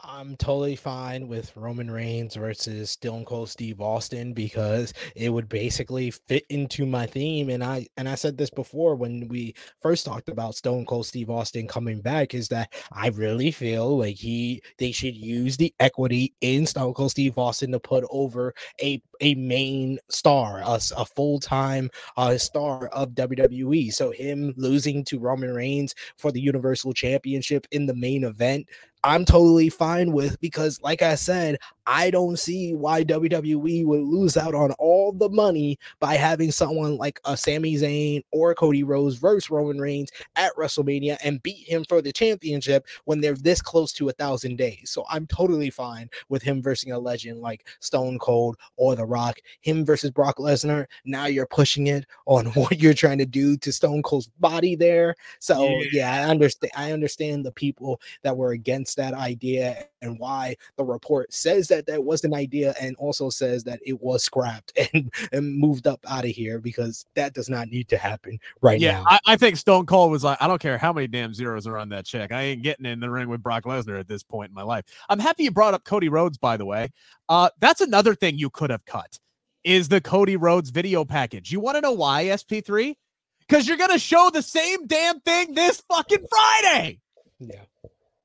I'm 0.00 0.36
totally 0.36 0.76
fine 0.76 1.26
with 1.26 1.56
Roman 1.56 1.90
Reigns 1.90 2.36
versus 2.36 2.90
Stone 2.90 3.24
Cold 3.24 3.48
Steve 3.48 3.80
Austin 3.80 4.32
because 4.32 4.94
it 5.16 5.28
would 5.30 5.48
basically 5.48 6.12
fit 6.12 6.44
into 6.50 6.86
my 6.86 7.04
theme. 7.04 7.50
And 7.50 7.64
I 7.64 7.88
and 7.96 8.08
I 8.08 8.14
said 8.14 8.38
this 8.38 8.50
before 8.50 8.94
when 8.94 9.26
we 9.26 9.54
first 9.82 10.06
talked 10.06 10.28
about 10.28 10.54
Stone 10.54 10.86
Cold 10.86 11.06
Steve 11.06 11.30
Austin 11.30 11.66
coming 11.66 12.00
back, 12.00 12.32
is 12.32 12.46
that 12.48 12.72
I 12.92 13.08
really 13.08 13.50
feel 13.50 13.98
like 13.98 14.14
he 14.14 14.62
they 14.78 14.92
should 14.92 15.16
use 15.16 15.56
the 15.56 15.74
equity 15.80 16.32
in 16.42 16.64
Stone 16.64 16.94
Cold 16.94 17.10
Steve 17.10 17.36
Austin 17.36 17.72
to 17.72 17.80
put 17.80 18.04
over 18.08 18.54
a 18.80 19.02
a 19.20 19.34
main 19.34 19.98
star, 20.08 20.60
a, 20.64 20.80
a 20.96 21.04
full 21.04 21.40
time 21.40 21.90
uh, 22.16 22.38
star 22.38 22.86
of 22.88 23.10
WWE. 23.10 23.92
So 23.92 24.12
him 24.12 24.54
losing 24.56 25.04
to 25.06 25.18
Roman 25.18 25.52
Reigns 25.52 25.94
for 26.16 26.30
the 26.30 26.40
Universal 26.40 26.92
Championship 26.92 27.66
in 27.72 27.86
the 27.86 27.96
main 27.96 28.22
event 28.22 28.68
I'm 29.04 29.24
totally 29.24 29.68
fine 29.68 30.12
with 30.12 30.40
because, 30.40 30.80
like 30.82 31.02
I 31.02 31.14
said, 31.14 31.58
I 31.86 32.10
don't 32.10 32.38
see 32.38 32.74
why 32.74 33.04
WWE 33.04 33.86
would 33.86 34.02
lose 34.02 34.36
out 34.36 34.54
on 34.54 34.72
all 34.72 35.12
the 35.12 35.30
money 35.30 35.78
by 36.00 36.14
having 36.14 36.50
someone 36.50 36.98
like 36.98 37.20
a 37.24 37.36
Sami 37.36 37.76
Zayn 37.76 38.22
or 38.30 38.54
Cody 38.54 38.82
Rhodes 38.82 39.16
versus 39.16 39.48
Roman 39.48 39.78
Reigns 39.78 40.10
at 40.36 40.54
WrestleMania 40.56 41.16
and 41.24 41.42
beat 41.42 41.66
him 41.66 41.84
for 41.88 42.02
the 42.02 42.12
championship 42.12 42.86
when 43.04 43.20
they're 43.20 43.34
this 43.34 43.62
close 43.62 43.92
to 43.94 44.08
a 44.08 44.12
thousand 44.12 44.56
days. 44.56 44.90
So 44.90 45.04
I'm 45.08 45.26
totally 45.26 45.70
fine 45.70 46.10
with 46.28 46.42
him 46.42 46.60
versus 46.60 46.90
a 46.90 46.98
legend 46.98 47.40
like 47.40 47.66
Stone 47.80 48.18
Cold 48.18 48.56
or 48.76 48.96
The 48.96 49.06
Rock. 49.06 49.38
Him 49.62 49.84
versus 49.84 50.10
Brock 50.10 50.38
Lesnar. 50.38 50.86
Now 51.04 51.26
you're 51.26 51.46
pushing 51.46 51.86
it 51.86 52.06
on 52.26 52.46
what 52.54 52.80
you're 52.80 52.94
trying 52.94 53.18
to 53.18 53.26
do 53.26 53.56
to 53.58 53.72
Stone 53.72 54.02
Cold's 54.02 54.26
body 54.40 54.74
there. 54.74 55.14
So 55.38 55.68
yeah, 55.68 55.86
yeah 55.92 56.12
I 56.12 56.30
understand. 56.30 56.72
I 56.76 56.92
understand 56.92 57.46
the 57.46 57.52
people 57.52 58.00
that 58.22 58.36
were 58.36 58.52
against 58.52 58.87
that 58.94 59.14
idea 59.14 59.86
and 60.02 60.18
why 60.18 60.56
the 60.76 60.84
report 60.84 61.32
says 61.32 61.68
that 61.68 61.86
that 61.86 62.02
was 62.02 62.24
an 62.24 62.34
idea 62.34 62.74
and 62.80 62.96
also 62.96 63.30
says 63.30 63.64
that 63.64 63.80
it 63.84 64.00
was 64.00 64.24
scrapped 64.24 64.72
and, 64.94 65.12
and 65.32 65.58
moved 65.58 65.86
up 65.86 66.00
out 66.08 66.24
of 66.24 66.30
here 66.30 66.58
because 66.58 67.06
that 67.14 67.34
does 67.34 67.48
not 67.48 67.68
need 67.68 67.88
to 67.88 67.96
happen 67.96 68.38
right 68.60 68.80
yeah, 68.80 69.00
now. 69.00 69.04
I, 69.06 69.18
I 69.26 69.36
think 69.36 69.56
Stone 69.56 69.86
Cold 69.86 70.10
was 70.10 70.24
like, 70.24 70.38
I 70.40 70.46
don't 70.46 70.60
care 70.60 70.78
how 70.78 70.92
many 70.92 71.06
damn 71.06 71.34
zeros 71.34 71.66
are 71.66 71.78
on 71.78 71.88
that 71.90 72.04
check. 72.04 72.32
I 72.32 72.42
ain't 72.42 72.62
getting 72.62 72.86
in 72.86 73.00
the 73.00 73.10
ring 73.10 73.28
with 73.28 73.42
Brock 73.42 73.64
Lesnar 73.64 73.98
at 73.98 74.08
this 74.08 74.22
point 74.22 74.50
in 74.50 74.54
my 74.54 74.62
life. 74.62 74.84
I'm 75.08 75.18
happy 75.18 75.44
you 75.44 75.50
brought 75.50 75.74
up 75.74 75.84
Cody 75.84 76.08
Rhodes, 76.08 76.38
by 76.38 76.56
the 76.56 76.66
way. 76.66 76.90
Uh, 77.28 77.50
that's 77.60 77.80
another 77.80 78.14
thing 78.14 78.38
you 78.38 78.50
could 78.50 78.70
have 78.70 78.84
cut 78.84 79.18
is 79.64 79.88
the 79.88 80.00
Cody 80.00 80.36
Rhodes 80.36 80.70
video 80.70 81.04
package. 81.04 81.50
You 81.50 81.60
want 81.60 81.76
to 81.76 81.80
know 81.80 81.92
why, 81.92 82.24
SP3? 82.24 82.94
Because 83.40 83.66
you're 83.66 83.76
going 83.76 83.90
to 83.90 83.98
show 83.98 84.30
the 84.32 84.42
same 84.42 84.86
damn 84.86 85.20
thing 85.20 85.54
this 85.54 85.82
fucking 85.90 86.24
Friday. 86.30 87.00
Yeah. 87.38 87.62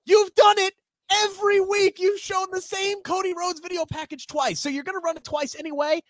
You've 0.05 0.33
done 0.35 0.59
it 0.59 0.73
every 1.23 1.61
week. 1.61 1.99
You've 1.99 2.19
shown 2.19 2.47
the 2.51 2.61
same 2.61 3.01
Cody 3.03 3.33
Rhodes 3.33 3.59
video 3.59 3.85
package 3.85 4.27
twice. 4.27 4.59
So 4.59 4.69
you're 4.69 4.83
going 4.83 4.99
to 4.99 5.03
run 5.03 5.17
it 5.17 5.23
twice 5.23 5.55
anyway. 5.55 6.01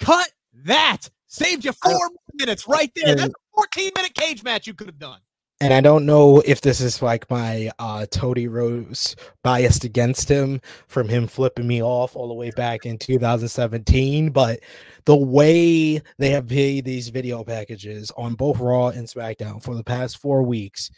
Cut 0.00 0.30
that. 0.64 1.08
Saved 1.26 1.64
you 1.64 1.72
four 1.72 2.10
minutes 2.34 2.66
right 2.66 2.90
there. 2.96 3.14
That's 3.14 3.30
a 3.30 3.54
14 3.54 3.90
minute 3.96 4.14
cage 4.14 4.42
match 4.42 4.66
you 4.66 4.74
could 4.74 4.86
have 4.86 4.98
done. 4.98 5.20
And 5.60 5.74
I 5.74 5.80
don't 5.80 6.06
know 6.06 6.40
if 6.46 6.60
this 6.60 6.80
is 6.80 7.02
like 7.02 7.28
my 7.28 7.70
uh 7.80 8.06
Cody 8.12 8.46
Rhodes 8.46 9.16
biased 9.42 9.82
against 9.82 10.28
him 10.28 10.60
from 10.86 11.08
him 11.08 11.26
flipping 11.26 11.66
me 11.66 11.82
off 11.82 12.14
all 12.14 12.28
the 12.28 12.34
way 12.34 12.52
back 12.52 12.86
in 12.86 12.96
2017, 12.96 14.30
but 14.30 14.60
the 15.04 15.16
way 15.16 16.00
they 16.18 16.30
have 16.30 16.46
paid 16.46 16.84
these 16.84 17.08
video 17.08 17.42
packages 17.42 18.12
on 18.16 18.34
both 18.34 18.60
Raw 18.60 18.88
and 18.88 19.08
SmackDown 19.08 19.60
for 19.60 19.74
the 19.74 19.82
past 19.82 20.18
four 20.18 20.44
weeks 20.44 20.90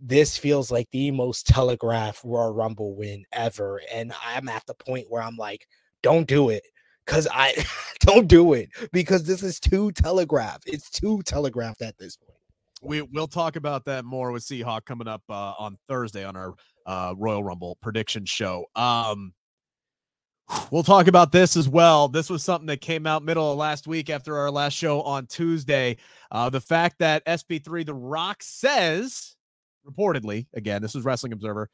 this 0.00 0.36
feels 0.36 0.70
like 0.70 0.88
the 0.90 1.10
most 1.10 1.46
telegraphed 1.46 2.22
Royal 2.24 2.52
Rumble 2.52 2.94
win 2.94 3.24
ever. 3.32 3.80
And 3.92 4.12
I'm 4.24 4.48
at 4.48 4.64
the 4.66 4.74
point 4.74 5.06
where 5.08 5.22
I'm 5.22 5.36
like, 5.36 5.66
don't 6.02 6.26
do 6.26 6.50
it. 6.50 6.62
Cause 7.06 7.26
I 7.32 7.54
don't 8.00 8.28
do 8.28 8.52
it 8.52 8.68
because 8.92 9.24
this 9.24 9.42
is 9.42 9.58
too 9.58 9.90
telegraphed. 9.92 10.64
It's 10.66 10.90
too 10.90 11.22
telegraphed 11.24 11.82
at 11.82 11.96
this 11.98 12.16
point. 12.16 12.38
We 12.82 13.02
we'll 13.02 13.26
talk 13.26 13.56
about 13.56 13.86
that 13.86 14.04
more 14.04 14.30
with 14.30 14.44
Seahawk 14.44 14.84
coming 14.84 15.08
up 15.08 15.22
uh, 15.28 15.54
on 15.58 15.78
Thursday 15.88 16.24
on 16.24 16.36
our 16.36 16.54
uh, 16.86 17.14
Royal 17.16 17.42
Rumble 17.42 17.76
prediction 17.80 18.24
show. 18.24 18.66
Um, 18.76 19.32
we'll 20.70 20.82
talk 20.82 21.06
about 21.06 21.32
this 21.32 21.56
as 21.56 21.68
well. 21.68 22.08
This 22.08 22.30
was 22.30 22.44
something 22.44 22.66
that 22.66 22.82
came 22.82 23.06
out 23.06 23.24
middle 23.24 23.50
of 23.50 23.58
last 23.58 23.86
week 23.86 24.10
after 24.10 24.36
our 24.36 24.50
last 24.50 24.74
show 24.74 25.00
on 25.02 25.26
Tuesday. 25.26 25.96
Uh, 26.30 26.50
the 26.50 26.60
fact 26.60 26.98
that 26.98 27.24
SP3 27.24 27.86
The 27.86 27.94
Rock 27.94 28.42
says 28.42 29.34
reportedly, 29.88 30.46
again, 30.54 30.82
this 30.82 30.94
is 30.94 31.04
Wrestling 31.04 31.32
Observer, 31.32 31.70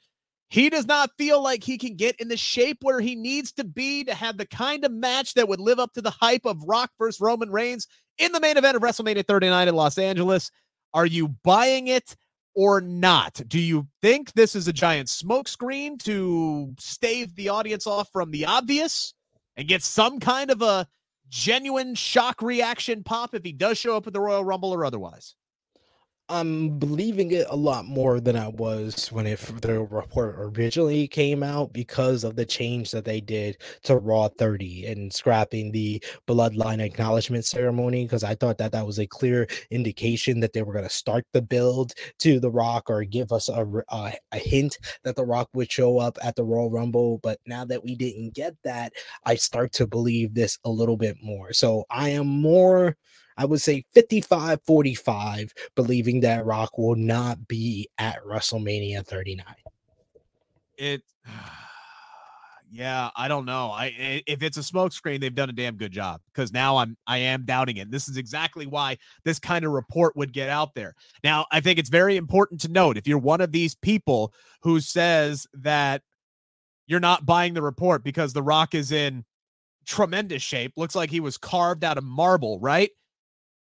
he 0.48 0.70
does 0.70 0.86
not 0.86 1.10
feel 1.18 1.42
like 1.42 1.64
he 1.64 1.78
can 1.78 1.96
get 1.96 2.16
in 2.20 2.28
the 2.28 2.36
shape 2.36 2.78
where 2.82 3.00
he 3.00 3.14
needs 3.14 3.52
to 3.52 3.64
be 3.64 4.04
to 4.04 4.14
have 4.14 4.36
the 4.36 4.46
kind 4.46 4.84
of 4.84 4.92
match 4.92 5.34
that 5.34 5.48
would 5.48 5.60
live 5.60 5.78
up 5.78 5.92
to 5.94 6.02
the 6.02 6.10
hype 6.10 6.44
of 6.44 6.62
Rock 6.64 6.90
versus 6.98 7.20
Roman 7.20 7.50
Reigns 7.50 7.88
in 8.18 8.32
the 8.32 8.40
main 8.40 8.56
event 8.56 8.76
of 8.76 8.82
WrestleMania 8.82 9.26
39 9.26 9.68
in 9.68 9.74
Los 9.74 9.98
Angeles. 9.98 10.50
Are 10.92 11.06
you 11.06 11.28
buying 11.42 11.88
it 11.88 12.14
or 12.54 12.80
not? 12.80 13.40
Do 13.48 13.58
you 13.58 13.88
think 14.00 14.32
this 14.32 14.54
is 14.54 14.68
a 14.68 14.72
giant 14.72 15.08
smokescreen 15.08 15.98
to 16.04 16.72
stave 16.78 17.34
the 17.34 17.48
audience 17.48 17.86
off 17.86 18.10
from 18.12 18.30
the 18.30 18.46
obvious 18.46 19.14
and 19.56 19.66
get 19.66 19.82
some 19.82 20.20
kind 20.20 20.50
of 20.50 20.62
a 20.62 20.86
genuine 21.28 21.94
shock 21.96 22.42
reaction 22.42 23.02
pop 23.02 23.34
if 23.34 23.42
he 23.42 23.52
does 23.52 23.78
show 23.78 23.96
up 23.96 24.06
at 24.06 24.12
the 24.12 24.20
Royal 24.20 24.44
Rumble 24.44 24.72
or 24.72 24.84
otherwise? 24.84 25.34
I'm 26.30 26.78
believing 26.78 27.32
it 27.32 27.46
a 27.50 27.56
lot 27.56 27.84
more 27.84 28.18
than 28.18 28.34
I 28.34 28.48
was 28.48 29.12
when 29.12 29.26
it 29.26 29.38
the 29.60 29.82
report 29.84 30.36
originally 30.38 31.06
came 31.06 31.42
out 31.42 31.74
because 31.74 32.24
of 32.24 32.34
the 32.34 32.46
change 32.46 32.92
that 32.92 33.04
they 33.04 33.20
did 33.20 33.58
to 33.82 33.98
Raw 33.98 34.28
30 34.28 34.86
and 34.86 35.12
scrapping 35.12 35.70
the 35.70 36.02
Bloodline 36.26 36.80
acknowledgement 36.80 37.44
ceremony. 37.44 38.04
Because 38.04 38.24
I 38.24 38.34
thought 38.36 38.56
that 38.56 38.72
that 38.72 38.86
was 38.86 38.98
a 38.98 39.06
clear 39.06 39.46
indication 39.70 40.40
that 40.40 40.54
they 40.54 40.62
were 40.62 40.72
going 40.72 40.88
to 40.88 40.90
start 40.90 41.26
the 41.34 41.42
build 41.42 41.92
to 42.20 42.40
The 42.40 42.50
Rock 42.50 42.88
or 42.88 43.04
give 43.04 43.30
us 43.30 43.50
a, 43.50 43.66
a, 43.90 44.14
a 44.32 44.38
hint 44.38 44.78
that 45.04 45.16
The 45.16 45.26
Rock 45.26 45.50
would 45.52 45.70
show 45.70 45.98
up 45.98 46.16
at 46.24 46.36
the 46.36 46.44
Royal 46.44 46.70
Rumble. 46.70 47.18
But 47.22 47.38
now 47.44 47.66
that 47.66 47.84
we 47.84 47.94
didn't 47.94 48.34
get 48.34 48.54
that, 48.64 48.94
I 49.26 49.34
start 49.34 49.72
to 49.72 49.86
believe 49.86 50.32
this 50.32 50.58
a 50.64 50.70
little 50.70 50.96
bit 50.96 51.18
more. 51.22 51.52
So 51.52 51.84
I 51.90 52.08
am 52.10 52.26
more 52.26 52.96
I 53.36 53.44
would 53.44 53.60
say 53.60 53.84
55 53.94 54.60
45, 54.64 55.54
believing 55.74 56.20
that 56.20 56.44
Rock 56.44 56.78
will 56.78 56.96
not 56.96 57.48
be 57.48 57.88
at 57.98 58.22
WrestleMania 58.24 59.04
39. 59.04 59.44
It, 60.76 61.02
yeah, 62.70 63.10
I 63.16 63.28
don't 63.28 63.44
know. 63.44 63.70
I 63.70 64.22
if 64.26 64.42
it's 64.42 64.56
a 64.56 64.60
smokescreen, 64.60 65.20
they've 65.20 65.34
done 65.34 65.50
a 65.50 65.54
damn 65.54 65.76
good 65.76 65.92
job 65.92 66.20
because 66.32 66.52
now 66.52 66.76
I'm 66.76 66.96
I 67.06 67.18
am 67.18 67.44
doubting 67.44 67.76
it. 67.78 67.90
This 67.90 68.08
is 68.08 68.16
exactly 68.16 68.66
why 68.66 68.98
this 69.24 69.38
kind 69.38 69.64
of 69.64 69.72
report 69.72 70.16
would 70.16 70.32
get 70.32 70.48
out 70.48 70.74
there. 70.74 70.94
Now, 71.22 71.46
I 71.50 71.60
think 71.60 71.78
it's 71.78 71.90
very 71.90 72.16
important 72.16 72.60
to 72.62 72.68
note 72.68 72.96
if 72.96 73.06
you're 73.06 73.18
one 73.18 73.40
of 73.40 73.52
these 73.52 73.74
people 73.74 74.32
who 74.62 74.80
says 74.80 75.46
that 75.54 76.02
you're 76.86 77.00
not 77.00 77.26
buying 77.26 77.54
the 77.54 77.62
report 77.62 78.04
because 78.04 78.32
The 78.32 78.42
Rock 78.42 78.74
is 78.74 78.92
in 78.92 79.24
tremendous 79.86 80.42
shape, 80.42 80.72
looks 80.76 80.94
like 80.94 81.10
he 81.10 81.20
was 81.20 81.36
carved 81.36 81.84
out 81.84 81.98
of 81.98 82.04
marble, 82.04 82.58
right? 82.60 82.90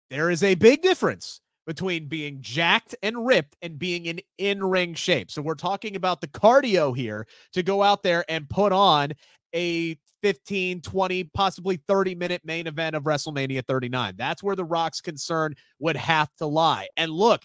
There 0.09 0.29
is 0.29 0.43
a 0.43 0.55
big 0.55 0.81
difference 0.81 1.41
between 1.65 2.07
being 2.07 2.37
jacked 2.41 2.95
and 3.03 3.25
ripped 3.25 3.57
and 3.61 3.77
being 3.77 4.05
in 4.05 4.21
in 4.37 4.63
ring 4.63 4.93
shape. 4.93 5.29
So 5.29 5.41
we're 5.41 5.55
talking 5.55 5.95
about 5.95 6.21
the 6.21 6.27
cardio 6.27 6.95
here 6.95 7.27
to 7.53 7.61
go 7.61 7.83
out 7.83 8.03
there 8.03 8.23
and 8.29 8.49
put 8.49 8.71
on 8.71 9.11
a 9.53 9.97
15, 10.23 10.81
20, 10.81 11.23
possibly 11.25 11.77
30 11.87 12.15
minute 12.15 12.41
main 12.43 12.67
event 12.67 12.95
of 12.95 13.03
WrestleMania 13.03 13.65
39. 13.67 14.15
That's 14.17 14.41
where 14.41 14.55
The 14.55 14.65
Rock's 14.65 15.01
concern 15.01 15.55
would 15.79 15.97
have 15.97 16.29
to 16.37 16.45
lie. 16.45 16.87
And 16.97 17.11
look, 17.11 17.43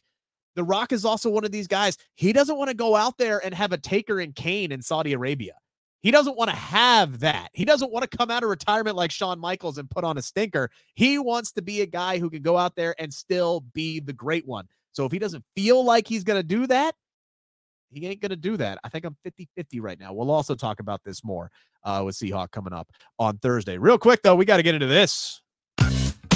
The 0.55 0.65
Rock 0.65 0.93
is 0.93 1.05
also 1.05 1.29
one 1.29 1.45
of 1.45 1.51
these 1.51 1.67
guys. 1.67 1.99
He 2.15 2.33
doesn't 2.33 2.57
want 2.57 2.71
to 2.71 2.77
go 2.77 2.97
out 2.97 3.19
there 3.19 3.45
and 3.45 3.53
have 3.55 3.73
a 3.73 3.79
Taker 3.79 4.21
and 4.21 4.35
Kane 4.35 4.73
in 4.73 4.83
Saudi 4.83 5.13
Arabia. 5.13 5.55
He 6.03 6.11
doesn't 6.11 6.37
want 6.37 6.51
to 6.51 6.57
have 6.57 7.21
that. 7.21 7.49
He 7.53 7.65
doesn't 7.65 7.93
want 7.93 8.09
to 8.09 8.17
come 8.17 8.31
out 8.31 8.43
of 8.43 8.51
retirement 8.51 8.97
like 8.97 9.13
Shawn 9.13 9.39
Michaels 9.39 9.79
and 9.79 9.89
put 9.89 10.05
on 10.05 10.19
a 10.19 10.23
stinker. 10.23 10.69
He 10.95 11.19
wants 11.19 11.53
to 11.53 11.63
be 11.63 11.81
a 11.81 11.87
guy 11.87 12.19
who 12.19 12.29
can 12.29 12.43
go 12.43 12.59
out 12.59 12.75
there 12.75 12.95
and 12.99 13.15
still 13.15 13.61
be 13.73 14.01
the 14.01 14.13
great 14.13 14.47
one. 14.47 14.67
So 14.93 15.07
if 15.07 15.13
he 15.13 15.19
doesn't 15.19 15.45
feel 15.55 15.85
like 15.85 16.09
he's 16.09 16.25
going 16.25 16.41
to 16.41 16.47
do 16.47 16.67
that, 16.67 16.95
he 17.93 18.07
ain't 18.07 18.21
going 18.21 18.31
to 18.31 18.37
do 18.37 18.57
that. 18.57 18.79
I 18.83 18.89
think 18.89 19.05
I'm 19.05 19.17
50 19.23 19.49
50 19.55 19.81
right 19.81 19.99
now. 19.99 20.13
We'll 20.13 20.31
also 20.31 20.55
talk 20.55 20.81
about 20.81 21.03
this 21.05 21.23
more 21.23 21.51
uh, 21.85 22.03
with 22.05 22.17
Seahawk 22.17 22.51
coming 22.51 22.73
up 22.73 22.89
on 23.19 23.39
Thursday. 23.39 23.79
Real 23.79 23.99
quick, 23.99 24.23
though, 24.23 24.35
we 24.35 24.45
got 24.45 24.57
to 24.57 24.63
get 24.63 24.75
into 24.75 24.87
this. 24.87 25.41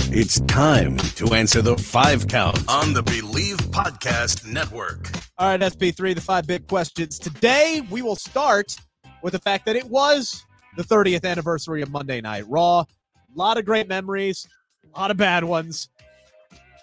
It's 0.08 0.38
time 0.40 0.96
to 1.16 1.34
answer 1.34 1.62
the 1.62 1.76
five 1.76 2.28
count 2.28 2.62
on 2.68 2.92
the 2.92 3.02
Bleav 3.02 3.56
Podcast 3.70 4.46
Network. 4.46 5.10
All 5.36 5.48
right, 5.48 5.60
SP3, 5.60 6.14
the 6.14 6.20
five 6.20 6.46
big 6.46 6.68
questions. 6.68 7.18
Today, 7.18 7.82
we 7.90 8.02
will 8.02 8.16
start 8.16 8.76
with 9.22 9.32
the 9.32 9.38
fact 9.38 9.66
that 9.66 9.76
it 9.76 9.84
was 9.84 10.44
the 10.76 10.82
30th 10.82 11.24
anniversary 11.24 11.82
of 11.82 11.90
Monday 11.90 12.20
Night 12.20 12.44
Raw. 12.48 12.80
A 12.80 12.86
lot 13.34 13.58
of 13.58 13.64
great 13.64 13.88
memories, 13.88 14.46
a 14.94 14.98
lot 14.98 15.10
of 15.10 15.16
bad 15.16 15.44
ones. 15.44 15.88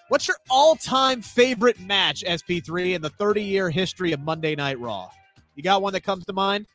What's 0.09 0.27
your 0.27 0.37
all 0.49 0.75
time 0.75 1.21
favorite 1.21 1.79
match, 1.79 2.23
SP3, 2.27 2.95
in 2.95 3.01
the 3.01 3.09
30 3.09 3.43
year 3.43 3.69
history 3.69 4.11
of 4.11 4.19
Monday 4.19 4.55
Night 4.55 4.79
Raw? 4.79 5.09
You 5.55 5.63
got 5.63 5.81
one 5.81 5.93
that 5.93 6.01
comes 6.01 6.25
to 6.25 6.33
mind? 6.33 6.67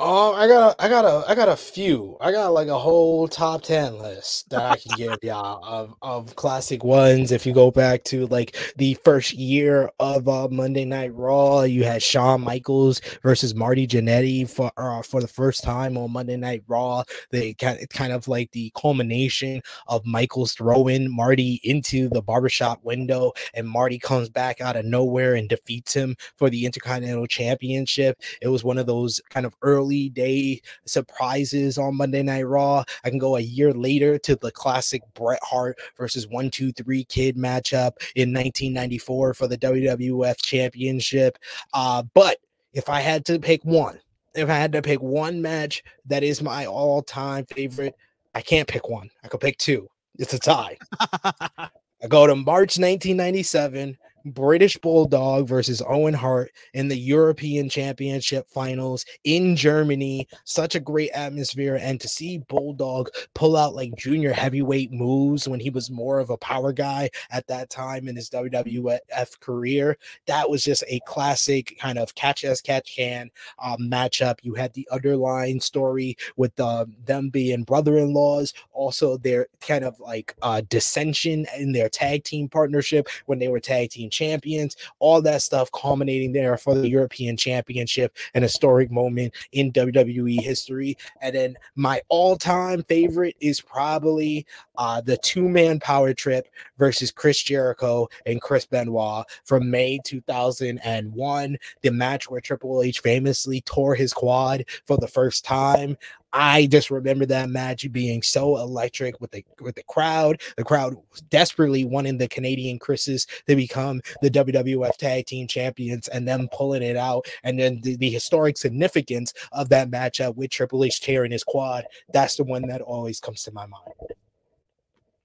Oh, 0.00 0.32
I 0.32 0.46
got 0.46 0.78
a, 0.78 0.84
I 0.84 0.88
got 0.88 1.04
a, 1.04 1.24
I 1.28 1.34
got 1.34 1.48
a 1.48 1.56
few. 1.56 2.16
I 2.20 2.30
got 2.30 2.52
like 2.52 2.68
a 2.68 2.78
whole 2.78 3.26
top 3.26 3.62
ten 3.62 3.98
list 3.98 4.48
that 4.50 4.62
I 4.62 4.76
can 4.76 4.92
give 4.96 5.18
y'all 5.24 5.58
of 5.64 5.92
of 6.02 6.36
classic 6.36 6.84
ones. 6.84 7.32
If 7.32 7.44
you 7.44 7.52
go 7.52 7.72
back 7.72 8.04
to 8.04 8.28
like 8.28 8.54
the 8.76 8.94
first 9.02 9.32
year 9.32 9.90
of 9.98 10.28
uh, 10.28 10.46
Monday 10.52 10.84
Night 10.84 11.12
Raw, 11.14 11.62
you 11.62 11.82
had 11.82 12.00
Shawn 12.00 12.42
Michaels 12.42 13.00
versus 13.24 13.56
Marty 13.56 13.88
Jannetty 13.88 14.48
for 14.48 14.70
uh, 14.76 15.02
for 15.02 15.20
the 15.20 15.26
first 15.26 15.64
time 15.64 15.98
on 15.98 16.12
Monday 16.12 16.36
Night 16.36 16.62
Raw. 16.68 17.02
They 17.30 17.54
kind 17.54 17.84
kind 17.90 18.12
of 18.12 18.28
like 18.28 18.52
the 18.52 18.70
culmination 18.76 19.60
of 19.88 20.06
Michaels 20.06 20.52
throwing 20.52 21.10
Marty 21.10 21.60
into 21.64 22.08
the 22.10 22.22
barbershop 22.22 22.84
window, 22.84 23.32
and 23.52 23.68
Marty 23.68 23.98
comes 23.98 24.28
back 24.28 24.60
out 24.60 24.76
of 24.76 24.84
nowhere 24.84 25.34
and 25.34 25.48
defeats 25.48 25.92
him 25.92 26.14
for 26.36 26.50
the 26.50 26.66
Intercontinental 26.66 27.26
Championship. 27.26 28.22
It 28.40 28.46
was 28.46 28.62
one 28.62 28.78
of 28.78 28.86
those 28.86 29.20
kind 29.28 29.44
of 29.44 29.56
early 29.62 29.87
early 29.88 30.10
day 30.10 30.60
surprises 30.84 31.78
on 31.78 31.96
Monday 31.96 32.22
Night 32.22 32.42
Raw. 32.42 32.84
I 33.04 33.10
can 33.10 33.18
go 33.18 33.36
a 33.36 33.40
year 33.40 33.72
later 33.72 34.18
to 34.18 34.36
the 34.36 34.50
classic 34.50 35.02
Bret 35.14 35.40
Hart 35.42 35.78
versus 35.96 36.28
One 36.28 36.50
Two 36.50 36.72
Three 36.72 37.04
Kid 37.04 37.36
matchup 37.36 37.92
in 38.14 38.32
1994 38.32 39.34
for 39.34 39.48
the 39.48 39.56
WWF 39.56 40.36
Championship. 40.42 41.38
Uh, 41.72 42.02
but 42.14 42.36
if 42.74 42.90
I 42.90 43.00
had 43.00 43.24
to 43.26 43.38
pick 43.38 43.64
one, 43.64 43.98
if 44.34 44.50
I 44.50 44.54
had 44.54 44.72
to 44.72 44.82
pick 44.82 45.00
one 45.00 45.40
match 45.40 45.82
that 46.06 46.22
is 46.22 46.42
my 46.42 46.66
all-time 46.66 47.46
favorite, 47.46 47.94
I 48.34 48.42
can't 48.42 48.68
pick 48.68 48.88
one. 48.90 49.08
I 49.24 49.28
could 49.28 49.40
pick 49.40 49.56
two. 49.56 49.88
It's 50.18 50.34
a 50.34 50.38
tie. 50.38 50.76
I 51.00 52.06
go 52.08 52.26
to 52.26 52.36
March 52.36 52.78
1997 52.78 53.96
British 54.28 54.76
Bulldog 54.78 55.48
versus 55.48 55.82
Owen 55.86 56.14
Hart 56.14 56.52
in 56.74 56.88
the 56.88 56.96
European 56.96 57.68
Championship 57.68 58.48
finals 58.48 59.04
in 59.24 59.56
Germany. 59.56 60.28
Such 60.44 60.74
a 60.74 60.80
great 60.80 61.10
atmosphere. 61.10 61.78
And 61.80 62.00
to 62.00 62.08
see 62.08 62.38
Bulldog 62.38 63.10
pull 63.34 63.56
out 63.56 63.74
like 63.74 63.94
junior 63.96 64.32
heavyweight 64.32 64.92
moves 64.92 65.48
when 65.48 65.60
he 65.60 65.70
was 65.70 65.90
more 65.90 66.18
of 66.18 66.30
a 66.30 66.36
power 66.36 66.72
guy 66.72 67.10
at 67.30 67.46
that 67.48 67.70
time 67.70 68.08
in 68.08 68.16
his 68.16 68.30
WWF 68.30 69.40
career, 69.40 69.98
that 70.26 70.48
was 70.48 70.64
just 70.64 70.84
a 70.88 71.00
classic 71.06 71.76
kind 71.78 71.98
of 71.98 72.14
catch 72.14 72.44
as 72.44 72.60
catch 72.60 72.94
can 72.94 73.30
um, 73.62 73.78
matchup. 73.90 74.38
You 74.42 74.54
had 74.54 74.72
the 74.72 74.88
underlying 74.90 75.60
story 75.60 76.16
with 76.36 76.58
uh, 76.60 76.86
them 77.04 77.30
being 77.30 77.64
brother 77.64 77.98
in 77.98 78.12
laws, 78.12 78.52
also 78.72 79.16
their 79.16 79.48
kind 79.60 79.84
of 79.84 79.98
like 80.00 80.34
uh, 80.42 80.62
dissension 80.68 81.46
in 81.56 81.72
their 81.72 81.88
tag 81.88 82.24
team 82.24 82.48
partnership 82.48 83.08
when 83.26 83.38
they 83.38 83.48
were 83.48 83.60
tag 83.60 83.90
team 83.90 84.10
champions, 84.18 84.76
all 84.98 85.22
that 85.22 85.42
stuff 85.42 85.70
culminating 85.72 86.32
there 86.32 86.56
for 86.56 86.74
the 86.74 86.88
European 86.88 87.36
Championship, 87.36 88.16
an 88.34 88.42
historic 88.42 88.90
moment 88.90 89.34
in 89.52 89.72
WWE 89.72 90.40
history. 90.40 90.96
And 91.20 91.34
then 91.34 91.56
my 91.76 92.02
all 92.08 92.36
time 92.36 92.82
favorite 92.84 93.36
is 93.40 93.60
probably 93.60 94.46
uh, 94.76 95.00
the 95.00 95.16
two 95.18 95.48
man 95.48 95.78
power 95.78 96.12
trip 96.14 96.48
versus 96.78 97.10
Chris 97.10 97.42
Jericho 97.42 98.08
and 98.26 98.40
Chris 98.40 98.66
Benoit 98.66 99.24
from 99.44 99.70
May 99.70 99.98
2001, 100.04 101.58
the 101.82 101.90
match 101.90 102.30
where 102.30 102.40
Triple 102.40 102.82
H 102.82 103.00
famously 103.00 103.60
tore 103.60 103.94
his 103.94 104.12
quad 104.12 104.64
for 104.86 104.96
the 104.96 105.08
first 105.08 105.44
time. 105.44 105.96
I 106.32 106.66
just 106.66 106.90
remember 106.90 107.24
that 107.26 107.48
match 107.48 107.90
being 107.90 108.22
so 108.22 108.58
electric 108.58 109.20
with 109.20 109.30
the 109.30 109.44
with 109.60 109.76
the 109.76 109.82
crowd. 109.84 110.42
The 110.56 110.64
crowd 110.64 110.96
desperately 111.30 111.84
wanting 111.84 112.18
the 112.18 112.28
Canadian 112.28 112.78
Chris's 112.78 113.26
to 113.46 113.56
become 113.56 114.02
the 114.20 114.30
WWF 114.30 114.96
Tag 114.96 115.26
Team 115.26 115.46
Champions, 115.46 116.08
and 116.08 116.28
them 116.28 116.48
pulling 116.52 116.82
it 116.82 116.96
out. 116.96 117.26
And 117.44 117.58
then 117.58 117.80
the, 117.82 117.96
the 117.96 118.10
historic 118.10 118.58
significance 118.58 119.32
of 119.52 119.70
that 119.70 119.90
matchup 119.90 120.36
with 120.36 120.50
Triple 120.50 120.84
H 120.84 121.00
tearing 121.00 121.32
his 121.32 121.44
quad. 121.44 121.86
That's 122.12 122.36
the 122.36 122.44
one 122.44 122.62
that 122.68 122.82
always 122.82 123.20
comes 123.20 123.42
to 123.44 123.52
my 123.52 123.66
mind. 123.66 123.94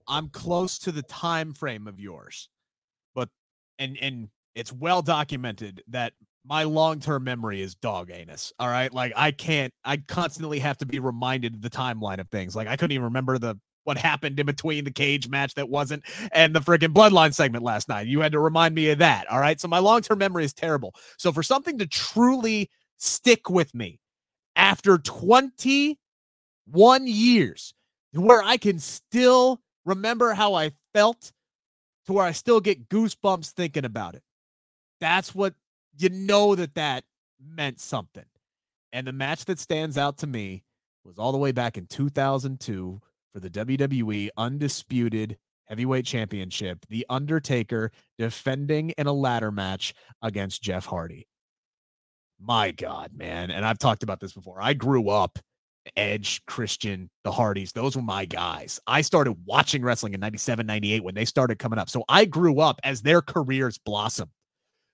I'm 0.08 0.30
close 0.30 0.80
to 0.80 0.92
the 0.92 1.04
time 1.04 1.54
frame 1.54 1.88
of 1.88 2.00
yours, 2.00 2.50
but 3.14 3.30
and 3.78 3.98
and 4.02 4.30
it's 4.56 4.72
well 4.72 5.02
documented 5.02 5.84
that 5.90 6.14
my 6.46 6.64
long-term 6.64 7.24
memory 7.24 7.62
is 7.62 7.76
dog 7.76 8.12
anus. 8.12 8.52
All 8.60 8.68
right. 8.68 8.94
Like 8.94 9.14
I 9.16 9.32
can't, 9.32 9.74
I 9.86 9.98
constantly 9.98 10.60
have 10.60 10.78
to 10.80 10.86
be 10.86 11.00
reminded 11.00 11.56
of 11.56 11.62
the 11.62 11.70
timeline 11.70 12.20
of 12.20 12.30
things. 12.30 12.56
Like 12.56 12.68
I 12.68 12.76
couldn't 12.76 12.92
even 12.92 13.06
remember 13.06 13.38
the 13.38 13.56
what 13.86 13.98
happened 13.98 14.40
in 14.40 14.46
between 14.46 14.86
the 14.86 14.92
cage 14.92 15.28
match 15.28 15.56
that 15.56 15.68
wasn't 15.68 16.04
and 16.32 16.56
the 16.56 16.62
freaking 16.62 16.94
bloodline 16.94 17.34
segment 17.34 17.64
last 17.64 17.90
night. 17.90 18.08
You 18.08 18.22
had 18.22 18.32
to 18.32 18.40
remind 18.40 18.76
me 18.76 18.90
of 18.92 19.00
that. 19.00 19.30
All 19.30 19.40
right. 19.40 19.60
So 19.60 19.68
my 19.68 19.80
long-term 19.80 20.20
memory 20.20 20.46
is 20.46 20.54
terrible. 20.54 20.94
So 21.18 21.32
for 21.32 21.44
something 21.44 21.78
to 21.80 21.88
truly 21.88 22.70
stick 22.98 23.50
with 23.50 23.74
me 23.76 24.00
after 24.56 24.98
21 24.98 25.98
years, 27.08 27.74
where 28.14 28.44
I 28.44 28.58
can 28.58 28.80
still 28.80 29.60
remember 29.86 30.34
how 30.34 30.54
I 30.54 30.72
felt 30.94 31.32
to 32.06 32.14
where 32.14 32.26
I 32.26 32.32
still 32.32 32.60
get 32.60 32.90
goosebumps 32.90 33.52
thinking 33.52 33.86
about 33.86 34.16
it. 34.16 34.24
That's 35.02 35.34
what 35.36 35.56
you 35.98 36.10
know 36.10 36.56
that 36.56 36.76
that 36.76 37.04
meant 37.44 37.80
something. 37.80 38.26
And 38.92 39.08
the 39.08 39.14
match 39.14 39.46
that 39.46 39.60
stands 39.60 39.98
out 39.98 40.18
to 40.20 40.28
me 40.28 40.64
was 41.04 41.18
all 41.18 41.32
the 41.32 41.38
way 41.38 41.52
back 41.52 41.78
in 41.78 41.88
2002 41.88 43.02
for 43.34 43.40
the 43.40 43.50
WWE 43.50 44.30
Undisputed 44.38 45.38
heavyweight 45.66 46.06
championship, 46.06 46.86
The 46.90 47.06
Undertaker 47.10 47.92
defending 48.18 48.92
in 48.92 49.08
a 49.08 49.14
ladder 49.14 49.52
match 49.52 49.94
against 50.22 50.62
Jeff 50.62 50.86
Hardy. 50.86 51.28
My 52.40 52.72
God, 52.72 53.12
man. 53.16 53.52
And 53.52 53.66
I've 53.66 53.80
talked 53.80 54.04
about 54.04 54.20
this 54.20 54.34
before. 54.34 54.62
I 54.62 54.74
grew 54.74 55.10
up 55.10 55.40
Edge, 55.96 56.46
Christian, 56.46 57.10
the 57.24 57.32
Hardys. 57.32 57.72
Those 57.72 57.96
were 57.96 58.02
my 58.02 58.26
guys. 58.26 58.80
I 58.88 59.02
started 59.02 59.36
watching 59.46 59.84
wrestling 59.84 60.14
in 60.14 60.20
97, 60.20 60.66
98 60.66 61.04
when 61.04 61.16
they 61.16 61.26
started 61.26 61.60
coming 61.60 61.80
up. 61.80 61.90
So 61.90 62.04
I 62.08 62.26
grew 62.26 62.60
up 62.60 62.80
as 62.84 63.02
their 63.02 63.22
careers 63.22 63.78
blossomed. 63.78 64.32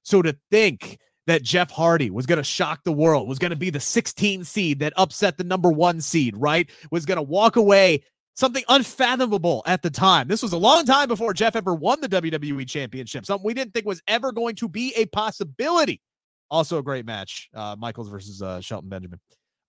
So 0.10 0.24
to 0.24 0.36
think 0.50 0.98
that 1.28 1.44
Jeff 1.44 1.70
Hardy 1.70 2.10
was 2.10 2.26
going 2.26 2.38
to 2.38 2.44
shock 2.44 2.84
the 2.84 2.92
world, 2.92 3.30
was 3.30 3.38
going 3.38 3.52
to 3.52 3.56
be 3.56 3.70
the 3.70 3.80
16 3.80 4.44
seed 4.44 4.80
that 4.80 4.92
upset 4.98 5.38
the 5.38 5.44
number 5.44 5.70
one 5.70 6.02
seed, 6.02 6.36
right? 6.36 6.68
Was 6.90 7.06
going 7.06 7.18
to 7.18 7.22
walk 7.22 7.58
away 7.58 8.04
something 8.36 8.64
unfathomable 8.70 9.62
at 9.68 9.84
the 9.84 9.92
time. 9.92 10.28
This 10.28 10.42
was 10.42 10.52
a 10.52 10.58
long 10.58 10.86
time 10.86 11.10
before 11.10 11.32
Jeff 11.36 11.56
ever 11.56 11.76
won 11.76 12.02
the 12.02 12.10
WWE 12.10 12.68
Championship, 12.68 13.24
something 13.24 13.46
we 13.46 13.54
didn't 13.54 13.76
think 13.76 13.86
was 13.86 14.02
ever 14.08 14.32
going 14.32 14.56
to 14.56 14.68
be 14.68 14.94
a 14.96 15.06
possibility. 15.06 16.02
Also, 16.50 16.80
a 16.80 16.84
great 16.84 17.06
match, 17.06 17.48
uh, 17.54 17.76
Michaels 17.78 18.10
versus 18.10 18.42
uh, 18.42 18.62
Shelton 18.62 18.90
Benjamin. 18.90 19.20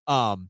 Um, 0.07 0.49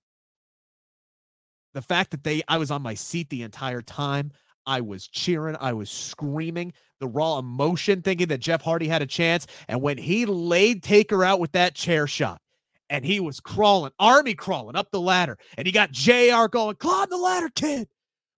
the 1.75 1.83
fact 1.83 2.13
that 2.13 2.23
they, 2.23 2.43
I 2.47 2.59
was 2.59 2.71
on 2.71 2.83
my 2.83 2.95
seat 2.95 3.29
the 3.29 3.43
entire 3.43 3.83
time. 3.83 4.31
I 4.67 4.81
was 4.81 5.07
cheering, 5.07 5.57
I 5.61 5.73
was 5.73 5.91
screaming, 5.91 6.73
the 7.01 7.09
raw 7.09 7.39
emotion, 7.39 8.03
thinking 8.03 8.29
that 8.29 8.41
Jeff 8.41 8.63
Hardy 8.63 8.89
had 8.89 9.03
a 9.03 9.07
chance. 9.07 9.47
And 9.69 9.83
when 9.83 9.99
he 9.99 10.27
laid 10.27 10.83
Taker 10.83 11.25
out 11.25 11.41
with 11.41 11.53
that 11.53 11.75
chair 11.75 12.07
shot, 12.07 12.41
and 12.89 13.05
he 13.05 13.21
was 13.21 13.41
crawling, 13.41 13.93
army 13.99 14.35
crawling 14.35 14.77
up 14.77 14.91
the 14.91 15.01
ladder, 15.01 15.39
and 15.57 15.67
he 15.67 15.73
got 15.73 15.93
JR 15.93 16.47
going, 16.51 16.77
climb 16.77 17.09
the 17.09 17.17
ladder, 17.17 17.49
kid. 17.55 17.89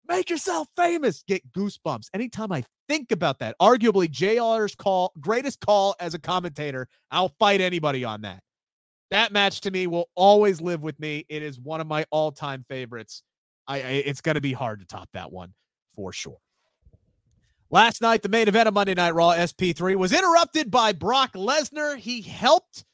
Make 0.09 0.29
yourself 0.29 0.68
famous. 0.77 1.23
Get 1.27 1.53
goosebumps. 1.53 2.09
Anytime 2.12 2.53
I 2.53 2.64
think 2.89 3.12
about 3.12 3.39
that, 3.39 3.57
arguably 3.61 4.11
JR's 4.11 4.75
call, 4.75 5.12
greatest 5.20 5.61
call 5.61 5.95
as 6.01 6.14
a 6.14 6.18
commentator, 6.18 6.89
I'll 7.11 7.33
fight 7.39 7.61
anybody 7.61 8.05
on 8.05 8.20
that. 8.23 8.41
That 9.11 9.33
match 9.33 9.61
to 9.62 9.70
me 9.70 9.87
will 9.87 10.09
always 10.14 10.61
live 10.61 10.83
with 10.83 10.99
me. 10.99 11.25
It 11.29 11.43
is 11.43 11.59
one 11.61 11.81
of 11.81 11.87
my 11.87 12.05
all-time 12.11 12.64
favorites. 12.68 13.23
I, 13.68 13.77
I 13.77 13.81
it's 13.81 14.20
going 14.20 14.35
to 14.35 14.41
be 14.41 14.53
hard 14.53 14.81
to 14.81 14.87
top 14.87 15.09
that 15.12 15.31
one 15.31 15.55
for 15.95 16.12
sure. 16.12 16.38
Last 17.70 18.03
night, 18.03 18.22
the 18.22 18.28
main 18.28 18.49
event 18.49 18.68
of 18.68 18.74
Monday 18.74 18.95
Night 18.95 19.14
Raw 19.14 19.30
SP3 19.30 19.97
was 19.97 20.12
interrupted 20.12 20.70
by 20.70 20.93
Brock 20.93 21.32
Lesnar. 21.32 21.97
He 21.97 22.20
helped 22.20 22.84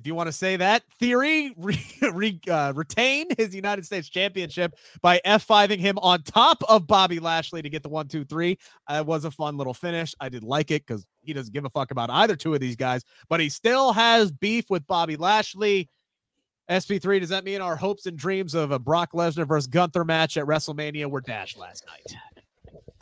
if 0.00 0.06
you 0.06 0.14
want 0.14 0.28
to 0.28 0.32
say 0.32 0.56
that 0.56 0.82
theory, 0.98 1.52
re, 1.58 1.78
re, 2.12 2.40
uh, 2.48 2.72
retain 2.74 3.26
his 3.36 3.54
United 3.54 3.84
States 3.84 4.08
Championship 4.08 4.74
by 5.02 5.20
F5ing 5.26 5.78
him 5.78 5.98
on 5.98 6.22
top 6.22 6.62
of 6.68 6.86
Bobby 6.86 7.18
Lashley 7.18 7.60
to 7.62 7.68
get 7.68 7.82
the 7.82 7.88
one, 7.88 8.08
two, 8.08 8.24
three. 8.24 8.58
Uh, 8.88 8.94
it 9.00 9.06
was 9.06 9.24
a 9.24 9.30
fun 9.30 9.56
little 9.56 9.74
finish. 9.74 10.14
I 10.20 10.28
did 10.28 10.42
like 10.42 10.70
it 10.70 10.86
because 10.86 11.04
he 11.22 11.32
doesn't 11.32 11.52
give 11.52 11.64
a 11.66 11.70
fuck 11.70 11.90
about 11.90 12.10
either 12.10 12.36
two 12.36 12.54
of 12.54 12.60
these 12.60 12.76
guys, 12.76 13.02
but 13.28 13.40
he 13.40 13.48
still 13.48 13.92
has 13.92 14.30
beef 14.30 14.70
with 14.70 14.86
Bobby 14.86 15.16
Lashley. 15.16 15.88
SP3, 16.70 17.20
does 17.20 17.28
that 17.30 17.44
mean 17.44 17.60
our 17.60 17.76
hopes 17.76 18.06
and 18.06 18.16
dreams 18.16 18.54
of 18.54 18.70
a 18.70 18.78
Brock 18.78 19.12
Lesnar 19.12 19.46
versus 19.46 19.66
Gunther 19.66 20.04
match 20.04 20.36
at 20.36 20.46
WrestleMania 20.46 21.10
were 21.10 21.20
dashed 21.20 21.58
last 21.58 21.84
night? 21.86 22.16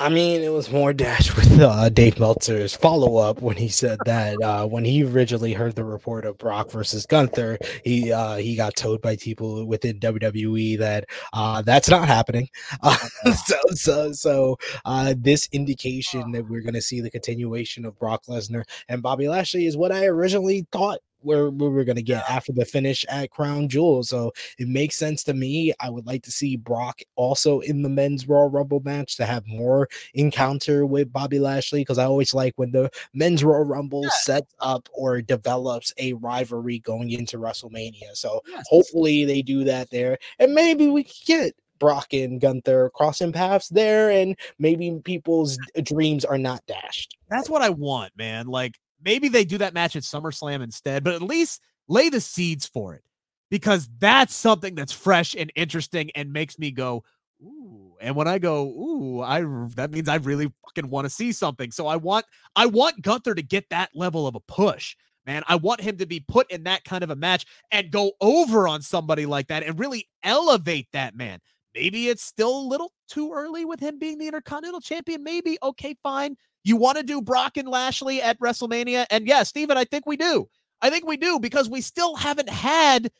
I 0.00 0.08
mean, 0.10 0.42
it 0.42 0.52
was 0.52 0.70
more 0.70 0.92
dashed 0.92 1.34
with 1.34 1.60
uh, 1.60 1.88
Dave 1.88 2.20
Meltzer's 2.20 2.72
follow 2.72 3.16
up 3.16 3.42
when 3.42 3.56
he 3.56 3.68
said 3.68 3.98
that 4.04 4.40
uh, 4.40 4.64
when 4.64 4.84
he 4.84 5.02
originally 5.02 5.52
heard 5.52 5.74
the 5.74 5.82
report 5.82 6.24
of 6.24 6.38
Brock 6.38 6.70
versus 6.70 7.04
Gunther, 7.04 7.58
he 7.84 8.12
uh, 8.12 8.36
he 8.36 8.54
got 8.54 8.76
told 8.76 9.02
by 9.02 9.16
people 9.16 9.66
within 9.66 9.98
WWE 9.98 10.78
that 10.78 11.06
uh, 11.32 11.62
that's 11.62 11.88
not 11.88 12.06
happening. 12.06 12.48
So 13.34 13.56
so 13.70 14.12
so 14.12 14.58
uh, 14.84 15.14
this 15.16 15.48
indication 15.52 16.32
that 16.32 16.48
we're 16.48 16.62
going 16.62 16.74
to 16.74 16.82
see 16.82 17.00
the 17.00 17.10
continuation 17.10 17.84
of 17.84 17.98
Brock 17.98 18.24
Lesnar 18.26 18.62
and 18.88 19.02
Bobby 19.02 19.28
Lashley 19.28 19.66
is 19.66 19.76
what 19.76 19.92
I 19.92 20.06
originally 20.06 20.66
thought 20.72 21.00
where 21.20 21.50
we 21.50 21.68
were 21.68 21.84
going 21.84 21.96
to 21.96 22.02
get 22.02 22.28
after 22.28 22.52
the 22.52 22.64
finish 22.64 23.04
at 23.08 23.30
Crown 23.30 23.68
Jewel. 23.68 24.02
So 24.02 24.32
it 24.58 24.68
makes 24.68 24.96
sense 24.96 25.22
to 25.24 25.34
me. 25.34 25.72
I 25.80 25.90
would 25.90 26.06
like 26.06 26.22
to 26.24 26.30
see 26.30 26.56
Brock 26.56 27.00
also 27.16 27.60
in 27.60 27.82
the 27.82 27.88
men's 27.88 28.28
Raw 28.28 28.48
Rumble 28.50 28.80
match 28.80 29.16
to 29.16 29.26
have 29.26 29.46
more 29.46 29.88
encounter 30.14 30.86
with 30.86 31.12
Bobby 31.12 31.38
Lashley 31.38 31.80
because 31.80 31.98
I 31.98 32.04
always 32.04 32.34
like 32.34 32.54
when 32.56 32.70
the 32.70 32.90
men's 33.14 33.44
Raw 33.44 33.62
Rumble 33.64 34.04
yeah. 34.04 34.10
sets 34.20 34.54
up 34.60 34.88
or 34.92 35.20
develops 35.20 35.92
a 35.98 36.12
rivalry 36.14 36.78
going 36.80 37.10
into 37.10 37.38
WrestleMania. 37.38 38.14
So 38.14 38.40
yes. 38.48 38.64
hopefully 38.68 39.24
they 39.24 39.42
do 39.42 39.64
that 39.64 39.90
there, 39.90 40.18
and 40.38 40.54
maybe 40.54 40.88
we 40.88 41.04
can 41.04 41.14
get 41.26 41.54
Brock 41.78 42.12
and 42.12 42.40
Gunther 42.40 42.90
crossing 42.94 43.32
paths 43.32 43.68
there, 43.68 44.10
and 44.10 44.36
maybe 44.58 45.00
people's 45.04 45.58
dreams 45.82 46.24
are 46.24 46.38
not 46.38 46.66
dashed. 46.66 47.16
That's 47.30 47.48
what 47.48 47.62
I 47.62 47.70
want, 47.70 48.12
man. 48.16 48.46
Like 48.46 48.74
maybe 49.04 49.28
they 49.28 49.44
do 49.44 49.58
that 49.58 49.74
match 49.74 49.96
at 49.96 50.02
SummerSlam 50.02 50.62
instead, 50.62 51.04
but 51.04 51.14
at 51.14 51.22
least 51.22 51.60
lay 51.88 52.08
the 52.08 52.20
seeds 52.20 52.66
for 52.66 52.94
it 52.94 53.02
because 53.50 53.88
that's 53.98 54.34
something 54.34 54.74
that's 54.74 54.92
fresh 54.92 55.34
and 55.34 55.52
interesting 55.54 56.10
and 56.14 56.32
makes 56.32 56.58
me 56.58 56.70
go, 56.70 57.04
ooh. 57.42 57.96
And 58.00 58.14
when 58.14 58.28
I 58.28 58.38
go, 58.38 58.66
ooh, 58.66 59.22
I 59.22 59.40
that 59.74 59.90
means 59.90 60.08
I 60.08 60.16
really 60.16 60.52
fucking 60.64 60.90
want 60.90 61.06
to 61.06 61.10
see 61.10 61.32
something. 61.32 61.70
So 61.72 61.86
I 61.86 61.96
want 61.96 62.26
I 62.54 62.66
want 62.66 63.02
Gunther 63.02 63.34
to 63.34 63.42
get 63.42 63.68
that 63.70 63.90
level 63.94 64.26
of 64.26 64.34
a 64.34 64.40
push. 64.40 64.96
Man, 65.26 65.42
I 65.46 65.56
want 65.56 65.80
him 65.80 65.98
to 65.98 66.06
be 66.06 66.20
put 66.20 66.50
in 66.50 66.64
that 66.64 66.84
kind 66.84 67.04
of 67.04 67.10
a 67.10 67.16
match 67.16 67.44
and 67.70 67.90
go 67.90 68.12
over 68.20 68.66
on 68.66 68.80
somebody 68.80 69.26
like 69.26 69.48
that 69.48 69.62
and 69.62 69.78
really 69.78 70.08
elevate 70.22 70.88
that 70.92 71.14
man. 71.14 71.40
Maybe 71.74 72.08
it's 72.08 72.22
still 72.22 72.56
a 72.58 72.68
little 72.68 72.92
too 73.08 73.32
early 73.32 73.64
with 73.64 73.78
him 73.78 73.98
being 73.98 74.18
the 74.18 74.26
Intercontinental 74.26 74.80
Champion. 74.80 75.22
Maybe 75.22 75.58
okay, 75.62 75.96
fine. 76.02 76.36
You 76.68 76.76
want 76.76 76.98
to 76.98 77.02
do 77.02 77.22
Brock 77.22 77.56
and 77.56 77.66
Lashley 77.66 78.20
at 78.20 78.38
WrestleMania? 78.40 79.06
And 79.08 79.26
yes, 79.26 79.38
yeah, 79.38 79.42
Steven, 79.44 79.78
I 79.78 79.84
think 79.84 80.04
we 80.04 80.18
do. 80.18 80.50
I 80.82 80.90
think 80.90 81.06
we 81.06 81.16
do 81.16 81.40
because 81.40 81.66
we 81.66 81.80
still 81.80 82.14
haven't 82.14 82.50
had 82.50 83.10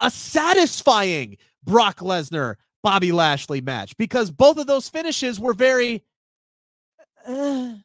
a 0.00 0.10
satisfying 0.10 1.38
Brock 1.64 2.00
Lesnar 2.00 2.56
Bobby 2.82 3.12
Lashley 3.12 3.62
match 3.62 3.96
because 3.96 4.30
both 4.30 4.58
of 4.58 4.66
those 4.66 4.90
finishes 4.90 5.40
were 5.40 5.54
very 5.54 6.04
uh, 7.26 7.76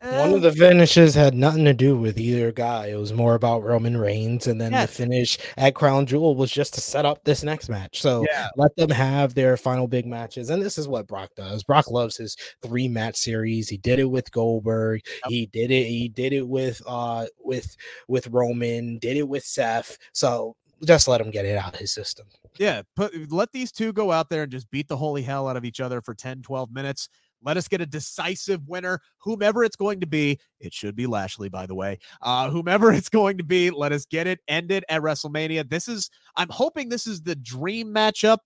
one 0.00 0.34
of 0.34 0.42
the 0.42 0.52
finishes 0.52 1.14
had 1.14 1.34
nothing 1.34 1.64
to 1.64 1.74
do 1.74 1.96
with 1.96 2.18
either 2.18 2.52
guy. 2.52 2.88
It 2.88 2.96
was 2.96 3.12
more 3.12 3.34
about 3.34 3.62
Roman 3.62 3.96
Reigns, 3.96 4.46
and 4.46 4.60
then 4.60 4.72
yes. 4.72 4.88
the 4.88 4.94
finish 4.94 5.38
at 5.56 5.74
Crown 5.74 6.06
Jewel 6.06 6.34
was 6.34 6.50
just 6.50 6.74
to 6.74 6.80
set 6.80 7.04
up 7.04 7.24
this 7.24 7.42
next 7.42 7.68
match. 7.68 8.00
So 8.00 8.24
yeah. 8.30 8.48
let 8.56 8.74
them 8.76 8.90
have 8.90 9.34
their 9.34 9.56
final 9.56 9.86
big 9.86 10.06
matches. 10.06 10.50
And 10.50 10.62
this 10.62 10.78
is 10.78 10.88
what 10.88 11.06
Brock 11.06 11.30
does. 11.36 11.62
Brock 11.64 11.90
loves 11.90 12.16
his 12.16 12.36
three 12.62 12.88
match 12.88 13.16
series. 13.16 13.68
He 13.68 13.76
did 13.76 13.98
it 13.98 14.10
with 14.10 14.30
Goldberg. 14.32 15.02
Yep. 15.06 15.30
He 15.30 15.46
did 15.46 15.70
it. 15.70 15.84
He 15.86 16.08
did 16.08 16.32
it 16.32 16.46
with 16.46 16.80
uh 16.86 17.26
with 17.40 17.76
with 18.08 18.28
Roman. 18.28 18.98
Did 18.98 19.16
it 19.16 19.28
with 19.28 19.44
Seth. 19.44 19.98
So 20.12 20.56
just 20.84 21.08
let 21.08 21.20
him 21.20 21.30
get 21.30 21.44
it 21.44 21.58
out 21.58 21.74
of 21.74 21.80
his 21.80 21.92
system. 21.92 22.26
Yeah, 22.58 22.82
put 22.96 23.30
let 23.32 23.52
these 23.52 23.72
two 23.72 23.92
go 23.92 24.12
out 24.12 24.28
there 24.30 24.44
and 24.44 24.52
just 24.52 24.70
beat 24.70 24.88
the 24.88 24.96
holy 24.96 25.22
hell 25.22 25.48
out 25.48 25.56
of 25.56 25.64
each 25.64 25.80
other 25.80 26.00
for 26.00 26.14
10, 26.14 26.42
12 26.42 26.72
minutes 26.72 27.08
let 27.42 27.56
us 27.56 27.68
get 27.68 27.80
a 27.80 27.86
decisive 27.86 28.66
winner, 28.66 29.00
whomever 29.18 29.64
it's 29.64 29.76
going 29.76 30.00
to 30.00 30.06
be. 30.06 30.38
It 30.60 30.72
should 30.72 30.96
be 30.96 31.06
Lashley, 31.06 31.48
by 31.48 31.66
the 31.66 31.74
way. 31.74 31.98
Uh, 32.22 32.50
whomever 32.50 32.92
it's 32.92 33.08
going 33.08 33.38
to 33.38 33.44
be, 33.44 33.70
let 33.70 33.92
us 33.92 34.04
get 34.04 34.26
it 34.26 34.40
ended 34.48 34.84
at 34.88 35.02
WrestleMania. 35.02 35.68
This 35.68 35.88
is, 35.88 36.10
I'm 36.36 36.48
hoping 36.50 36.88
this 36.88 37.06
is 37.06 37.22
the 37.22 37.36
dream 37.36 37.94
matchup 37.94 38.38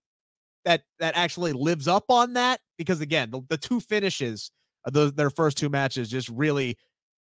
that 0.65 0.83
that 1.01 1.17
actually 1.17 1.53
lives 1.53 1.89
up 1.89 2.05
on 2.09 2.35
that 2.35 2.61
because 2.79 3.01
again, 3.01 3.31
the, 3.31 3.43
the 3.49 3.57
two 3.57 3.81
finishes, 3.81 4.53
the, 4.87 5.11
their 5.11 5.31
first 5.31 5.57
two 5.57 5.69
matches, 5.69 6.09
just 6.09 6.29
really 6.29 6.77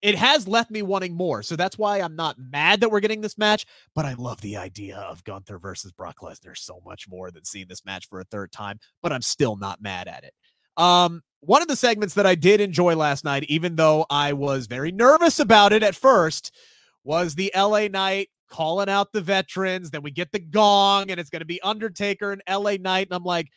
it 0.02 0.14
has 0.14 0.46
left 0.46 0.70
me 0.70 0.82
wanting 0.82 1.14
more. 1.14 1.42
So 1.42 1.56
that's 1.56 1.76
why 1.76 2.00
I'm 2.00 2.14
not 2.14 2.36
mad 2.38 2.80
that 2.80 2.90
we're 2.90 3.00
getting 3.00 3.20
this 3.20 3.36
match, 3.36 3.66
but 3.94 4.04
I 4.04 4.14
love 4.14 4.40
the 4.40 4.56
idea 4.56 4.96
of 4.96 5.24
Gunther 5.24 5.58
versus 5.58 5.92
Brock 5.92 6.18
Lesnar 6.22 6.56
so 6.56 6.80
much 6.84 7.08
more 7.08 7.30
than 7.30 7.44
seeing 7.44 7.66
this 7.68 7.84
match 7.84 8.08
for 8.08 8.20
a 8.20 8.24
third 8.24 8.52
time, 8.52 8.78
but 9.02 9.12
I'm 9.12 9.22
still 9.22 9.56
not 9.56 9.82
mad 9.82 10.06
at 10.06 10.24
it. 10.24 10.34
Um, 10.76 11.22
one 11.40 11.62
of 11.62 11.68
the 11.68 11.76
segments 11.76 12.14
that 12.14 12.26
I 12.26 12.34
did 12.34 12.60
enjoy 12.60 12.96
last 12.96 13.24
night, 13.24 13.44
even 13.44 13.76
though 13.76 14.06
I 14.10 14.32
was 14.32 14.66
very 14.66 14.92
nervous 14.92 15.38
about 15.38 15.72
it 15.72 15.82
at 15.82 15.94
first, 15.94 16.54
was 17.04 17.34
the 17.34 17.52
LA 17.56 17.88
Knight 17.88 18.28
calling 18.48 18.88
out 18.88 19.12
the 19.12 19.20
veterans. 19.20 19.90
Then 19.90 20.02
we 20.02 20.10
get 20.10 20.32
the 20.32 20.40
gong, 20.40 21.10
and 21.10 21.20
it's 21.20 21.30
going 21.30 21.40
to 21.40 21.46
be 21.46 21.60
Undertaker 21.62 22.32
and 22.32 22.42
LA 22.48 22.76
Knight. 22.78 23.08
And 23.08 23.14
I'm 23.14 23.24
like, 23.24 23.48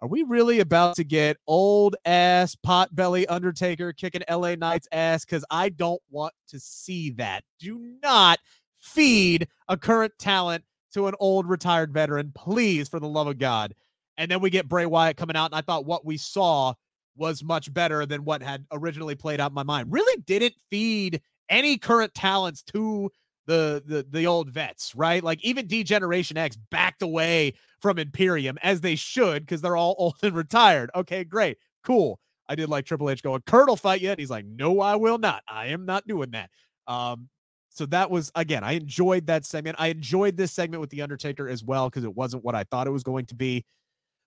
are 0.00 0.08
we 0.08 0.22
really 0.22 0.60
about 0.60 0.96
to 0.96 1.04
get 1.04 1.36
old 1.46 1.96
ass 2.04 2.56
potbelly 2.56 3.26
Undertaker 3.28 3.92
kicking 3.92 4.22
LA 4.30 4.54
Knight's 4.54 4.88
ass? 4.92 5.24
Because 5.24 5.44
I 5.50 5.68
don't 5.68 6.00
want 6.10 6.34
to 6.48 6.60
see 6.60 7.10
that. 7.12 7.44
Do 7.58 7.78
not 8.02 8.38
feed 8.78 9.46
a 9.68 9.76
current 9.76 10.12
talent 10.18 10.64
to 10.94 11.06
an 11.06 11.14
old 11.20 11.46
retired 11.48 11.92
veteran, 11.92 12.32
please, 12.34 12.88
for 12.88 12.98
the 12.98 13.08
love 13.08 13.26
of 13.26 13.38
God. 13.38 13.74
And 14.16 14.30
then 14.30 14.40
we 14.40 14.50
get 14.50 14.68
Bray 14.68 14.86
Wyatt 14.86 15.16
coming 15.16 15.36
out, 15.36 15.46
and 15.46 15.54
I 15.54 15.60
thought 15.60 15.86
what 15.86 16.04
we 16.04 16.16
saw 16.16 16.74
was 17.20 17.44
much 17.44 17.72
better 17.72 18.06
than 18.06 18.24
what 18.24 18.42
had 18.42 18.66
originally 18.72 19.14
played 19.14 19.38
out 19.38 19.50
in 19.50 19.54
my 19.54 19.62
mind. 19.62 19.92
Really 19.92 20.20
didn't 20.22 20.54
feed 20.70 21.20
any 21.48 21.76
current 21.76 22.14
talents 22.14 22.62
to 22.62 23.10
the 23.46 23.82
the 23.86 24.06
the 24.10 24.26
old 24.26 24.50
vets, 24.50 24.94
right? 24.94 25.22
Like 25.22 25.44
even 25.44 25.66
D-Generation 25.66 26.36
X 26.36 26.56
backed 26.70 27.02
away 27.02 27.54
from 27.80 27.98
Imperium 27.98 28.58
as 28.62 28.80
they 28.80 28.96
should 28.96 29.42
because 29.42 29.60
they're 29.60 29.76
all 29.76 29.94
old 29.98 30.16
and 30.22 30.34
retired. 30.34 30.90
Okay, 30.94 31.22
great, 31.22 31.58
cool. 31.84 32.18
I 32.48 32.54
did 32.54 32.68
like 32.68 32.84
Triple 32.84 33.10
H 33.10 33.22
going, 33.22 33.42
Kurt 33.46 33.68
will 33.68 33.76
fight 33.76 34.00
yet? 34.00 34.18
He's 34.18 34.30
like, 34.30 34.44
no, 34.44 34.80
I 34.80 34.96
will 34.96 35.18
not. 35.18 35.44
I 35.46 35.66
am 35.66 35.86
not 35.86 36.06
doing 36.08 36.32
that. 36.32 36.50
Um, 36.88 37.28
so 37.68 37.86
that 37.86 38.10
was 38.10 38.32
again, 38.34 38.64
I 38.64 38.72
enjoyed 38.72 39.26
that 39.26 39.44
segment. 39.44 39.76
I 39.78 39.88
enjoyed 39.88 40.36
this 40.36 40.52
segment 40.52 40.80
with 40.80 40.90
The 40.90 41.02
Undertaker 41.02 41.48
as 41.48 41.62
well 41.62 41.88
because 41.88 42.04
it 42.04 42.14
wasn't 42.14 42.44
what 42.44 42.54
I 42.54 42.64
thought 42.64 42.86
it 42.86 42.90
was 42.92 43.04
going 43.04 43.26
to 43.26 43.34
be. 43.34 43.64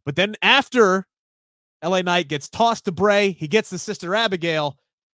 But 0.06 0.16
then 0.16 0.36
after 0.42 1.08
LA 1.84 2.02
Knight 2.02 2.30
gets 2.30 2.50
tossed 2.50 2.86
to 2.86 2.92
Bray, 2.92 3.32
he 3.32 3.48
gets 3.48 3.70
the 3.70 3.78
sister 3.78 4.16
Abigail. 4.16 4.78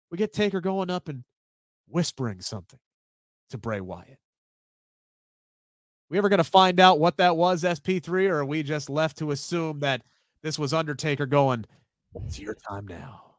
We 0.09 0.17
get 0.17 0.33
Taker 0.33 0.61
going 0.61 0.89
up 0.89 1.09
and 1.09 1.23
whispering 1.87 2.41
something 2.41 2.79
to 3.51 3.57
Bray 3.57 3.81
Wyatt. 3.81 4.17
We 6.09 6.17
ever 6.17 6.29
going 6.29 6.37
to 6.37 6.43
find 6.43 6.79
out 6.79 6.99
what 6.99 7.17
that 7.17 7.35
was, 7.35 7.63
SP3, 7.63 8.29
or 8.29 8.39
are 8.39 8.45
we 8.45 8.63
just 8.63 8.89
left 8.89 9.17
to 9.17 9.31
assume 9.31 9.79
that 9.79 10.01
this 10.43 10.59
was 10.59 10.73
Undertaker 10.73 11.25
going, 11.25 11.65
it's 12.25 12.39
your 12.39 12.55
time 12.55 12.87
now? 12.87 13.34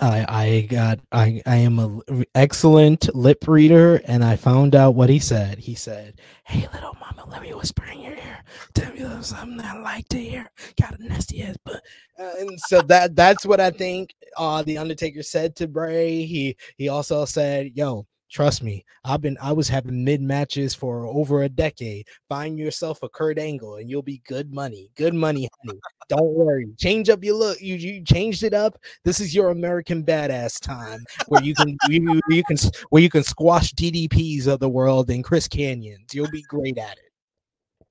I 0.00 0.26
I 0.28 0.60
got 0.62 1.00
I 1.12 1.42
I 1.46 1.56
am 1.56 1.78
a 1.78 2.24
excellent 2.34 3.14
lip 3.14 3.46
reader, 3.48 4.00
and 4.06 4.24
I 4.24 4.36
found 4.36 4.74
out 4.74 4.94
what 4.94 5.10
he 5.10 5.18
said. 5.18 5.58
He 5.58 5.74
said, 5.74 6.20
"Hey, 6.44 6.68
little 6.74 6.96
mama, 7.00 7.28
let 7.30 7.42
me 7.42 7.54
whisper 7.54 7.84
in 7.92 8.00
your 8.00 8.14
ear. 8.14 8.44
Tell 8.74 8.92
me 8.92 9.00
something 9.22 9.60
I 9.60 9.78
like 9.80 10.08
to 10.10 10.18
hear. 10.18 10.50
Got 10.80 10.98
a 11.00 11.04
nasty 11.04 11.42
ass, 11.42 11.56
but." 11.64 11.82
Uh, 12.18 12.32
and 12.40 12.60
so 12.60 12.80
that 12.82 13.16
that's 13.16 13.46
what 13.46 13.60
I 13.60 13.70
think. 13.70 14.14
Uh, 14.36 14.62
the 14.62 14.78
Undertaker 14.78 15.22
said 15.22 15.56
to 15.56 15.68
Bray. 15.68 16.24
He 16.24 16.56
he 16.76 16.88
also 16.88 17.24
said, 17.24 17.72
"Yo, 17.74 18.06
Trust 18.34 18.64
me, 18.64 18.84
I've 19.04 19.20
been 19.20 19.38
I 19.40 19.52
was 19.52 19.68
having 19.68 20.04
mid 20.04 20.20
matches 20.20 20.74
for 20.74 21.06
over 21.06 21.44
a 21.44 21.48
decade. 21.48 22.08
Find 22.28 22.58
yourself 22.58 23.00
a 23.04 23.08
Kurt 23.08 23.38
Angle 23.38 23.76
and 23.76 23.88
you'll 23.88 24.02
be 24.02 24.22
good 24.26 24.52
money. 24.52 24.90
Good 24.96 25.14
money, 25.14 25.48
honey. 25.62 25.78
Don't 26.08 26.34
worry. 26.34 26.66
Change 26.76 27.08
up 27.10 27.22
your 27.22 27.36
look. 27.36 27.60
You 27.60 27.76
you 27.76 28.02
changed 28.02 28.42
it 28.42 28.52
up. 28.52 28.76
This 29.04 29.20
is 29.20 29.36
your 29.36 29.50
American 29.50 30.02
badass 30.02 30.58
time 30.60 31.04
where 31.28 31.44
you 31.44 31.54
can 31.54 31.76
you, 31.88 32.20
you 32.28 32.42
can 32.42 32.56
where 32.90 33.00
you 33.00 33.08
can 33.08 33.22
squash 33.22 33.72
DDPs 33.74 34.48
of 34.48 34.58
the 34.58 34.68
world 34.68 35.10
and 35.10 35.22
Chris 35.22 35.46
Kanyons. 35.46 36.12
You'll 36.12 36.28
be 36.28 36.42
great 36.42 36.76
at 36.76 36.98
it. 36.98 37.12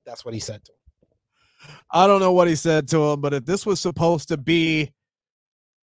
That's 0.06 0.26
what 0.26 0.34
he 0.34 0.42
said 0.42 0.62
to 0.66 0.74
him. 0.74 1.78
I 1.90 2.06
don't 2.06 2.20
know 2.20 2.34
what 2.34 2.50
he 2.50 2.58
said 2.58 2.90
to 2.90 3.12
him, 3.12 3.22
but 3.22 3.34
if 3.34 3.46
this 3.46 3.66
was 3.66 3.80
supposed 3.80 4.28
to 4.28 4.36
be 4.36 4.92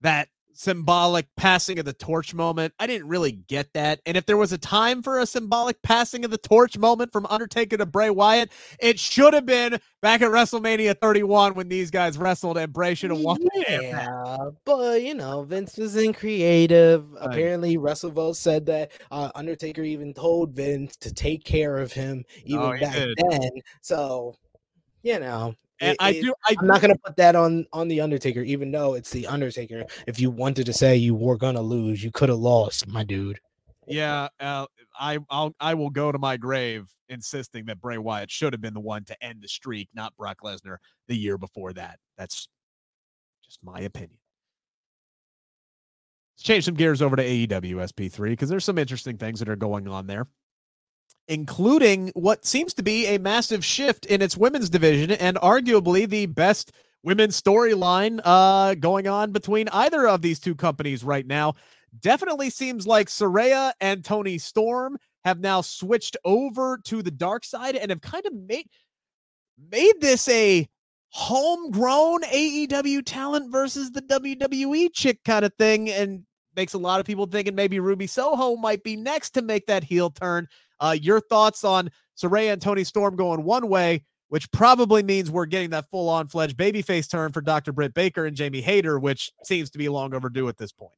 that 0.02 0.28
symbolic 0.52 1.26
passing 1.36 1.78
of 1.78 1.84
the 1.84 1.92
torch 1.92 2.34
moment. 2.34 2.74
I 2.78 2.86
didn't 2.86 3.08
really 3.08 3.32
get 3.32 3.72
that. 3.74 4.00
And 4.06 4.16
if 4.16 4.26
there 4.26 4.36
was 4.36 4.52
a 4.52 4.58
time 4.58 5.02
for 5.02 5.18
a 5.18 5.26
symbolic 5.26 5.80
passing 5.82 6.24
of 6.24 6.30
the 6.30 6.38
torch 6.38 6.76
moment 6.76 7.12
from 7.12 7.26
Undertaker 7.26 7.76
to 7.76 7.86
Bray 7.86 8.10
Wyatt, 8.10 8.50
it 8.78 8.98
should 8.98 9.34
have 9.34 9.46
been 9.46 9.80
back 10.02 10.22
at 10.22 10.30
WrestleMania 10.30 10.98
31 11.00 11.54
when 11.54 11.68
these 11.68 11.90
guys 11.90 12.18
wrestled 12.18 12.58
and 12.58 12.72
Bray 12.72 12.94
should 12.94 13.10
have 13.10 13.20
won. 13.20 13.38
Yeah, 13.68 14.36
but 14.64 15.02
you 15.02 15.14
know, 15.14 15.42
Vince 15.42 15.76
was 15.76 15.96
in 15.96 16.12
creative. 16.12 17.10
Right. 17.12 17.26
Apparently, 17.26 17.76
WrestleVote 17.76 18.36
said 18.36 18.66
that 18.66 18.92
uh, 19.10 19.30
Undertaker 19.34 19.82
even 19.82 20.12
told 20.14 20.52
Vince 20.52 20.96
to 20.98 21.12
take 21.12 21.44
care 21.44 21.78
of 21.78 21.92
him 21.92 22.24
even 22.44 22.62
oh, 22.62 22.78
back 22.78 22.94
did. 22.94 23.18
then. 23.30 23.50
So, 23.80 24.36
you 25.02 25.18
know, 25.20 25.54
it, 25.80 25.96
I 26.00 26.12
do. 26.12 26.34
I 26.46 26.54
am 26.60 26.66
not 26.66 26.80
gonna 26.80 26.98
put 26.98 27.16
that 27.16 27.36
on 27.36 27.66
on 27.72 27.88
the 27.88 28.00
Undertaker, 28.00 28.40
even 28.40 28.70
though 28.70 28.94
it's 28.94 29.10
the 29.10 29.26
Undertaker. 29.26 29.84
If 30.06 30.20
you 30.20 30.30
wanted 30.30 30.66
to 30.66 30.72
say 30.72 30.96
you 30.96 31.14
were 31.14 31.36
gonna 31.36 31.62
lose, 31.62 32.02
you 32.04 32.10
could 32.10 32.28
have 32.28 32.38
lost, 32.38 32.86
my 32.86 33.02
dude. 33.02 33.40
Yeah, 33.86 34.28
uh, 34.38 34.66
I 34.98 35.18
I'll 35.30 35.54
I 35.58 35.74
will 35.74 35.90
go 35.90 36.12
to 36.12 36.18
my 36.18 36.36
grave 36.36 36.88
insisting 37.08 37.66
that 37.66 37.80
Bray 37.80 37.98
Wyatt 37.98 38.30
should 38.30 38.52
have 38.52 38.60
been 38.60 38.74
the 38.74 38.80
one 38.80 39.04
to 39.04 39.24
end 39.24 39.42
the 39.42 39.48
streak, 39.48 39.88
not 39.94 40.16
Brock 40.16 40.38
Lesnar 40.44 40.76
the 41.08 41.16
year 41.16 41.38
before 41.38 41.72
that. 41.72 41.98
That's 42.16 42.48
just 43.44 43.58
my 43.62 43.80
opinion. 43.80 44.18
Let's 46.36 46.44
change 46.44 46.64
some 46.64 46.74
gears 46.74 47.02
over 47.02 47.16
to 47.16 47.22
AEW 47.22 47.76
SP3 47.76 48.30
because 48.30 48.48
there's 48.48 48.64
some 48.64 48.78
interesting 48.78 49.16
things 49.16 49.40
that 49.40 49.48
are 49.48 49.56
going 49.56 49.88
on 49.88 50.06
there 50.06 50.26
including 51.30 52.10
what 52.14 52.44
seems 52.44 52.74
to 52.74 52.82
be 52.82 53.06
a 53.06 53.18
massive 53.18 53.64
shift 53.64 54.04
in 54.06 54.20
its 54.20 54.36
women's 54.36 54.68
division 54.68 55.12
and 55.12 55.36
arguably 55.38 56.06
the 56.06 56.26
best 56.26 56.72
women's 57.04 57.40
storyline 57.40 58.20
uh, 58.24 58.74
going 58.74 59.06
on 59.06 59.30
between 59.30 59.68
either 59.68 60.08
of 60.08 60.22
these 60.22 60.40
two 60.40 60.56
companies 60.56 61.04
right 61.04 61.26
now. 61.26 61.54
Definitely 62.00 62.50
seems 62.50 62.86
like 62.86 63.06
Saraya 63.06 63.72
and 63.80 64.04
Toni 64.04 64.38
Storm 64.38 64.98
have 65.24 65.38
now 65.38 65.60
switched 65.60 66.16
over 66.24 66.78
to 66.84 67.00
the 67.00 67.10
dark 67.12 67.44
side 67.44 67.76
and 67.76 67.90
have 67.90 68.00
kind 68.00 68.26
of 68.26 68.34
made 68.34 68.66
made 69.70 70.00
this 70.00 70.28
a 70.28 70.68
homegrown 71.10 72.22
AEW 72.22 73.02
talent 73.04 73.52
versus 73.52 73.92
the 73.92 74.02
WWE 74.02 74.88
chick 74.92 75.22
kind 75.24 75.44
of 75.44 75.52
thing 75.58 75.90
and 75.90 76.24
makes 76.56 76.74
a 76.74 76.78
lot 76.78 76.98
of 76.98 77.06
people 77.06 77.26
thinking 77.26 77.54
maybe 77.54 77.78
Ruby 77.78 78.06
Soho 78.06 78.56
might 78.56 78.82
be 78.82 78.96
next 78.96 79.30
to 79.30 79.42
make 79.42 79.66
that 79.66 79.84
heel 79.84 80.10
turn. 80.10 80.48
Uh, 80.80 80.96
your 81.00 81.20
thoughts 81.20 81.64
on 81.64 81.90
Saraya 82.16 82.52
and 82.52 82.62
Toni 82.62 82.84
Storm 82.84 83.16
going 83.16 83.44
one 83.44 83.68
way, 83.68 84.04
which 84.28 84.50
probably 84.52 85.02
means 85.02 85.30
we're 85.30 85.46
getting 85.46 85.70
that 85.70 85.90
full 85.90 86.08
on 86.08 86.28
fledged 86.28 86.56
babyface 86.56 87.10
turn 87.10 87.32
for 87.32 87.40
Dr. 87.40 87.72
Britt 87.72 87.94
Baker 87.94 88.26
and 88.26 88.36
Jamie 88.36 88.60
Hayter, 88.60 88.98
which 88.98 89.32
seems 89.44 89.70
to 89.70 89.78
be 89.78 89.88
long 89.88 90.14
overdue 90.14 90.48
at 90.48 90.56
this 90.56 90.72
point. 90.72 90.92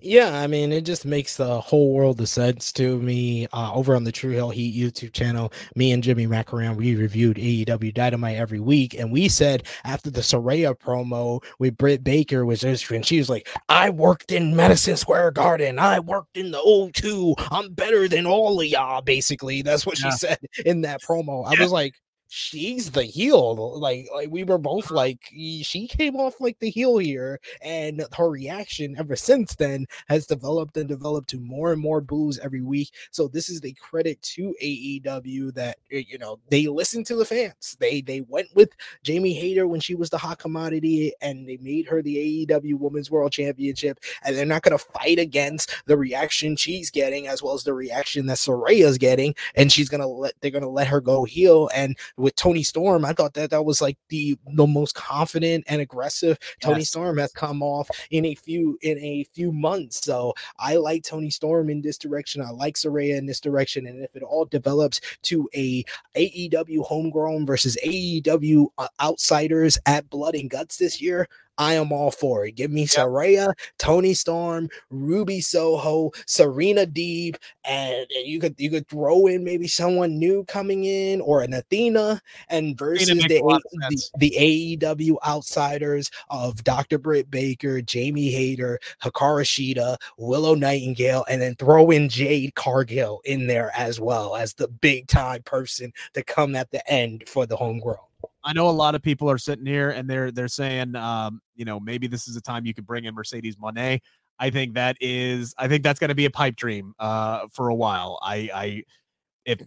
Yeah, 0.00 0.40
I 0.40 0.46
mean, 0.46 0.70
it 0.70 0.82
just 0.82 1.04
makes 1.04 1.36
the 1.36 1.60
whole 1.60 1.92
world 1.92 2.20
of 2.20 2.28
sense 2.28 2.72
to 2.72 3.00
me. 3.00 3.48
Uh, 3.52 3.72
over 3.74 3.96
on 3.96 4.04
the 4.04 4.12
True 4.12 4.30
Heel 4.30 4.50
Heat 4.50 4.74
YouTube 4.74 5.12
channel, 5.12 5.52
me 5.74 5.90
and 5.90 6.02
Jimmy 6.02 6.26
Macaron, 6.26 6.76
we 6.76 6.94
reviewed 6.94 7.36
AEW 7.36 7.92
Dynamite 7.92 8.36
every 8.36 8.60
week, 8.60 8.94
and 8.94 9.10
we 9.10 9.28
said 9.28 9.64
after 9.84 10.10
the 10.10 10.20
Saraya 10.20 10.78
promo 10.78 11.42
with 11.58 11.76
Britt 11.76 12.04
Baker 12.04 12.46
was 12.46 12.60
just, 12.60 12.88
and 12.90 13.04
she 13.04 13.18
was 13.18 13.28
like, 13.28 13.48
"I 13.68 13.90
worked 13.90 14.30
in 14.30 14.54
Madison 14.54 14.96
Square 14.96 15.32
Garden, 15.32 15.80
I 15.80 15.98
worked 15.98 16.36
in 16.36 16.52
the 16.52 16.58
O2, 16.58 17.34
I'm 17.50 17.72
better 17.72 18.06
than 18.06 18.24
all 18.24 18.60
of 18.60 18.66
y'all." 18.66 19.02
Basically, 19.02 19.62
that's 19.62 19.84
what 19.84 20.00
yeah. 20.00 20.10
she 20.10 20.18
said 20.18 20.38
in 20.64 20.82
that 20.82 21.02
promo. 21.02 21.44
I 21.44 21.60
was 21.60 21.72
like, 21.72 21.94
she's 22.28 22.90
the 22.90 23.04
heel. 23.04 23.78
Like, 23.78 24.08
like 24.14 24.30
we 24.30 24.44
were 24.44 24.58
both 24.58 24.90
like, 24.90 25.20
she 25.32 25.88
came 25.88 26.16
off 26.16 26.40
like 26.40 26.58
the 26.60 26.70
heel 26.70 26.98
here, 26.98 27.40
and 27.62 28.04
her 28.16 28.30
reaction 28.30 28.96
ever 28.98 29.16
since 29.16 29.54
then 29.56 29.86
has 30.08 30.26
developed 30.26 30.76
and 30.76 30.88
developed 30.88 31.30
to 31.30 31.40
more 31.40 31.72
and 31.72 31.80
more 31.80 32.00
boos 32.00 32.38
every 32.38 32.62
week. 32.62 32.92
So 33.10 33.28
this 33.28 33.48
is 33.48 33.60
the 33.60 33.72
credit 33.74 34.20
to 34.22 34.54
AEW 34.62 35.54
that 35.54 35.78
you 35.90 36.18
know 36.18 36.38
they 36.50 36.66
listen 36.68 37.04
to 37.04 37.16
the 37.16 37.24
fans. 37.24 37.76
They 37.80 38.00
they 38.00 38.20
went 38.22 38.48
with 38.54 38.70
Jamie 39.02 39.34
Hayter 39.34 39.66
when 39.66 39.80
she 39.80 39.94
was 39.94 40.10
the 40.10 40.18
hot 40.18 40.38
commodity, 40.38 41.12
and 41.20 41.48
they 41.48 41.56
made 41.58 41.86
her 41.88 42.02
the 42.02 42.46
AEW 42.46 42.74
Women's 42.74 43.10
World 43.10 43.32
Championship, 43.32 43.98
and 44.22 44.36
they're 44.36 44.46
not 44.46 44.62
to 44.68 44.78
fight 44.78 45.18
against 45.18 45.74
the 45.86 45.96
reaction 45.96 46.56
she's 46.56 46.90
getting 46.90 47.26
as 47.26 47.42
well 47.42 47.54
as 47.54 47.64
the 47.64 47.72
reaction 47.72 48.26
that 48.26 48.36
Saraya's 48.36 48.98
getting, 48.98 49.34
and 49.54 49.72
she's 49.72 49.88
gonna 49.88 50.06
let 50.06 50.34
they're 50.40 50.50
gonna 50.50 50.68
let 50.68 50.86
her 50.86 51.00
go 51.00 51.24
heel 51.24 51.70
and 51.74 51.96
with 52.18 52.34
Toni 52.34 52.62
Storm, 52.62 53.04
I 53.04 53.12
thought 53.12 53.34
that 53.34 53.50
that 53.50 53.64
was 53.64 53.80
like 53.80 53.96
the 54.08 54.36
the 54.54 54.66
most 54.66 54.94
confident 54.94 55.64
and 55.68 55.80
aggressive 55.80 56.38
yes. 56.40 56.56
Toni 56.60 56.84
Storm 56.84 57.18
has 57.18 57.32
come 57.32 57.62
off 57.62 57.88
in 58.10 58.24
a 58.24 58.34
few 58.34 58.78
in 58.82 58.98
a 58.98 59.24
few 59.32 59.52
months. 59.52 60.04
So 60.04 60.34
I 60.58 60.76
like 60.76 61.04
Toni 61.04 61.30
Storm 61.30 61.70
in 61.70 61.80
this 61.80 61.96
direction. 61.96 62.42
I 62.42 62.50
like 62.50 62.74
Saraya 62.74 63.16
in 63.16 63.26
this 63.26 63.40
direction, 63.40 63.86
and 63.86 64.02
if 64.02 64.14
it 64.14 64.22
all 64.22 64.44
develops 64.44 65.00
to 65.22 65.48
a 65.54 65.84
AEW 66.16 66.84
homegrown 66.84 67.46
versus 67.46 67.78
AEW 67.84 68.66
uh, 68.78 68.88
outsiders 69.00 69.78
at 69.86 70.10
Blood 70.10 70.34
and 70.34 70.50
Guts 70.50 70.76
this 70.76 71.00
year, 71.00 71.28
I 71.58 71.74
am 71.74 71.92
all 71.92 72.10
for 72.10 72.46
it. 72.46 72.52
Give 72.52 72.70
me 72.70 72.82
yep. 72.82 72.90
Saraya, 72.90 73.52
Toni 73.78 74.14
Storm, 74.14 74.68
Ruby 74.90 75.40
Soho, 75.40 76.12
Serena 76.26 76.86
Deeb, 76.86 77.36
and, 77.64 78.06
and, 78.16 78.26
you 78.26 78.38
could 78.40 78.54
you 78.58 78.70
could 78.70 78.88
throw 78.88 79.26
in 79.26 79.44
maybe 79.44 79.66
someone 79.66 80.18
new 80.18 80.44
coming 80.44 80.84
in 80.84 81.20
or 81.20 81.42
an 81.42 81.52
Athena 81.52 82.22
and 82.48 82.78
versus 82.78 83.08
the, 83.08 83.28
the, 83.28 84.08
the, 84.18 84.78
AEW 84.80 85.16
outsiders 85.26 86.10
of 86.30 86.62
Dr. 86.62 86.98
Britt 86.98 87.30
Baker, 87.30 87.82
Jamie 87.82 88.30
Hayter, 88.30 88.78
Hikaru 89.02 89.44
Shida, 89.44 89.96
Willow 90.16 90.54
Nightingale, 90.54 91.24
and 91.28 91.42
then 91.42 91.56
throw 91.56 91.90
in 91.90 92.08
Jade 92.08 92.54
Cargill 92.54 93.20
in 93.24 93.46
there 93.46 93.72
as 93.76 94.00
well 94.00 94.36
as 94.36 94.54
the 94.54 94.68
big 94.68 95.08
time 95.08 95.42
person 95.42 95.92
to 96.14 96.22
come 96.22 96.54
at 96.54 96.70
the 96.70 96.88
end 96.90 97.24
for 97.26 97.46
the 97.46 97.56
homegrown. 97.56 98.07
I 98.44 98.52
know 98.52 98.68
a 98.68 98.70
lot 98.70 98.94
of 98.94 99.02
people 99.02 99.30
are 99.30 99.38
sitting 99.38 99.66
here 99.66 99.90
and 99.90 100.08
they're 100.08 100.30
they're 100.30 100.48
saying, 100.48 100.96
um, 100.96 101.40
you 101.54 101.64
know, 101.64 101.78
maybe 101.78 102.06
this 102.06 102.28
is 102.28 102.36
a 102.36 102.40
time 102.40 102.66
you 102.66 102.74
could 102.74 102.86
bring 102.86 103.04
in 103.04 103.14
Mercedes 103.14 103.56
Moné. 103.56 104.00
I 104.38 104.50
think 104.50 104.74
that 104.74 104.96
is, 105.00 105.54
I 105.58 105.68
think 105.68 105.82
that's 105.82 105.98
going 105.98 106.08
to 106.08 106.14
be 106.14 106.26
a 106.26 106.30
pipe 106.30 106.56
dream 106.56 106.94
uh, 106.98 107.46
for 107.52 107.68
a 107.68 107.74
while. 107.74 108.18
I, 108.22 108.50
I, 108.54 108.82
if 109.44 109.60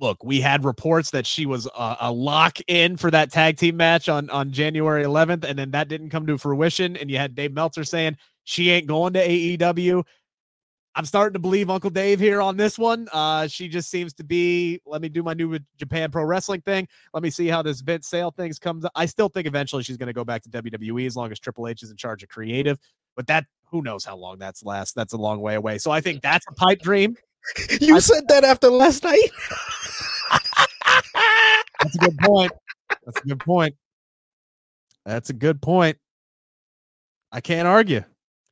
look, 0.00 0.22
we 0.22 0.40
had 0.40 0.64
reports 0.64 1.10
that 1.12 1.26
she 1.26 1.46
was 1.46 1.66
a, 1.66 1.96
a, 2.02 2.12
lock 2.12 2.58
in 2.66 2.96
for 2.96 3.10
that 3.10 3.32
tag 3.32 3.56
team 3.56 3.76
match 3.76 4.08
on 4.08 4.28
on 4.30 4.50
January 4.50 5.04
11th, 5.04 5.44
and 5.44 5.58
then 5.58 5.70
that 5.70 5.88
didn't 5.88 6.10
come 6.10 6.26
to 6.26 6.36
fruition. 6.36 6.96
And 6.96 7.10
you 7.10 7.16
had 7.16 7.34
Dave 7.34 7.52
Meltzer 7.52 7.84
saying 7.84 8.16
she 8.44 8.70
ain't 8.70 8.86
going 8.86 9.14
to 9.14 9.26
AEW. 9.26 10.04
I'm 10.96 11.04
starting 11.04 11.34
to 11.34 11.38
believe 11.38 11.68
Uncle 11.68 11.90
Dave 11.90 12.18
here 12.18 12.40
on 12.40 12.56
this 12.56 12.78
one. 12.78 13.06
Uh, 13.12 13.46
she 13.46 13.68
just 13.68 13.90
seems 13.90 14.14
to 14.14 14.24
be. 14.24 14.80
Let 14.86 15.02
me 15.02 15.10
do 15.10 15.22
my 15.22 15.34
new 15.34 15.58
Japan 15.76 16.10
Pro 16.10 16.24
Wrestling 16.24 16.62
thing. 16.62 16.88
Let 17.12 17.22
me 17.22 17.28
see 17.28 17.48
how 17.48 17.60
this 17.60 17.82
Vince 17.82 18.08
Sale 18.08 18.30
things 18.30 18.58
comes. 18.58 18.86
I 18.94 19.04
still 19.04 19.28
think 19.28 19.46
eventually 19.46 19.82
she's 19.82 19.98
going 19.98 20.06
to 20.06 20.14
go 20.14 20.24
back 20.24 20.42
to 20.44 20.48
WWE 20.48 21.06
as 21.06 21.14
long 21.14 21.30
as 21.30 21.38
Triple 21.38 21.68
H 21.68 21.82
is 21.82 21.90
in 21.90 21.98
charge 21.98 22.22
of 22.22 22.30
creative. 22.30 22.78
But 23.14 23.26
that 23.26 23.44
who 23.66 23.82
knows 23.82 24.06
how 24.06 24.16
long 24.16 24.38
that's 24.38 24.64
last. 24.64 24.94
That's 24.94 25.12
a 25.12 25.18
long 25.18 25.40
way 25.40 25.56
away. 25.56 25.76
So 25.76 25.90
I 25.90 26.00
think 26.00 26.22
that's 26.22 26.46
a 26.48 26.54
pipe 26.54 26.80
dream. 26.80 27.16
You 27.80 27.94
I, 27.94 27.98
said 28.00 28.26
that 28.26 28.42
after 28.42 28.68
last 28.68 29.04
night. 29.04 29.30
that's 31.80 31.94
a 31.94 31.98
good 31.98 32.18
point. 32.18 32.50
That's 33.04 33.20
a 33.20 33.28
good 33.28 33.38
point. 33.38 33.76
That's 35.04 35.30
a 35.30 35.32
good 35.32 35.62
point. 35.62 35.96
I 37.30 37.40
can't 37.40 37.68
argue. 37.68 38.02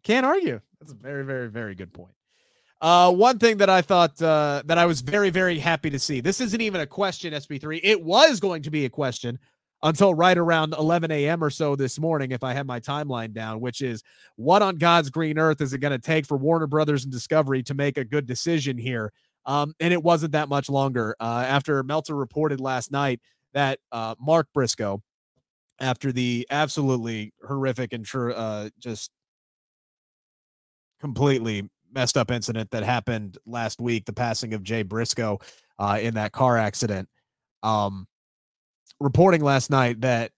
Can't 0.05 0.24
argue. 0.24 0.61
That's 0.78 0.92
a 0.92 0.95
very, 0.95 1.24
very, 1.24 1.51
very 1.51 1.74
good 1.74 1.92
point. 1.92 2.12
Uh, 2.85 3.11
one 3.11 3.39
thing 3.39 3.57
that 3.57 3.70
I 3.70 3.80
thought 3.80 4.20
uh, 4.20 4.62
that 4.66 4.76
I 4.76 4.85
was 4.85 5.01
very, 5.01 5.30
very 5.30 5.59
happy 5.59 5.89
to 5.89 5.99
see. 5.99 6.20
This 6.20 6.39
isn't 6.43 6.61
even 6.61 6.82
a 6.82 6.87
question, 6.87 7.32
SP3. 7.32 7.80
It 7.82 8.03
was 8.03 8.41
going 8.41 8.61
to 8.61 8.70
be 8.70 8.85
a 8.85 8.91
question 8.91 9.39
until 9.82 10.12
right 10.12 10.37
around 10.37 10.74
11 10.74 11.11
a.m. 11.11 11.43
or 11.43 11.49
so 11.49 11.76
this 11.76 11.99
morning, 11.99 12.32
if 12.32 12.45
I 12.45 12.53
had 12.53 12.66
my 12.66 12.80
timeline 12.80 13.32
down, 13.32 13.62
which 13.62 13.80
is 13.80 14.03
what 14.37 14.61
on 14.61 14.76
God's 14.76 15.09
green 15.09 15.39
earth 15.39 15.62
is 15.62 15.72
it 15.72 15.78
going 15.78 15.99
to 15.99 15.99
take 15.99 16.26
for 16.26 16.37
Warner 16.37 16.66
Brothers 16.66 17.05
and 17.05 17.12
Discovery 17.12 17.62
to 17.62 17.72
make 17.72 17.97
a 17.97 18.05
good 18.05 18.26
decision 18.26 18.76
here? 18.76 19.14
Um, 19.47 19.72
and 19.80 19.91
it 19.95 20.03
wasn't 20.03 20.32
that 20.32 20.51
much 20.51 20.68
longer 20.68 21.16
uh, 21.20 21.43
after 21.49 21.82
Meltzer 21.85 22.14
reported 22.14 22.61
last 22.61 22.93
night 22.93 23.18
that 23.55 23.78
uh, 23.93 24.14
Mark 24.20 24.49
Briscoe, 24.53 25.03
after 25.80 26.12
the 26.12 26.47
absolutely 26.51 27.32
horrific 27.49 27.95
and 27.95 28.05
true, 28.05 28.35
uh, 28.35 28.68
just 28.78 29.11
completely 31.01 31.70
messed 31.95 32.16
up 32.16 32.30
incident 32.30 32.70
that 32.70 32.82
happened 32.82 33.38
last 33.47 33.80
week, 33.80 34.05
the 34.05 34.12
passing 34.12 34.55
of 34.55 34.62
Jay 34.62 34.82
Briscoe 34.82 35.38
uh, 35.78 35.99
in 36.01 36.14
that 36.14 36.32
car 36.32 36.59
accident. 36.59 37.09
Um, 37.62 38.07
reporting 39.01 39.42
last 39.42 39.70
night 39.70 40.01
that 40.03 40.32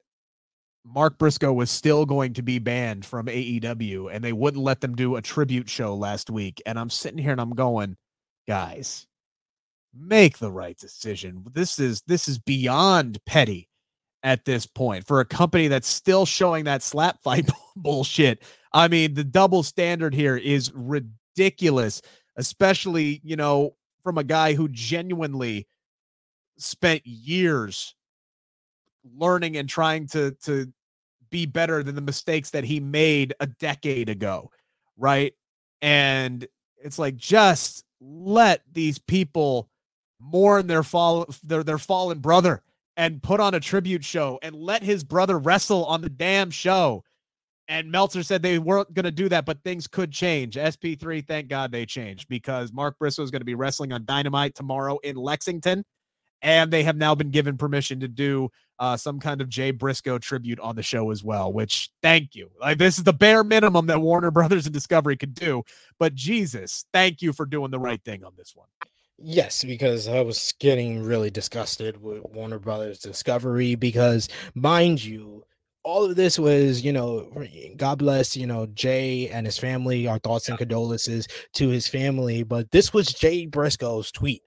Mark 0.84 1.18
Briscoe 1.18 1.52
was 1.52 1.70
still 1.70 2.06
going 2.06 2.34
to 2.34 2.42
be 2.42 2.58
banned 2.58 3.04
from 3.04 3.26
AEW 3.26 4.14
and 4.14 4.22
they 4.22 4.32
wouldn't 4.32 4.62
let 4.62 4.80
them 4.80 4.94
do 4.94 5.16
a 5.16 5.22
tribute 5.22 5.68
show 5.68 5.94
last 5.94 6.30
week. 6.30 6.62
And 6.64 6.78
I'm 6.78 6.90
sitting 6.90 7.18
here 7.18 7.32
and 7.32 7.40
I'm 7.40 7.54
going, 7.54 7.96
guys, 8.46 9.06
make 9.92 10.38
the 10.38 10.52
right 10.52 10.78
decision. 10.78 11.44
This 11.52 11.78
is 11.78 12.02
this 12.06 12.28
is 12.28 12.38
beyond 12.38 13.18
petty 13.26 13.68
at 14.22 14.44
this 14.44 14.66
point 14.66 15.06
for 15.06 15.20
a 15.20 15.24
company 15.24 15.68
that's 15.68 15.88
still 15.88 16.26
showing 16.26 16.64
that 16.64 16.82
slap 16.82 17.20
fight 17.22 17.48
bullshit. 17.76 18.42
I 18.72 18.88
mean, 18.88 19.14
the 19.14 19.24
double 19.24 19.62
standard 19.62 20.14
here 20.14 20.36
is 20.36 20.72
ridiculous 20.72 21.12
ridiculous, 21.36 22.02
especially, 22.36 23.20
you 23.22 23.36
know, 23.36 23.74
from 24.02 24.18
a 24.18 24.24
guy 24.24 24.54
who 24.54 24.68
genuinely 24.68 25.66
spent 26.58 27.06
years 27.06 27.94
learning 29.16 29.56
and 29.56 29.68
trying 29.68 30.06
to 30.06 30.32
to 30.42 30.72
be 31.30 31.46
better 31.46 31.82
than 31.82 31.94
the 31.94 32.00
mistakes 32.00 32.50
that 32.50 32.64
he 32.64 32.80
made 32.80 33.34
a 33.40 33.46
decade 33.46 34.08
ago, 34.08 34.50
right? 34.96 35.34
And 35.82 36.46
it's 36.78 36.98
like 36.98 37.16
just 37.16 37.84
let 38.00 38.62
these 38.72 38.98
people 38.98 39.68
mourn 40.20 40.66
their 40.66 40.82
fall 40.82 41.26
their 41.42 41.62
their 41.62 41.78
fallen 41.78 42.20
brother 42.20 42.62
and 42.96 43.22
put 43.22 43.40
on 43.40 43.54
a 43.54 43.60
tribute 43.60 44.04
show 44.04 44.38
and 44.42 44.56
let 44.56 44.82
his 44.82 45.04
brother 45.04 45.38
wrestle 45.38 45.84
on 45.84 46.00
the 46.00 46.08
damn 46.08 46.50
show 46.50 47.04
and 47.68 47.90
Meltzer 47.90 48.22
said 48.22 48.42
they 48.42 48.58
weren't 48.58 48.94
going 48.94 49.04
to 49.04 49.10
do 49.10 49.28
that, 49.28 49.44
but 49.44 49.62
things 49.64 49.86
could 49.86 50.12
change. 50.12 50.56
SP3, 50.56 51.26
thank 51.26 51.48
God 51.48 51.72
they 51.72 51.84
changed 51.84 52.28
because 52.28 52.72
Mark 52.72 52.98
Briscoe 52.98 53.22
is 53.22 53.30
going 53.30 53.40
to 53.40 53.46
be 53.46 53.54
wrestling 53.54 53.92
on 53.92 54.04
Dynamite 54.04 54.54
tomorrow 54.54 54.98
in 54.98 55.16
Lexington. 55.16 55.84
And 56.42 56.70
they 56.70 56.84
have 56.84 56.96
now 56.96 57.14
been 57.14 57.30
given 57.30 57.56
permission 57.56 57.98
to 58.00 58.08
do 58.08 58.50
uh, 58.78 58.96
some 58.96 59.18
kind 59.18 59.40
of 59.40 59.48
Jay 59.48 59.70
Briscoe 59.70 60.18
tribute 60.18 60.60
on 60.60 60.76
the 60.76 60.82
show 60.82 61.10
as 61.10 61.24
well, 61.24 61.52
which 61.52 61.90
thank 62.02 62.34
you. 62.34 62.50
Like, 62.60 62.78
this 62.78 62.98
is 62.98 63.04
the 63.04 63.12
bare 63.12 63.42
minimum 63.42 63.86
that 63.86 64.00
Warner 64.00 64.30
Brothers 64.30 64.66
and 64.66 64.74
Discovery 64.74 65.16
could 65.16 65.34
do. 65.34 65.62
But 65.98 66.14
Jesus, 66.14 66.84
thank 66.92 67.22
you 67.22 67.32
for 67.32 67.46
doing 67.46 67.70
the 67.70 67.78
right 67.78 68.02
thing 68.04 68.22
on 68.22 68.32
this 68.36 68.54
one. 68.54 68.68
Yes, 69.18 69.64
because 69.64 70.08
I 70.08 70.20
was 70.20 70.52
getting 70.60 71.02
really 71.02 71.30
disgusted 71.30 72.00
with 72.00 72.22
Warner 72.24 72.58
Brothers 72.58 72.98
Discovery 72.98 73.74
because, 73.74 74.28
mind 74.54 75.02
you, 75.02 75.42
all 75.86 76.04
of 76.04 76.16
this 76.16 76.36
was, 76.36 76.84
you 76.84 76.92
know, 76.92 77.30
God 77.76 78.00
bless, 78.00 78.36
you 78.36 78.44
know, 78.44 78.66
Jay 78.66 79.28
and 79.28 79.46
his 79.46 79.56
family. 79.56 80.08
Our 80.08 80.18
thoughts 80.18 80.48
and 80.48 80.58
condolences 80.58 81.28
to 81.54 81.68
his 81.68 81.86
family. 81.86 82.42
But 82.42 82.72
this 82.72 82.92
was 82.92 83.06
Jay 83.06 83.46
Briscoe's 83.46 84.10
tweet. 84.10 84.42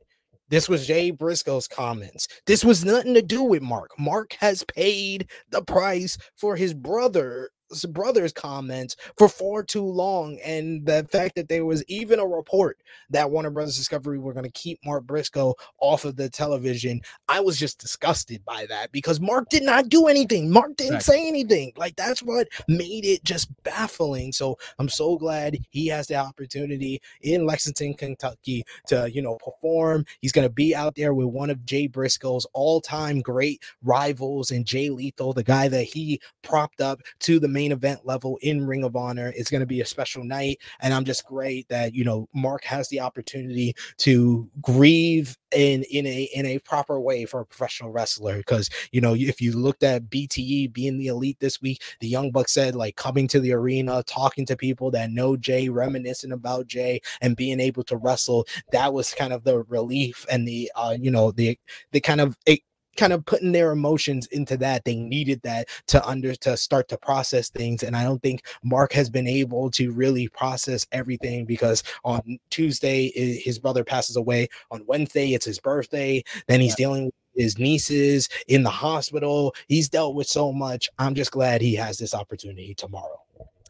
This 0.50 0.68
was 0.68 0.86
Jay 0.86 1.12
Briscoe's 1.12 1.66
comments. 1.66 2.28
This 2.46 2.66
was 2.66 2.84
nothing 2.84 3.14
to 3.14 3.22
do 3.22 3.42
with 3.42 3.62
Mark. 3.62 3.92
Mark 3.98 4.36
has 4.42 4.66
paid 4.66 5.30
the 5.50 5.62
price 5.62 6.18
for 6.36 6.58
his 6.58 6.74
brother 6.74 7.52
brother's 7.90 8.34
comments 8.34 8.96
for 9.18 9.30
far 9.30 9.64
too 9.64 9.84
long. 9.84 10.38
And 10.44 10.86
the 10.86 11.08
fact 11.12 11.36
that 11.36 11.50
there 11.50 11.66
was 11.66 11.84
even 11.88 12.20
a 12.20 12.26
report 12.26 12.78
that 13.10 13.30
Warner 13.30 13.50
Brothers 13.50 13.78
Discovery 13.78 14.20
were 14.20 14.34
going 14.34 14.46
to 14.46 14.52
keep 14.52 14.80
Mark 14.86 15.06
Briscoe 15.06 15.56
off 15.80 16.06
of 16.06 16.16
the 16.16 16.30
television, 16.30 17.02
I 17.28 17.40
was 17.40 17.58
just 17.58 17.80
disgusted 17.80 18.44
by 18.46 18.66
that 18.68 18.92
because 18.92 19.20
Mark 19.20 19.50
did 19.50 19.64
not 19.64 19.90
do 19.90 20.08
anything. 20.08 20.52
Mark 20.52 20.76
didn't 20.78 20.94
right. 20.96 21.04
say 21.04 21.28
anything. 21.28 21.74
Like 21.76 21.96
that's 21.96 22.22
what 22.22 22.48
made 22.68 23.06
it 23.06 23.24
just 23.24 23.50
baffling. 23.64 24.32
So 24.32 24.58
I'm 24.78 24.90
so 24.90 25.18
glad 25.18 25.58
he 25.70 25.88
has 25.88 26.08
the 26.08 26.16
opportunity 26.16 27.02
in 27.22 27.46
Lexington, 27.46 27.94
Kentucky 27.94 28.64
to, 28.88 29.10
you 29.12 29.22
know, 29.22 29.36
perform. 29.36 30.06
He's 30.22 30.32
going 30.32 30.48
to 30.48 30.54
be 30.54 30.76
out 30.76 30.96
there 30.96 31.14
with 31.14 31.28
one 31.28 31.50
of 31.50 31.66
Jay 31.66 31.88
Briscoe's 31.88 32.48
all 32.54 32.82
time 32.82 33.22
great 33.22 33.62
rivals 33.84 34.52
and 34.52 34.66
Jay 34.66 34.90
Lethal, 34.90 35.34
the 35.34 35.44
guy 35.44 35.68
that 35.68 35.84
he 35.84 36.20
propped 36.42 36.82
up 36.82 37.02
to 37.20 37.40
the 37.40 37.48
main 37.60 37.72
event 37.74 38.06
level 38.06 38.40
in 38.42 38.66
Ring 38.66 38.86
of 38.86 38.96
Honor. 38.96 39.34
It's 39.36 39.52
going 39.52 39.60
to 39.60 39.68
be 39.68 39.82
a 39.82 39.86
special 39.86 40.24
night. 40.24 40.60
And 40.80 40.94
I'm 40.94 41.04
just 41.04 41.26
great 41.26 41.68
that, 41.68 41.94
you 41.94 42.06
know, 42.06 42.30
Mark 42.34 42.64
has 42.64 42.88
the 42.88 43.02
opportunity 43.02 43.76
to 43.98 44.50
grieve 44.62 45.38
in 45.52 45.84
in 45.92 46.06
a 46.06 46.30
in 46.34 46.46
a 46.46 46.60
proper 46.60 47.00
way 47.00 47.26
for 47.26 47.40
a 47.42 47.46
professional 47.46 47.90
wrestler 47.90 48.38
because 48.38 48.70
you 48.92 49.02
know 49.02 49.16
if 49.16 49.42
you 49.42 49.52
looked 49.52 49.82
at 49.82 50.10
BTE 50.10 50.72
being 50.72 50.98
the 51.00 51.08
elite 51.08 51.38
this 51.40 51.60
week 51.60 51.82
the 52.02 52.08
young 52.08 52.30
buck 52.32 52.48
said 52.48 52.76
like 52.76 52.96
coming 52.96 53.28
to 53.28 53.40
the 53.40 53.52
arena 53.52 54.04
talking 54.04 54.46
to 54.46 54.56
people 54.56 54.92
that 54.92 55.10
know 55.10 55.36
Jay 55.36 55.68
reminiscing 55.68 56.32
about 56.32 56.68
Jay 56.68 57.02
and 57.22 57.36
being 57.36 57.60
able 57.60 57.84
to 57.86 57.98
wrestle 57.98 58.46
that 58.72 58.94
was 58.94 59.12
kind 59.16 59.34
of 59.34 59.44
the 59.44 59.64
relief 59.64 60.24
and 60.30 60.48
the 60.48 60.72
uh 60.76 60.96
you 61.00 61.10
know 61.10 61.32
the 61.32 61.58
the 61.94 62.00
kind 62.00 62.22
of 62.22 62.38
it, 62.46 62.60
kind 63.00 63.14
of 63.14 63.26
putting 63.26 63.54
their 63.54 63.72
emotions 63.72 64.28
into 64.28 64.58
that. 64.58 64.84
They 64.84 64.96
needed 64.96 65.42
that 65.44 65.70
to 65.88 66.06
under 66.06 66.36
to 66.36 66.58
start 66.58 66.90
to 66.90 66.98
process 66.98 67.50
things. 67.50 67.82
And 67.82 67.96
I 67.96 68.04
don't 68.04 68.22
think 68.22 68.46
Mark 68.62 68.92
has 68.94 69.10
been 69.10 69.28
able 69.28 69.72
to 69.72 69.92
really 69.92 70.28
process 70.28 70.86
everything 70.92 71.46
because 71.46 71.82
on 72.04 72.38
Tuesday 72.50 73.10
his 73.10 73.58
brother 73.58 73.84
passes 73.84 74.18
away. 74.18 74.50
On 74.72 74.84
Wednesday 74.86 75.34
it's 75.34 75.46
his 75.46 75.60
birthday. 75.60 76.24
Then 76.48 76.60
he's 76.60 76.72
yeah. 76.72 76.86
dealing 76.86 77.06
with 77.06 77.14
his 77.36 77.58
nieces 77.58 78.28
in 78.48 78.64
the 78.64 78.70
hospital. 78.70 79.56
He's 79.68 79.88
dealt 79.88 80.16
with 80.16 80.28
so 80.28 80.52
much. 80.52 80.90
I'm 81.00 81.16
just 81.16 81.32
glad 81.32 81.62
he 81.62 81.76
has 81.76 81.98
this 81.98 82.14
opportunity 82.14 82.74
tomorrow. 82.76 83.22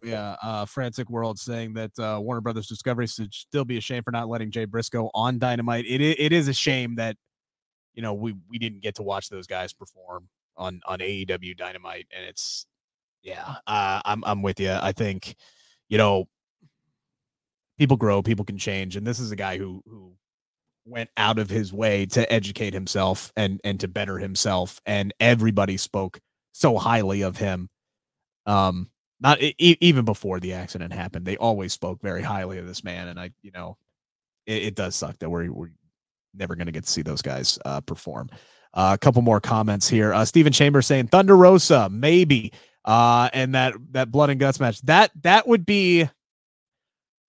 Yeah, 0.02 0.38
uh, 0.42 0.66
Frantic 0.66 1.10
World 1.10 1.38
saying 1.38 1.74
that 1.74 1.92
uh, 2.00 2.20
Warner 2.22 2.40
Brothers 2.42 2.68
Discovery 2.68 3.06
should 3.06 3.34
still 3.34 3.66
be 3.66 3.78
ashamed 3.78 4.06
for 4.06 4.12
not 4.12 4.30
letting 4.30 4.50
Jay 4.50 4.64
Briscoe 4.64 5.12
on 5.14 5.40
Dynamite. 5.40 5.86
It 5.86 6.02
it 6.02 6.32
is 6.32 6.48
a 6.48 6.54
shame 6.54 6.96
that 6.96 7.18
you 8.00 8.02
know, 8.02 8.14
we 8.14 8.34
we 8.47 8.58
didn't 8.58 8.82
get 8.82 8.95
to 8.95 9.04
watch 9.04 9.28
those 9.28 9.45
guys 9.45 9.74
perform 9.74 10.30
on 10.56 10.80
on 10.86 11.00
AEW 11.00 11.58
Dynamite, 11.58 12.08
and 12.16 12.26
it's 12.26 12.66
yeah, 13.24 13.56
uh, 13.68 14.02
I'm 14.06 14.24
I'm 14.24 14.41
with 14.41 14.58
you. 14.62 14.72
I 14.72 14.93
think 14.93 15.36
you 15.89 15.97
know 15.97 16.30
people 17.78 17.97
grow, 17.97 18.24
people 18.24 18.45
can 18.45 18.58
change, 18.58 18.95
and 18.95 19.06
this 19.06 19.20
is 19.20 19.34
a 19.34 19.36
guy 19.36 19.58
who 19.58 19.84
who 19.86 20.14
went 20.86 21.10
out 21.18 21.39
of 21.39 21.50
his 21.50 21.74
way 21.74 22.06
to 22.06 22.32
educate 22.32 22.74
himself 22.74 23.34
and 23.36 23.60
and 23.66 23.82
to 23.82 23.89
better 23.89 24.18
himself, 24.18 24.80
and 24.86 25.14
everybody 25.20 25.76
spoke 25.76 26.22
so 26.54 26.78
highly 26.78 27.22
of 27.24 27.36
him. 27.36 27.68
Um, 28.45 28.91
not 29.20 29.41
e- 29.41 29.56
even 29.60 30.06
before 30.06 30.39
the 30.39 30.54
accident 30.54 30.93
happened, 30.93 31.26
they 31.26 31.36
always 31.36 31.74
spoke 31.74 32.02
very 32.02 32.22
highly 32.22 32.60
of 32.60 32.66
this 32.66 32.82
man, 32.82 33.10
and 33.10 33.20
I, 33.20 33.32
you 33.41 33.52
know, 33.52 33.76
it, 34.45 34.64
it 34.64 34.76
does 34.76 34.95
suck 34.95 35.20
that 35.20 35.30
we're 35.30 35.52
we're 35.52 35.72
never 36.34 36.56
going 36.56 36.68
to 36.68 36.72
get 36.72 36.84
to 36.84 36.90
see 36.90 37.02
those 37.02 37.22
guys 37.22 37.60
uh, 37.66 37.82
perform. 37.82 38.30
Uh, 38.74 38.92
a 38.94 38.98
couple 38.98 39.22
more 39.22 39.40
comments 39.40 39.88
here. 39.90 40.14
Uh, 40.14 40.24
Stephen 40.26 40.54
Chambers 40.54 40.86
saying 40.86 41.08
Thunder 41.08 41.36
Rosa 41.36 41.90
maybe, 41.90 42.54
uh, 42.86 43.30
and 43.34 43.56
that 43.56 43.74
that 43.92 44.12
blood 44.12 44.30
and 44.30 44.40
guts 44.40 44.60
match 44.60 44.82
that 44.82 45.12
that 45.24 45.48
would 45.48 45.66
be. 45.66 46.08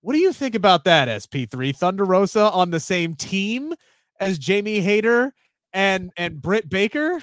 What 0.03 0.15
do 0.15 0.19
you 0.19 0.33
think 0.33 0.55
about 0.55 0.85
that? 0.85 1.09
SP3 1.09 1.77
Thunder 1.77 2.05
Rosa 2.05 2.51
on 2.51 2.71
the 2.71 2.81
same 2.81 3.15
team 3.15 3.75
as 4.19 4.39
Jamie 4.39 4.81
Hayter 4.81 5.33
and 5.73 6.11
and 6.17 6.41
Britt 6.41 6.69
Baker. 6.69 7.23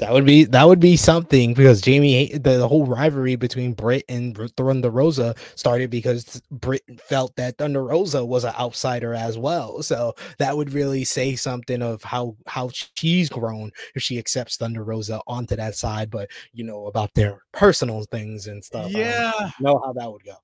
That 0.00 0.12
would 0.12 0.24
be 0.24 0.44
that 0.44 0.64
would 0.64 0.80
be 0.80 0.96
something 0.96 1.54
because 1.54 1.80
Jamie 1.80 2.28
the, 2.32 2.58
the 2.58 2.68
whole 2.68 2.86
rivalry 2.86 3.36
between 3.36 3.72
Britt 3.72 4.04
and 4.08 4.36
Thunder 4.56 4.90
Rosa 4.90 5.34
started 5.56 5.90
because 5.90 6.40
Britt 6.50 6.82
felt 7.00 7.34
that 7.36 7.58
Thunder 7.58 7.84
Rosa 7.84 8.24
was 8.24 8.44
an 8.44 8.54
outsider 8.58 9.14
as 9.14 9.36
well. 9.36 9.82
So 9.82 10.14
that 10.38 10.56
would 10.56 10.72
really 10.72 11.04
say 11.04 11.34
something 11.34 11.82
of 11.82 12.02
how 12.02 12.36
how 12.46 12.70
she's 12.94 13.28
grown 13.28 13.72
if 13.94 14.02
she 14.02 14.18
accepts 14.18 14.56
Thunder 14.56 14.84
Rosa 14.84 15.20
onto 15.26 15.56
that 15.56 15.74
side. 15.74 16.10
But 16.10 16.30
you 16.52 16.64
know 16.64 16.86
about 16.86 17.12
their 17.14 17.42
personal 17.52 18.04
things 18.04 18.46
and 18.46 18.64
stuff. 18.64 18.90
Yeah, 18.90 19.32
know 19.60 19.80
how 19.84 19.92
that 19.94 20.10
would 20.10 20.24
go. 20.24 20.36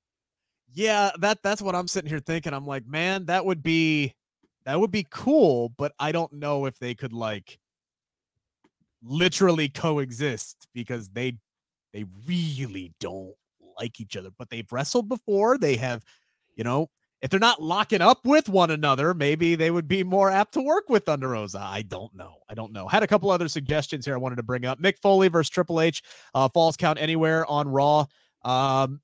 Yeah, 0.73 1.13
that 1.21 1.39
that's 1.43 1.63
what 1.63 1.77
I'm 1.77 1.89
sitting 1.89 2.11
here 2.11 2.19
thinking. 2.19 2.53
I'm 2.53 2.67
like, 2.67 2.87
man, 2.87 3.27
that 3.27 3.47
would 3.47 3.63
be 3.63 4.15
that 4.65 4.81
would 4.81 4.91
be 4.91 5.07
cool, 5.11 5.71
but 5.77 5.93
I 5.99 6.11
don't 6.11 6.33
know 6.33 6.67
if 6.67 6.79
they 6.79 6.95
could 6.95 7.13
like 7.13 7.59
literally 9.05 9.69
coexist 9.69 10.67
because 10.75 11.09
they 11.11 11.37
they 11.93 12.05
really 12.27 12.93
don't 13.01 13.35
like 13.79 14.01
each 14.01 14.17
other. 14.17 14.31
But 14.37 14.51
they've 14.51 14.71
wrestled 14.73 15.09
before. 15.09 15.59
They 15.59 15.77
have, 15.77 16.05
you 16.57 16.65
know, 16.65 16.89
if 17.23 17.31
they're 17.31 17.41
not 17.41 17.63
locking 17.63 18.03
up 18.03 18.27
with 18.27 18.49
one 18.49 18.71
another, 18.71 19.15
maybe 19.15 19.55
they 19.55 19.71
would 19.71 19.89
be 19.89 20.03
more 20.03 20.31
apt 20.31 20.53
to 20.55 20.61
work 20.61 20.89
with 20.89 21.07
Thunder 21.07 21.29
Rosa. 21.29 21.61
I 21.61 21.83
don't 21.83 22.15
know. 22.15 22.35
I 22.51 22.55
don't 22.55 22.73
know. 22.73 22.87
Had 22.87 23.03
a 23.03 23.07
couple 23.07 23.31
other 23.31 23.49
suggestions 23.49 24.05
here 24.05 24.15
I 24.15 24.19
wanted 24.19 24.37
to 24.37 24.43
bring 24.43 24.67
up. 24.67 24.79
Mick 24.79 24.99
Foley 25.01 25.29
versus 25.29 25.49
Triple 25.49 25.81
H, 25.81 26.03
uh, 26.35 26.49
Falls 26.51 26.77
Count 26.77 26.99
Anywhere 27.01 27.47
on 27.47 27.69
Raw. 27.69 28.05
Um, 28.45 29.01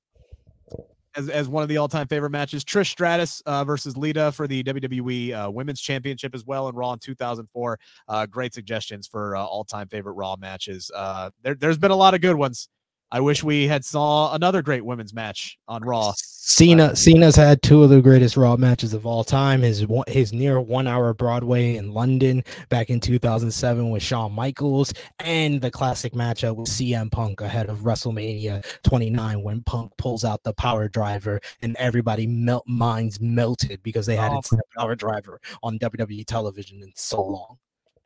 as, 1.15 1.29
as 1.29 1.47
one 1.47 1.63
of 1.63 1.69
the 1.69 1.77
all-time 1.77 2.07
favorite 2.07 2.31
matches. 2.31 2.63
Trish 2.63 2.87
Stratus 2.87 3.41
uh, 3.45 3.63
versus 3.63 3.97
Lita 3.97 4.31
for 4.31 4.47
the 4.47 4.63
WWE 4.63 5.33
uh, 5.33 5.51
Women's 5.51 5.81
Championship 5.81 6.33
as 6.35 6.45
well 6.45 6.69
in 6.69 6.75
Raw 6.75 6.93
in 6.93 6.99
2004. 6.99 7.79
Uh, 8.07 8.25
great 8.25 8.53
suggestions 8.53 9.07
for 9.07 9.35
uh, 9.35 9.43
all-time 9.43 9.87
favorite 9.87 10.13
Raw 10.13 10.35
matches. 10.37 10.91
Uh, 10.95 11.29
there, 11.41 11.55
there's 11.55 11.77
been 11.77 11.91
a 11.91 11.95
lot 11.95 12.13
of 12.13 12.21
good 12.21 12.35
ones. 12.35 12.69
I 13.13 13.19
wish 13.19 13.43
we 13.43 13.67
had 13.67 13.83
saw 13.83 14.33
another 14.33 14.61
great 14.61 14.85
women's 14.85 15.13
match 15.13 15.57
on 15.67 15.83
Raw. 15.83 16.13
Cena 16.15 16.95
Cena's 16.95 17.35
had 17.35 17.61
two 17.61 17.83
of 17.83 17.89
the 17.89 18.01
greatest 18.01 18.37
Raw 18.37 18.55
matches 18.55 18.93
of 18.93 19.05
all 19.05 19.23
time. 19.23 19.61
His 19.61 19.85
his 20.07 20.31
near 20.31 20.61
one 20.61 20.87
hour 20.87 21.13
Broadway 21.13 21.75
in 21.75 21.93
London 21.93 22.43
back 22.69 22.89
in 22.89 22.99
2007 23.01 23.89
with 23.89 24.01
Shawn 24.01 24.31
Michaels, 24.31 24.93
and 25.19 25.61
the 25.61 25.69
classic 25.69 26.13
matchup 26.13 26.55
with 26.55 26.69
CM 26.69 27.11
Punk 27.11 27.41
ahead 27.41 27.69
of 27.69 27.79
WrestleMania 27.79 28.65
29 28.83 29.43
when 29.43 29.61
Punk 29.63 29.91
pulls 29.97 30.23
out 30.23 30.43
the 30.43 30.53
power 30.53 30.87
driver 30.87 31.41
and 31.61 31.75
everybody 31.77 32.25
melt 32.27 32.63
minds 32.65 33.19
melted 33.19 33.83
because 33.83 34.05
they 34.05 34.15
hadn't 34.15 34.37
oh, 34.37 34.41
seen 34.41 34.59
a 34.59 34.79
power 34.79 34.95
driver 34.95 35.39
on 35.63 35.77
WWE 35.79 36.25
television 36.25 36.81
in 36.81 36.91
so 36.95 37.21
long. 37.21 37.57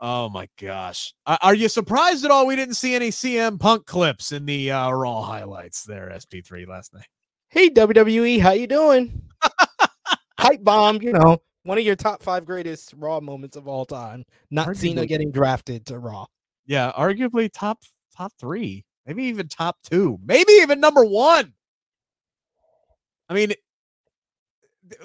Oh 0.02 0.30
my 0.30 0.50
gosh. 0.60 1.14
Are 1.26 1.56
you 1.56 1.70
surprised 1.70 2.26
at 2.26 2.32
all 2.32 2.46
we 2.46 2.56
didn't 2.56 2.76
see 2.76 2.96
any 2.96 3.10
CM 3.10 3.60
Punk 3.60 3.86
clips 3.86 4.32
in 4.32 4.46
the 4.46 4.72
uh, 4.72 4.92
Raw 4.92 5.22
highlights 5.22 5.84
there, 5.84 6.12
SP3 6.14 6.68
last 6.68 6.94
night? 6.94 7.08
Hey 7.50 7.70
WWE, 7.70 8.42
how 8.42 8.52
you 8.52 8.68
doing? 8.68 9.22
Hype 10.40 10.64
bomb, 10.64 11.02
you 11.02 11.14
know, 11.14 11.38
one 11.64 11.78
of 11.78 11.86
your 11.86 11.96
top 11.96 12.22
five 12.22 12.46
greatest 12.46 12.94
Raw 12.98 13.22
moments 13.22 13.56
of 13.56 13.68
all 13.68 13.86
time. 13.86 14.26
Not 14.52 14.68
arguably, 14.68 14.78
Cena 14.78 15.06
getting 15.06 15.32
drafted 15.32 15.86
to 15.88 16.00
Raw. 16.00 16.26
Yeah, 16.66 16.92
arguably 16.92 17.50
top 17.52 17.80
top 18.16 18.34
three, 18.40 18.84
maybe 19.06 19.24
even 19.24 19.48
top 19.48 19.78
two, 19.84 20.20
maybe 20.26 20.52
even 20.54 20.82
number 20.82 21.06
one. 21.06 21.54
I 23.30 23.34
mean, 23.34 23.54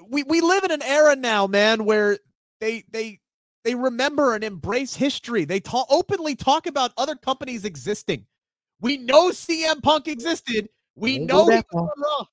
we 0.09 0.25
we 0.25 0.41
live 0.41 0.65
in 0.65 0.73
an 0.73 0.83
era 0.83 1.15
now, 1.15 1.47
man, 1.47 1.85
where 1.85 2.19
they 2.61 2.85
they 2.91 3.21
they 3.65 3.75
remember 3.75 4.35
and 4.35 4.45
embrace 4.45 4.95
history. 4.95 5.45
They 5.45 5.61
talk 5.61 5.87
openly 5.91 6.35
talk 6.35 6.67
about 6.67 6.93
other 6.97 7.15
companies 7.15 7.65
existing. 7.65 8.27
We 8.81 8.97
know 8.97 9.31
CM 9.31 9.83
Punk 9.83 10.09
existed. 10.09 10.69
We 10.97 11.19
Won't 11.19 11.31
know 11.31 11.49
he 11.49 11.63
was 11.73 12.27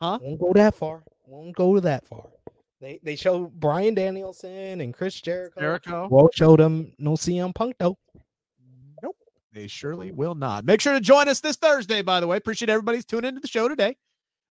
Huh? 0.00 0.18
Won't 0.20 0.40
go 0.40 0.52
that 0.52 0.74
far. 0.74 1.02
Won't 1.26 1.56
go 1.56 1.80
that 1.80 2.06
far. 2.06 2.26
They 2.80 3.00
they 3.02 3.16
show 3.16 3.46
Bryan 3.46 3.94
Danielson 3.94 4.80
and 4.82 4.92
Chris 4.92 5.18
Jericho. 5.20 5.60
Jericho. 5.60 6.08
Won't 6.08 6.34
show 6.34 6.56
them 6.56 6.92
no 6.98 7.12
CM 7.12 7.54
Punk 7.54 7.76
though. 7.78 7.96
Nope. 9.02 9.16
They 9.52 9.66
surely 9.66 10.12
will 10.12 10.34
not. 10.34 10.66
Make 10.66 10.82
sure 10.82 10.92
to 10.92 11.00
join 11.00 11.28
us 11.28 11.40
this 11.40 11.56
Thursday, 11.56 12.02
by 12.02 12.20
the 12.20 12.26
way. 12.26 12.36
Appreciate 12.36 12.68
everybody's 12.68 13.06
tuning 13.06 13.30
into 13.30 13.40
the 13.40 13.48
show 13.48 13.68
today. 13.68 13.96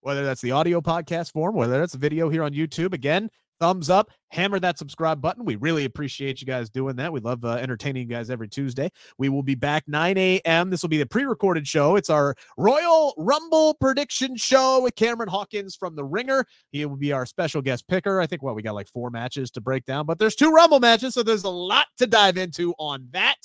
Whether 0.01 0.25
that's 0.25 0.41
the 0.41 0.51
audio 0.51 0.81
podcast 0.81 1.31
form, 1.31 1.55
whether 1.55 1.79
that's 1.79 1.93
a 1.93 1.99
video 1.99 2.29
here 2.29 2.43
on 2.43 2.53
YouTube. 2.53 2.93
Again, 2.93 3.29
thumbs 3.59 3.89
up, 3.89 4.11
hammer 4.29 4.59
that 4.59 4.77
subscribe 4.77 5.21
button. 5.21 5.45
We 5.45 5.55
really 5.55 5.85
appreciate 5.85 6.41
you 6.41 6.47
guys 6.47 6.69
doing 6.69 6.95
that. 6.97 7.11
We 7.11 7.19
love 7.19 7.43
uh, 7.45 7.53
entertaining 7.53 8.03
you 8.03 8.15
guys 8.15 8.29
every 8.29 8.47
Tuesday. 8.47 8.91
We 9.17 9.29
will 9.29 9.43
be 9.43 9.55
back 9.55 9.83
9 9.87 10.17
a.m. 10.17 10.69
This 10.69 10.81
will 10.81 10.89
be 10.89 10.97
the 10.97 11.05
pre 11.05 11.23
recorded 11.23 11.67
show. 11.67 11.95
It's 11.95 12.09
our 12.09 12.35
Royal 12.57 13.13
Rumble 13.17 13.75
prediction 13.75 14.35
show 14.35 14.81
with 14.81 14.95
Cameron 14.95 15.29
Hawkins 15.29 15.75
from 15.75 15.95
The 15.95 16.03
Ringer. 16.03 16.45
He 16.71 16.85
will 16.85 16.97
be 16.97 17.11
our 17.11 17.25
special 17.25 17.61
guest 17.61 17.87
picker. 17.87 18.19
I 18.21 18.27
think, 18.27 18.41
well, 18.43 18.55
we 18.55 18.61
got 18.61 18.75
like 18.75 18.89
four 18.89 19.09
matches 19.09 19.51
to 19.51 19.61
break 19.61 19.85
down, 19.85 20.05
but 20.05 20.19
there's 20.19 20.35
two 20.35 20.51
Rumble 20.51 20.79
matches. 20.79 21.13
So 21.13 21.23
there's 21.23 21.43
a 21.43 21.49
lot 21.49 21.87
to 21.97 22.07
dive 22.07 22.37
into 22.37 22.73
on 22.77 23.07
that. 23.11 23.37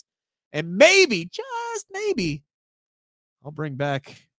And 0.53 0.77
maybe, 0.77 1.27
just 1.27 1.87
maybe, 1.93 2.43
I'll 3.45 3.53
bring 3.53 3.77
back 3.77 4.30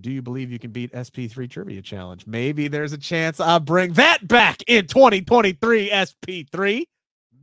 do 0.00 0.10
you 0.10 0.22
believe 0.22 0.50
you 0.50 0.58
can 0.58 0.70
beat 0.70 0.92
SP3 0.92 1.48
Trivia 1.48 1.82
Challenge? 1.82 2.26
Maybe 2.26 2.68
there's 2.68 2.92
a 2.92 2.98
chance 2.98 3.40
I'll 3.40 3.60
bring 3.60 3.92
that 3.94 4.26
back 4.26 4.62
in 4.66 4.86
2023 4.86 5.90
SP3. 5.90 6.84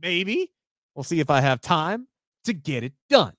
Maybe. 0.02 0.50
We'll 0.94 1.04
see 1.04 1.20
if 1.20 1.30
I 1.30 1.40
have 1.40 1.60
time 1.60 2.06
to 2.44 2.52
get 2.52 2.84
it 2.84 2.92
done. 3.08 3.32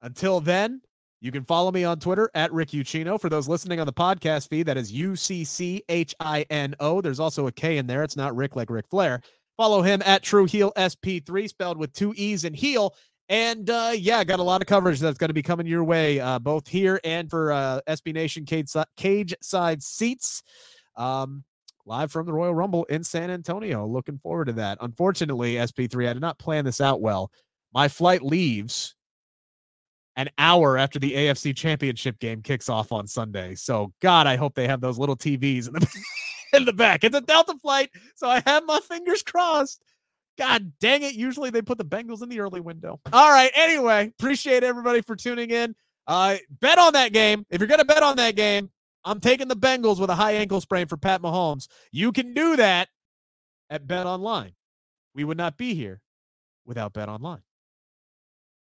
Until 0.00 0.40
then, 0.40 0.80
you 1.20 1.30
can 1.30 1.44
follow 1.44 1.70
me 1.70 1.84
on 1.84 2.00
Twitter 2.00 2.30
at 2.34 2.52
Rick 2.52 2.70
Ucchino. 2.70 3.20
For 3.20 3.28
those 3.28 3.46
listening 3.46 3.78
on 3.78 3.86
the 3.86 3.92
podcast 3.92 4.48
feed, 4.48 4.66
that 4.66 4.76
is 4.76 4.90
U 4.90 5.14
C 5.14 5.44
C 5.44 5.82
H 5.88 6.14
I 6.18 6.44
N 6.50 6.74
O. 6.80 7.00
There's 7.00 7.20
also 7.20 7.46
a 7.46 7.52
K 7.52 7.78
in 7.78 7.86
there. 7.86 8.02
It's 8.02 8.16
not 8.16 8.34
Rick 8.34 8.56
like 8.56 8.70
Ric 8.70 8.88
Flair. 8.88 9.20
Follow 9.56 9.82
him 9.82 10.02
at 10.04 10.22
True 10.22 10.46
Heel 10.46 10.72
SP3, 10.76 11.48
spelled 11.48 11.78
with 11.78 11.92
two 11.92 12.14
E's 12.16 12.44
and 12.44 12.56
heel. 12.56 12.94
And 13.32 13.70
uh, 13.70 13.92
yeah, 13.94 14.22
got 14.24 14.40
a 14.40 14.42
lot 14.42 14.60
of 14.60 14.66
coverage 14.66 15.00
that's 15.00 15.16
going 15.16 15.30
to 15.30 15.34
be 15.34 15.42
coming 15.42 15.66
your 15.66 15.84
way, 15.84 16.20
uh, 16.20 16.38
both 16.38 16.68
here 16.68 17.00
and 17.02 17.30
for 17.30 17.50
uh, 17.50 17.80
SB 17.88 18.12
Nation 18.12 18.44
cage, 18.44 18.70
cage 18.98 19.34
side 19.40 19.82
seats. 19.82 20.42
Um, 20.96 21.42
live 21.86 22.12
from 22.12 22.26
the 22.26 22.32
Royal 22.34 22.54
Rumble 22.54 22.84
in 22.84 23.02
San 23.02 23.30
Antonio. 23.30 23.86
Looking 23.86 24.18
forward 24.18 24.48
to 24.48 24.52
that. 24.52 24.76
Unfortunately, 24.82 25.54
SP3, 25.54 26.10
I 26.10 26.12
did 26.12 26.20
not 26.20 26.38
plan 26.38 26.66
this 26.66 26.82
out 26.82 27.00
well. 27.00 27.32
My 27.72 27.88
flight 27.88 28.20
leaves 28.20 28.96
an 30.16 30.28
hour 30.36 30.76
after 30.76 30.98
the 30.98 31.14
AFC 31.14 31.56
Championship 31.56 32.18
game 32.18 32.42
kicks 32.42 32.68
off 32.68 32.92
on 32.92 33.06
Sunday. 33.06 33.54
So, 33.54 33.94
God, 34.02 34.26
I 34.26 34.36
hope 34.36 34.54
they 34.54 34.68
have 34.68 34.82
those 34.82 34.98
little 34.98 35.16
TVs 35.16 35.68
in 35.68 35.72
the 35.72 36.04
in 36.52 36.66
the 36.66 36.72
back. 36.74 37.02
It's 37.02 37.16
a 37.16 37.22
Delta 37.22 37.54
flight, 37.62 37.88
so 38.14 38.28
I 38.28 38.42
have 38.44 38.66
my 38.66 38.78
fingers 38.80 39.22
crossed 39.22 39.82
God 40.38 40.72
dang 40.80 41.02
it. 41.02 41.14
Usually 41.14 41.50
they 41.50 41.62
put 41.62 41.78
the 41.78 41.84
Bengals 41.84 42.22
in 42.22 42.28
the 42.28 42.40
early 42.40 42.60
window. 42.60 43.00
All 43.12 43.30
right. 43.30 43.50
Anyway, 43.54 44.12
appreciate 44.18 44.64
everybody 44.64 45.02
for 45.02 45.14
tuning 45.16 45.50
in. 45.50 45.74
Uh, 46.06 46.36
bet 46.60 46.78
on 46.78 46.94
that 46.94 47.12
game. 47.12 47.46
If 47.50 47.60
you're 47.60 47.68
going 47.68 47.80
to 47.80 47.84
bet 47.84 48.02
on 48.02 48.16
that 48.16 48.34
game, 48.34 48.70
I'm 49.04 49.20
taking 49.20 49.48
the 49.48 49.56
Bengals 49.56 50.00
with 50.00 50.10
a 50.10 50.14
high 50.14 50.32
ankle 50.32 50.60
sprain 50.60 50.86
for 50.86 50.96
Pat 50.96 51.22
Mahomes. 51.22 51.68
You 51.90 52.12
can 52.12 52.34
do 52.34 52.56
that 52.56 52.88
at 53.70 53.86
Bet 53.86 54.06
Online. 54.06 54.52
We 55.14 55.24
would 55.24 55.36
not 55.36 55.56
be 55.56 55.74
here 55.74 56.00
without 56.64 56.92
Bet 56.92 57.08
Online. 57.08 57.42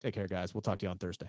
Take 0.03 0.15
care, 0.15 0.29
guys. 0.29 0.55
We'll 0.55 0.63
talk 0.63 0.79
to 0.79 0.87
you 0.87 0.91
on 0.91 0.99
Thursday. 0.99 1.29